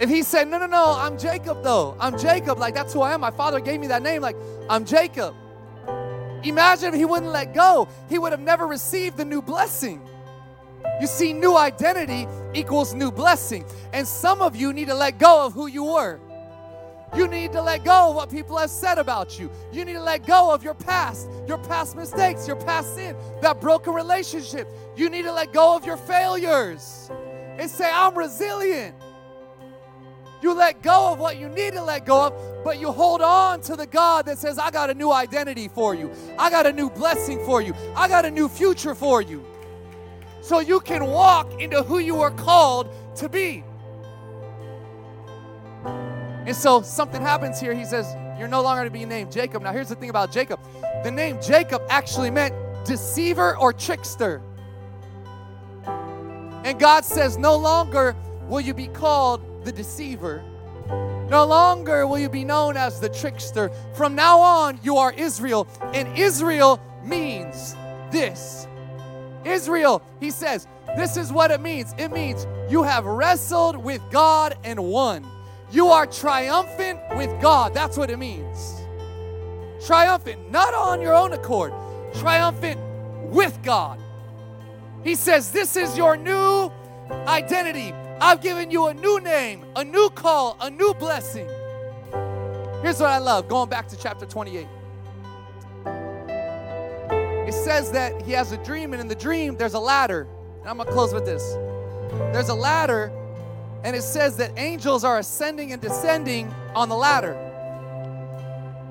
If 0.00 0.08
he 0.08 0.22
said, 0.22 0.48
No, 0.48 0.58
no, 0.58 0.66
no, 0.66 0.94
I'm 0.96 1.18
Jacob, 1.18 1.62
though. 1.62 1.96
I'm 1.98 2.18
Jacob. 2.18 2.58
Like, 2.58 2.74
that's 2.74 2.92
who 2.92 3.02
I 3.02 3.12
am. 3.12 3.20
My 3.20 3.30
father 3.30 3.60
gave 3.60 3.80
me 3.80 3.88
that 3.88 4.02
name. 4.02 4.22
Like, 4.22 4.36
I'm 4.70 4.84
Jacob. 4.84 5.34
Imagine 6.44 6.94
if 6.94 6.94
he 6.94 7.04
wouldn't 7.04 7.32
let 7.32 7.52
go, 7.52 7.88
he 8.08 8.18
would 8.18 8.32
have 8.32 8.40
never 8.40 8.66
received 8.66 9.16
the 9.16 9.24
new 9.24 9.42
blessing. 9.42 10.07
You 11.00 11.06
see, 11.06 11.32
new 11.32 11.56
identity 11.56 12.26
equals 12.54 12.94
new 12.94 13.10
blessing. 13.10 13.64
And 13.92 14.06
some 14.06 14.42
of 14.42 14.56
you 14.56 14.72
need 14.72 14.88
to 14.88 14.94
let 14.94 15.18
go 15.18 15.46
of 15.46 15.52
who 15.52 15.66
you 15.66 15.84
were. 15.84 16.20
You 17.16 17.26
need 17.26 17.52
to 17.52 17.62
let 17.62 17.84
go 17.84 18.10
of 18.10 18.16
what 18.16 18.30
people 18.30 18.58
have 18.58 18.68
said 18.68 18.98
about 18.98 19.38
you. 19.38 19.50
You 19.72 19.84
need 19.84 19.94
to 19.94 20.02
let 20.02 20.26
go 20.26 20.52
of 20.52 20.62
your 20.62 20.74
past, 20.74 21.28
your 21.46 21.56
past 21.58 21.96
mistakes, 21.96 22.46
your 22.46 22.56
past 22.56 22.94
sin, 22.94 23.16
that 23.40 23.60
broken 23.60 23.94
relationship. 23.94 24.68
You 24.96 25.08
need 25.08 25.22
to 25.22 25.32
let 25.32 25.52
go 25.52 25.74
of 25.74 25.86
your 25.86 25.96
failures 25.96 27.10
and 27.58 27.70
say, 27.70 27.90
I'm 27.90 28.16
resilient. 28.16 28.94
You 30.42 30.52
let 30.52 30.82
go 30.82 31.12
of 31.12 31.18
what 31.18 31.38
you 31.38 31.48
need 31.48 31.72
to 31.72 31.82
let 31.82 32.04
go 32.04 32.26
of, 32.26 32.64
but 32.64 32.78
you 32.78 32.92
hold 32.92 33.22
on 33.22 33.60
to 33.62 33.74
the 33.74 33.86
God 33.86 34.26
that 34.26 34.38
says, 34.38 34.58
I 34.58 34.70
got 34.70 34.90
a 34.90 34.94
new 34.94 35.10
identity 35.10 35.68
for 35.68 35.94
you. 35.94 36.12
I 36.38 36.50
got 36.50 36.66
a 36.66 36.72
new 36.72 36.90
blessing 36.90 37.44
for 37.44 37.60
you. 37.60 37.74
I 37.96 38.06
got 38.06 38.24
a 38.24 38.30
new 38.30 38.48
future 38.48 38.94
for 38.94 39.22
you 39.22 39.44
so 40.48 40.60
you 40.60 40.80
can 40.80 41.04
walk 41.04 41.60
into 41.60 41.82
who 41.82 41.98
you 41.98 42.22
are 42.22 42.30
called 42.30 42.88
to 43.16 43.28
be. 43.28 43.62
And 45.84 46.56
so 46.56 46.80
something 46.80 47.20
happens 47.20 47.60
here. 47.60 47.74
He 47.74 47.84
says, 47.84 48.16
You're 48.38 48.48
no 48.48 48.62
longer 48.62 48.84
to 48.84 48.90
be 48.90 49.04
named 49.04 49.30
Jacob. 49.30 49.62
Now, 49.62 49.72
here's 49.72 49.90
the 49.90 49.94
thing 49.94 50.08
about 50.08 50.32
Jacob 50.32 50.58
the 51.04 51.10
name 51.10 51.38
Jacob 51.42 51.82
actually 51.90 52.30
meant 52.30 52.54
deceiver 52.86 53.58
or 53.58 53.74
trickster. 53.74 54.40
And 55.86 56.80
God 56.80 57.04
says, 57.04 57.36
No 57.36 57.54
longer 57.54 58.16
will 58.48 58.62
you 58.62 58.72
be 58.72 58.86
called 58.86 59.66
the 59.66 59.72
deceiver. 59.72 60.42
No 61.28 61.44
longer 61.44 62.06
will 62.06 62.18
you 62.18 62.30
be 62.30 62.46
known 62.46 62.78
as 62.78 63.00
the 63.00 63.10
trickster. 63.10 63.70
From 63.92 64.14
now 64.14 64.40
on, 64.40 64.80
you 64.82 64.96
are 64.96 65.12
Israel. 65.12 65.68
And 65.92 66.08
Israel 66.16 66.80
means 67.04 67.76
this 68.10 68.66
Israel, 69.48 70.02
he 70.20 70.30
says, 70.30 70.66
this 70.96 71.16
is 71.16 71.32
what 71.32 71.50
it 71.50 71.60
means. 71.60 71.94
It 71.98 72.12
means 72.12 72.46
you 72.70 72.82
have 72.82 73.04
wrestled 73.04 73.76
with 73.76 74.02
God 74.10 74.56
and 74.64 74.78
won. 74.78 75.26
You 75.70 75.88
are 75.88 76.06
triumphant 76.06 77.00
with 77.14 77.40
God. 77.40 77.74
That's 77.74 77.96
what 77.96 78.10
it 78.10 78.18
means. 78.18 78.80
Triumphant, 79.86 80.50
not 80.50 80.74
on 80.74 81.00
your 81.00 81.14
own 81.14 81.32
accord, 81.32 81.72
triumphant 82.14 82.80
with 83.24 83.58
God. 83.62 84.00
He 85.04 85.14
says, 85.14 85.52
This 85.52 85.76
is 85.76 85.96
your 85.96 86.16
new 86.16 86.72
identity. 87.10 87.92
I've 88.20 88.42
given 88.42 88.70
you 88.70 88.86
a 88.86 88.94
new 88.94 89.20
name, 89.20 89.64
a 89.76 89.84
new 89.84 90.10
call, 90.10 90.56
a 90.60 90.70
new 90.70 90.94
blessing. 90.94 91.46
Here's 92.82 93.00
what 93.00 93.10
I 93.10 93.18
love 93.18 93.48
going 93.48 93.68
back 93.68 93.88
to 93.88 93.96
chapter 93.96 94.26
28. 94.26 94.66
It 97.48 97.54
says 97.54 97.90
that 97.92 98.20
he 98.20 98.32
has 98.32 98.52
a 98.52 98.58
dream, 98.58 98.92
and 98.92 99.00
in 99.00 99.08
the 99.08 99.14
dream, 99.14 99.56
there's 99.56 99.72
a 99.72 99.80
ladder. 99.80 100.28
And 100.60 100.68
I'm 100.68 100.76
gonna 100.76 100.92
close 100.92 101.14
with 101.14 101.24
this. 101.24 101.42
There's 102.30 102.50
a 102.50 102.54
ladder, 102.54 103.10
and 103.84 103.96
it 103.96 104.02
says 104.02 104.36
that 104.36 104.52
angels 104.58 105.02
are 105.02 105.18
ascending 105.18 105.72
and 105.72 105.80
descending 105.80 106.54
on 106.74 106.90
the 106.90 106.94
ladder. 106.94 107.32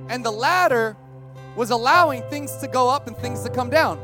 And 0.10 0.26
the 0.26 0.32
ladder 0.32 0.98
was 1.56 1.70
allowing 1.70 2.24
things 2.32 2.56
to 2.58 2.68
go 2.68 2.90
up 2.90 3.06
and 3.06 3.16
things 3.18 3.44
to 3.44 3.52
come 3.52 3.70
down. 3.70 4.00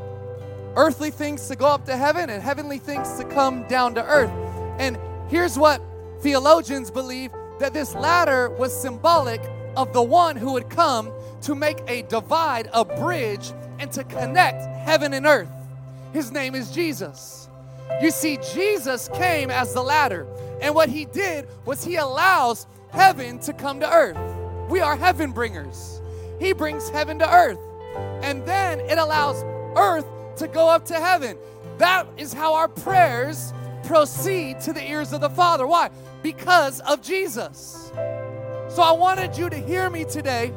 Earthly 0.75 1.09
things 1.09 1.47
to 1.47 1.55
go 1.55 1.65
up 1.65 1.85
to 1.85 1.97
heaven 1.97 2.29
and 2.29 2.41
heavenly 2.41 2.77
things 2.77 3.17
to 3.17 3.23
come 3.23 3.67
down 3.67 3.95
to 3.95 4.05
earth. 4.05 4.31
And 4.77 4.99
here's 5.29 5.57
what 5.57 5.81
theologians 6.21 6.91
believe 6.91 7.31
that 7.59 7.73
this 7.73 7.95
ladder 7.95 8.51
was 8.51 8.71
symbolic 8.71 9.41
of 9.75 9.93
the 9.93 10.03
one 10.03 10.35
who 10.35 10.53
would 10.53 10.69
come 10.69 11.11
to 11.41 11.55
make 11.55 11.79
a 11.87 12.03
divide, 12.03 12.69
a 12.71 12.85
bridge, 12.85 13.51
and 13.83 13.91
to 13.91 14.03
connect 14.05 14.65
heaven 14.87 15.13
and 15.13 15.25
earth. 15.25 15.49
His 16.13 16.31
name 16.31 16.55
is 16.55 16.71
Jesus. 16.71 17.49
You 18.01 18.11
see, 18.11 18.39
Jesus 18.53 19.09
came 19.13 19.51
as 19.51 19.73
the 19.73 19.81
ladder, 19.81 20.25
and 20.61 20.73
what 20.73 20.87
he 20.87 21.03
did 21.03 21.49
was 21.65 21.83
he 21.83 21.97
allows 21.97 22.65
heaven 22.91 23.39
to 23.39 23.51
come 23.51 23.81
to 23.81 23.93
earth. 23.93 24.17
We 24.69 24.79
are 24.79 24.95
heaven 24.95 25.33
bringers. 25.33 26.01
He 26.39 26.53
brings 26.53 26.89
heaven 26.89 27.19
to 27.19 27.29
earth, 27.29 27.59
and 28.23 28.45
then 28.45 28.79
it 28.79 28.97
allows 28.97 29.43
earth 29.75 30.05
to 30.37 30.47
go 30.47 30.69
up 30.69 30.85
to 30.85 30.95
heaven. 30.95 31.37
That 31.77 32.07
is 32.15 32.31
how 32.31 32.53
our 32.53 32.69
prayers 32.69 33.51
proceed 33.83 34.61
to 34.61 34.71
the 34.71 34.89
ears 34.89 35.11
of 35.11 35.19
the 35.19 35.29
Father. 35.29 35.67
Why? 35.67 35.89
Because 36.21 36.79
of 36.81 37.01
Jesus. 37.01 37.91
So 38.69 38.81
I 38.81 38.93
wanted 38.93 39.37
you 39.37 39.49
to 39.49 39.57
hear 39.57 39.89
me 39.89 40.05
today 40.05 40.53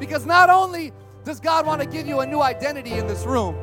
because 0.00 0.26
not 0.26 0.50
only 0.50 0.92
does 1.28 1.40
God 1.40 1.66
want 1.66 1.82
to 1.82 1.86
give 1.86 2.06
you 2.06 2.20
a 2.20 2.26
new 2.26 2.40
identity 2.40 2.92
in 2.92 3.06
this 3.06 3.26
room, 3.26 3.54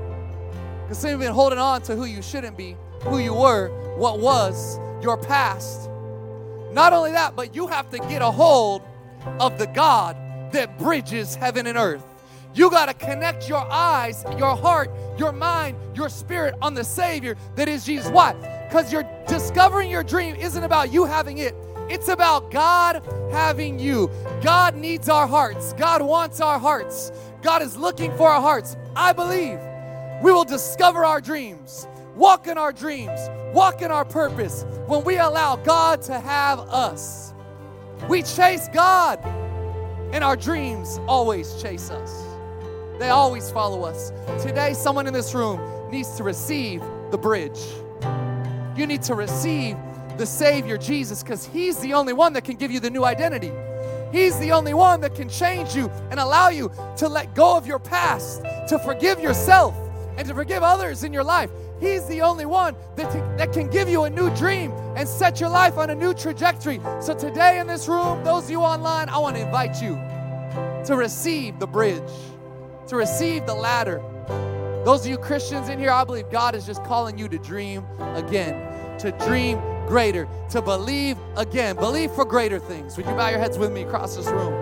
because 0.83 0.99
some 0.99 1.07
of 1.07 1.13
you 1.13 1.17
have 1.17 1.19
been 1.21 1.33
holding 1.33 1.57
on 1.57 1.81
to 1.81 1.95
who 1.95 2.05
you 2.05 2.21
shouldn't 2.21 2.55
be, 2.55 2.77
who 3.01 3.17
you 3.17 3.33
were, 3.33 3.69
what 3.97 4.19
was, 4.19 4.77
your 5.01 5.17
past. 5.17 5.89
Not 6.73 6.93
only 6.93 7.11
that, 7.13 7.35
but 7.35 7.55
you 7.55 7.65
have 7.65 7.89
to 7.89 7.97
get 7.97 8.21
a 8.21 8.29
hold 8.29 8.83
of 9.39 9.57
the 9.57 9.65
God 9.65 10.15
that 10.51 10.77
bridges 10.77 11.33
heaven 11.33 11.65
and 11.65 11.75
earth. 11.75 12.03
You 12.53 12.69
got 12.69 12.85
to 12.85 12.93
connect 12.93 13.49
your 13.49 13.65
eyes, 13.71 14.23
your 14.37 14.55
heart, 14.55 14.91
your 15.17 15.31
mind, 15.31 15.75
your 15.95 16.09
spirit 16.09 16.53
on 16.61 16.75
the 16.75 16.83
Savior 16.83 17.35
that 17.55 17.67
is 17.67 17.83
Jesus. 17.83 18.11
Why? 18.11 18.33
Because 18.69 18.93
you're 18.93 19.09
discovering 19.27 19.89
your 19.89 20.03
dream 20.03 20.35
isn't 20.35 20.63
about 20.63 20.93
you 20.93 21.05
having 21.05 21.39
it, 21.39 21.55
it's 21.89 22.09
about 22.09 22.51
God 22.51 23.03
having 23.31 23.79
you. 23.79 24.09
God 24.43 24.75
needs 24.75 25.09
our 25.09 25.27
hearts, 25.27 25.73
God 25.73 26.03
wants 26.03 26.41
our 26.41 26.59
hearts. 26.59 27.11
God 27.45 27.61
is 27.61 27.77
looking 27.77 28.11
for 28.17 28.27
our 28.27 28.41
hearts. 28.41 28.75
I 28.95 29.13
believe 29.13 29.59
we 30.23 30.31
will 30.31 30.45
discover 30.45 31.05
our 31.05 31.21
dreams, 31.21 31.87
walk 32.15 32.47
in 32.47 32.57
our 32.57 32.71
dreams, 32.71 33.19
walk 33.53 33.83
in 33.83 33.91
our 33.91 34.03
purpose 34.03 34.65
when 34.87 35.03
we 35.03 35.17
allow 35.17 35.55
God 35.55 36.01
to 36.03 36.19
have 36.19 36.59
us. 36.59 37.35
We 38.09 38.23
chase 38.23 38.67
God, 38.73 39.23
and 40.11 40.23
our 40.23 40.35
dreams 40.35 40.99
always 41.07 41.61
chase 41.61 41.91
us. 41.91 42.23
They 42.97 43.09
always 43.09 43.51
follow 43.51 43.83
us. 43.83 44.11
Today, 44.41 44.73
someone 44.73 45.05
in 45.05 45.13
this 45.13 45.35
room 45.35 45.91
needs 45.91 46.17
to 46.17 46.23
receive 46.23 46.81
the 47.11 47.17
bridge. 47.19 47.59
You 48.75 48.87
need 48.87 49.03
to 49.03 49.13
receive 49.13 49.77
the 50.17 50.25
Savior, 50.25 50.79
Jesus, 50.79 51.21
because 51.21 51.45
He's 51.45 51.77
the 51.77 51.93
only 51.93 52.13
one 52.13 52.33
that 52.33 52.43
can 52.43 52.55
give 52.55 52.71
you 52.71 52.79
the 52.79 52.89
new 52.89 53.05
identity. 53.05 53.51
He's 54.15 54.39
the 54.39 54.53
only 54.53 54.73
one 54.73 55.01
that 55.01 55.13
can 55.13 55.27
change 55.27 55.75
you 55.75 55.89
and 56.09 56.21
allow 56.21 56.47
you 56.47 56.71
to 56.95 57.09
let 57.09 57.35
go 57.35 57.57
of 57.57 57.67
your 57.67 57.79
past, 57.79 58.43
to 58.69 58.79
forgive 58.79 59.19
yourself, 59.19 59.75
and 60.15 60.25
to 60.29 60.33
forgive 60.33 60.63
others 60.63 61.03
in 61.03 61.11
your 61.11 61.25
life. 61.25 61.49
He's 61.81 62.07
the 62.07 62.21
only 62.21 62.45
one 62.45 62.77
that, 62.95 63.11
that 63.37 63.51
can 63.51 63.69
give 63.69 63.89
you 63.89 64.05
a 64.05 64.09
new 64.09 64.33
dream 64.33 64.71
and 64.95 65.05
set 65.05 65.41
your 65.41 65.49
life 65.49 65.77
on 65.77 65.89
a 65.89 65.95
new 65.95 66.13
trajectory. 66.13 66.79
So, 67.01 67.13
today 67.13 67.59
in 67.59 67.67
this 67.67 67.89
room, 67.89 68.23
those 68.23 68.45
of 68.45 68.51
you 68.51 68.61
online, 68.61 69.09
I 69.09 69.17
want 69.17 69.35
to 69.35 69.41
invite 69.41 69.81
you 69.81 69.95
to 70.85 70.95
receive 70.95 71.59
the 71.59 71.67
bridge, 71.67 72.01
to 72.87 72.95
receive 72.95 73.45
the 73.45 73.53
ladder. 73.53 74.01
Those 74.85 75.01
of 75.01 75.07
you 75.07 75.17
Christians 75.17 75.67
in 75.67 75.77
here, 75.77 75.91
I 75.91 76.05
believe 76.05 76.31
God 76.31 76.55
is 76.55 76.65
just 76.65 76.81
calling 76.85 77.17
you 77.17 77.27
to 77.27 77.37
dream 77.37 77.85
again, 78.13 78.97
to 78.99 79.11
dream 79.27 79.59
greater, 79.87 80.27
to 80.51 80.61
believe 80.61 81.17
again. 81.37 81.75
Believe 81.75 82.11
for 82.11 82.25
greater 82.25 82.59
things. 82.59 82.97
Would 82.97 83.05
you 83.05 83.13
bow 83.13 83.29
your 83.29 83.39
heads 83.39 83.57
with 83.57 83.71
me 83.71 83.83
across 83.83 84.15
this 84.15 84.27
room? 84.27 84.53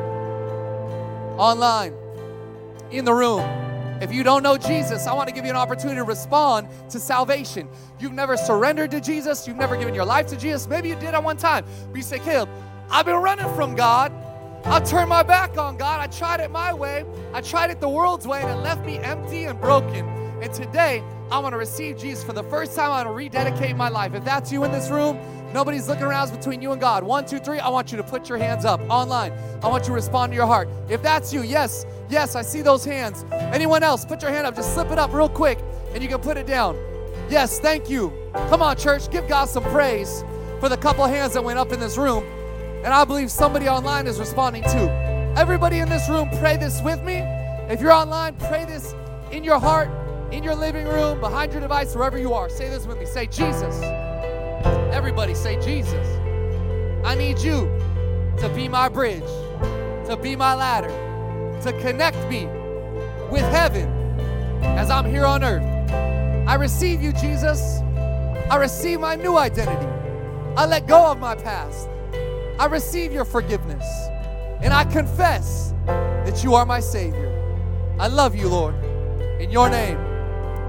Online, 1.40 1.94
in 2.92 3.06
the 3.06 3.14
room. 3.14 3.42
If 4.02 4.14
you 4.14 4.24
don't 4.24 4.44
know 4.44 4.58
Jesus, 4.58 5.08
I 5.08 5.14
want 5.14 5.30
to 5.30 5.36
give 5.36 5.46
you 5.46 5.52
an 5.52 5.58
opportunity 5.58 5.96
to 5.96 6.04
respond 6.04 6.68
to 6.90 7.00
salvation. 7.00 7.70
You've 8.00 8.14
never 8.14 8.36
surrendered 8.36 8.92
to 8.92 9.00
Jesus, 9.00 9.48
you've 9.48 9.58
never 9.58 9.78
given 9.78 9.94
your 9.94 10.06
life 10.06 10.28
to 10.28 10.38
Jesus. 10.38 10.68
Maybe 10.68 10.90
you 10.90 10.96
did 10.96 11.14
at 11.14 11.24
one 11.24 11.38
time, 11.38 11.66
but 11.88 11.96
you 11.96 12.04
say, 12.04 12.20
Caleb, 12.20 12.50
I've 12.90 13.06
been 13.06 13.16
running 13.16 13.54
from 13.56 13.76
God. 13.76 14.12
I 14.66 14.80
turned 14.80 15.10
my 15.10 15.24
back 15.24 15.58
on 15.58 15.78
God. 15.78 16.00
I 16.00 16.08
tried 16.08 16.40
it 16.40 16.52
my 16.52 16.74
way. 16.74 17.06
I 17.34 17.42
tried 17.42 17.70
it 17.70 17.82
the 17.82 17.90
world's 17.90 18.28
way, 18.28 18.42
and 18.42 18.50
it 18.50 18.62
left 18.62 18.86
me 18.86 18.98
empty 18.98 19.46
and 19.46 19.60
broken. 19.60 20.23
And 20.44 20.54
today, 20.54 21.02
I 21.32 21.40
want 21.40 21.54
to 21.54 21.58
receive 21.58 21.98
Jesus 21.98 22.22
for 22.22 22.34
the 22.34 22.44
first 22.44 22.76
time. 22.76 22.88
I 22.88 23.02
want 23.02 23.08
to 23.08 23.14
rededicate 23.14 23.78
my 23.78 23.88
life. 23.88 24.14
If 24.14 24.26
that's 24.26 24.52
you 24.52 24.66
in 24.66 24.74
this 24.74 24.90
room, 24.90 25.18
nobody's 25.54 25.88
looking 25.88 26.04
around. 26.04 26.28
It's 26.28 26.36
between 26.36 26.62
you 26.62 26.74
and 26.74 26.82
God. 26.82 27.02
One, 27.02 27.26
two, 27.26 27.40
three. 27.40 27.60
I 27.60 27.70
want 27.70 27.94
you 27.94 27.98
to 27.98 28.04
put 28.04 28.28
your 28.28 28.38
hands 28.38 28.66
up 28.66 28.82
online. 28.90 29.32
I 29.64 29.70
want 29.70 29.84
you 29.84 29.88
to 29.88 29.94
respond 29.94 30.34
to 30.34 30.36
your 30.36 30.46
heart. 30.46 30.68
If 30.90 31.02
that's 31.02 31.32
you, 31.32 31.44
yes, 31.44 31.86
yes, 32.10 32.36
I 32.36 32.42
see 32.42 32.62
those 32.62 32.84
hands. 32.84 33.24
Anyone 33.32 33.84
else, 33.84 34.04
put 34.04 34.22
your 34.22 34.32
hand 34.32 34.46
up. 34.46 34.54
Just 34.54 34.74
slip 34.74 34.92
it 34.92 35.00
up 35.00 35.14
real 35.14 35.30
quick, 35.30 35.60
and 35.94 36.04
you 36.04 36.10
can 36.10 36.20
put 36.20 36.36
it 36.36 36.46
down. 36.46 36.76
Yes, 37.30 37.62
thank 37.62 37.90
you. 37.90 38.12
Come 38.34 38.62
on, 38.62 38.76
church. 38.76 39.10
Give 39.10 39.26
God 39.30 39.46
some 39.46 39.64
praise 39.64 40.26
for 40.60 40.68
the 40.68 40.76
couple 40.76 41.06
hands 41.06 41.36
that 41.36 41.44
went 41.46 41.58
up 41.58 41.72
in 41.72 41.80
this 41.80 41.98
room. 41.98 42.22
And 42.84 42.88
I 42.88 43.06
believe 43.06 43.32
somebody 43.32 43.70
online 43.70 44.08
is 44.08 44.20
responding 44.20 44.64
too. 44.64 44.90
Everybody 45.38 45.80
in 45.80 45.88
this 45.88 46.10
room, 46.10 46.30
pray 46.40 46.58
this 46.58 46.82
with 46.82 47.02
me. 47.02 47.20
If 47.70 47.80
you're 47.80 47.94
online, 47.94 48.36
pray 48.36 48.66
this 48.66 48.94
in 49.32 49.46
your 49.46 49.58
heart, 49.58 49.88
in 50.34 50.44
your 50.44 50.56
living 50.56 50.88
room, 50.88 51.20
behind 51.20 51.52
your 51.52 51.62
device, 51.62 51.96
wherever 51.96 52.18
you 52.18 52.34
are. 52.34 52.50
Say 52.50 52.68
this 52.68 52.88
with 52.88 52.98
me. 52.98 53.06
Say, 53.06 53.28
Jesus. 53.28 53.80
Everybody 54.92 55.36
say, 55.36 55.62
Jesus. 55.62 56.08
I 57.06 57.14
need 57.14 57.38
you 57.38 57.66
to 58.40 58.52
be 58.56 58.68
my 58.68 58.90
bridge, 58.90 59.22
to 60.08 60.18
be 60.20 60.36
my 60.36 60.56
ladder, 60.56 60.90
to 61.62 61.72
connect 61.82 62.18
me 62.32 62.48
with 63.30 63.44
heaven 63.52 63.88
as 64.64 64.90
I'm 64.90 65.06
here 65.06 65.24
on 65.24 65.44
earth. 65.44 65.64
I 66.48 66.56
receive 66.56 67.00
you, 67.00 67.14
Jesus. 67.14 67.82
I 68.50 68.56
receive 68.56 69.00
my 69.00 69.16
new 69.16 69.38
identity. 69.38 69.88
I 70.58 70.66
let 70.66 70.88
go 70.88 71.12
of 71.12 71.20
my 71.20 71.36
past. 71.36 71.88
I 72.60 72.66
receive 72.66 73.14
your 73.14 73.26
forgiveness. 73.26 73.86
And 74.62 74.74
I 74.74 74.84
confess 74.86 75.76
that 75.86 76.44
you 76.44 76.56
are 76.56 76.66
my 76.66 76.80
Savior. 76.80 77.30
I 78.00 78.08
love 78.08 78.34
you, 78.34 78.48
Lord. 78.48 78.74
In 79.40 79.52
your 79.52 79.70
name, 79.70 80.13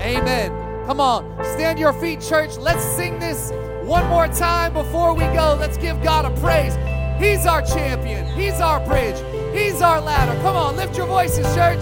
amen. 0.05 0.87
Come 0.87 1.01
on, 1.01 1.25
stand 1.45 1.79
your 1.79 1.93
feet, 1.95 2.21
church. 2.21 2.57
Let's 2.59 2.85
sing 2.85 3.19
this 3.19 3.51
one 3.85 4.07
more 4.09 4.29
time 4.29 4.73
before 4.73 5.15
we 5.15 5.25
go. 5.35 5.57
Let's 5.59 5.77
give 5.77 6.03
God 6.03 6.25
a 6.25 6.41
praise. 6.41 6.75
He's 7.19 7.47
our 7.47 7.63
champion, 7.63 8.27
He's 8.39 8.61
our 8.61 8.85
bridge, 8.87 9.17
He's 9.55 9.81
our 9.81 10.01
ladder. 10.01 10.39
Come 10.43 10.57
on, 10.57 10.77
lift 10.77 10.97
your 10.97 11.07
voices, 11.07 11.47
church. 11.55 11.81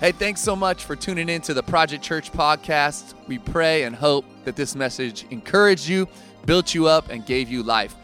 Hey, 0.00 0.12
thanks 0.12 0.40
so 0.40 0.56
much 0.56 0.84
for 0.84 0.96
tuning 0.96 1.28
in 1.28 1.40
to 1.42 1.54
the 1.54 1.62
Project 1.62 2.02
Church 2.02 2.32
podcast. 2.32 3.14
We 3.28 3.38
pray 3.38 3.84
and 3.84 3.94
hope 3.94 4.24
that 4.44 4.56
this 4.56 4.74
message 4.74 5.24
encouraged 5.30 5.88
you, 5.88 6.08
built 6.46 6.74
you 6.74 6.88
up, 6.88 7.10
and 7.10 7.24
gave 7.24 7.48
you 7.48 7.62
life. 7.62 7.94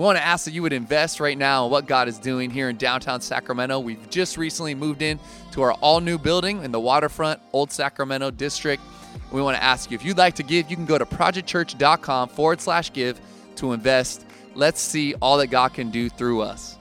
We 0.00 0.04
want 0.04 0.16
to 0.16 0.24
ask 0.24 0.46
that 0.46 0.52
you 0.52 0.62
would 0.62 0.72
invest 0.72 1.20
right 1.20 1.36
now 1.36 1.66
in 1.66 1.70
what 1.70 1.86
God 1.86 2.08
is 2.08 2.18
doing 2.18 2.48
here 2.48 2.70
in 2.70 2.78
downtown 2.78 3.20
Sacramento. 3.20 3.80
We've 3.80 4.08
just 4.08 4.38
recently 4.38 4.74
moved 4.74 5.02
in 5.02 5.20
to 5.52 5.60
our 5.60 5.74
all 5.74 6.00
new 6.00 6.16
building 6.16 6.64
in 6.64 6.72
the 6.72 6.80
waterfront 6.80 7.38
Old 7.52 7.70
Sacramento 7.70 8.30
district. 8.30 8.82
We 9.30 9.42
want 9.42 9.58
to 9.58 9.62
ask 9.62 9.90
you 9.90 9.96
if 9.96 10.02
you'd 10.02 10.16
like 10.16 10.36
to 10.36 10.42
give, 10.42 10.70
you 10.70 10.76
can 10.76 10.86
go 10.86 10.96
to 10.96 11.04
projectchurch.com 11.04 12.30
forward 12.30 12.62
slash 12.62 12.94
give 12.94 13.20
to 13.56 13.74
invest. 13.74 14.24
Let's 14.54 14.80
see 14.80 15.12
all 15.20 15.36
that 15.36 15.48
God 15.48 15.74
can 15.74 15.90
do 15.90 16.08
through 16.08 16.40
us. 16.40 16.78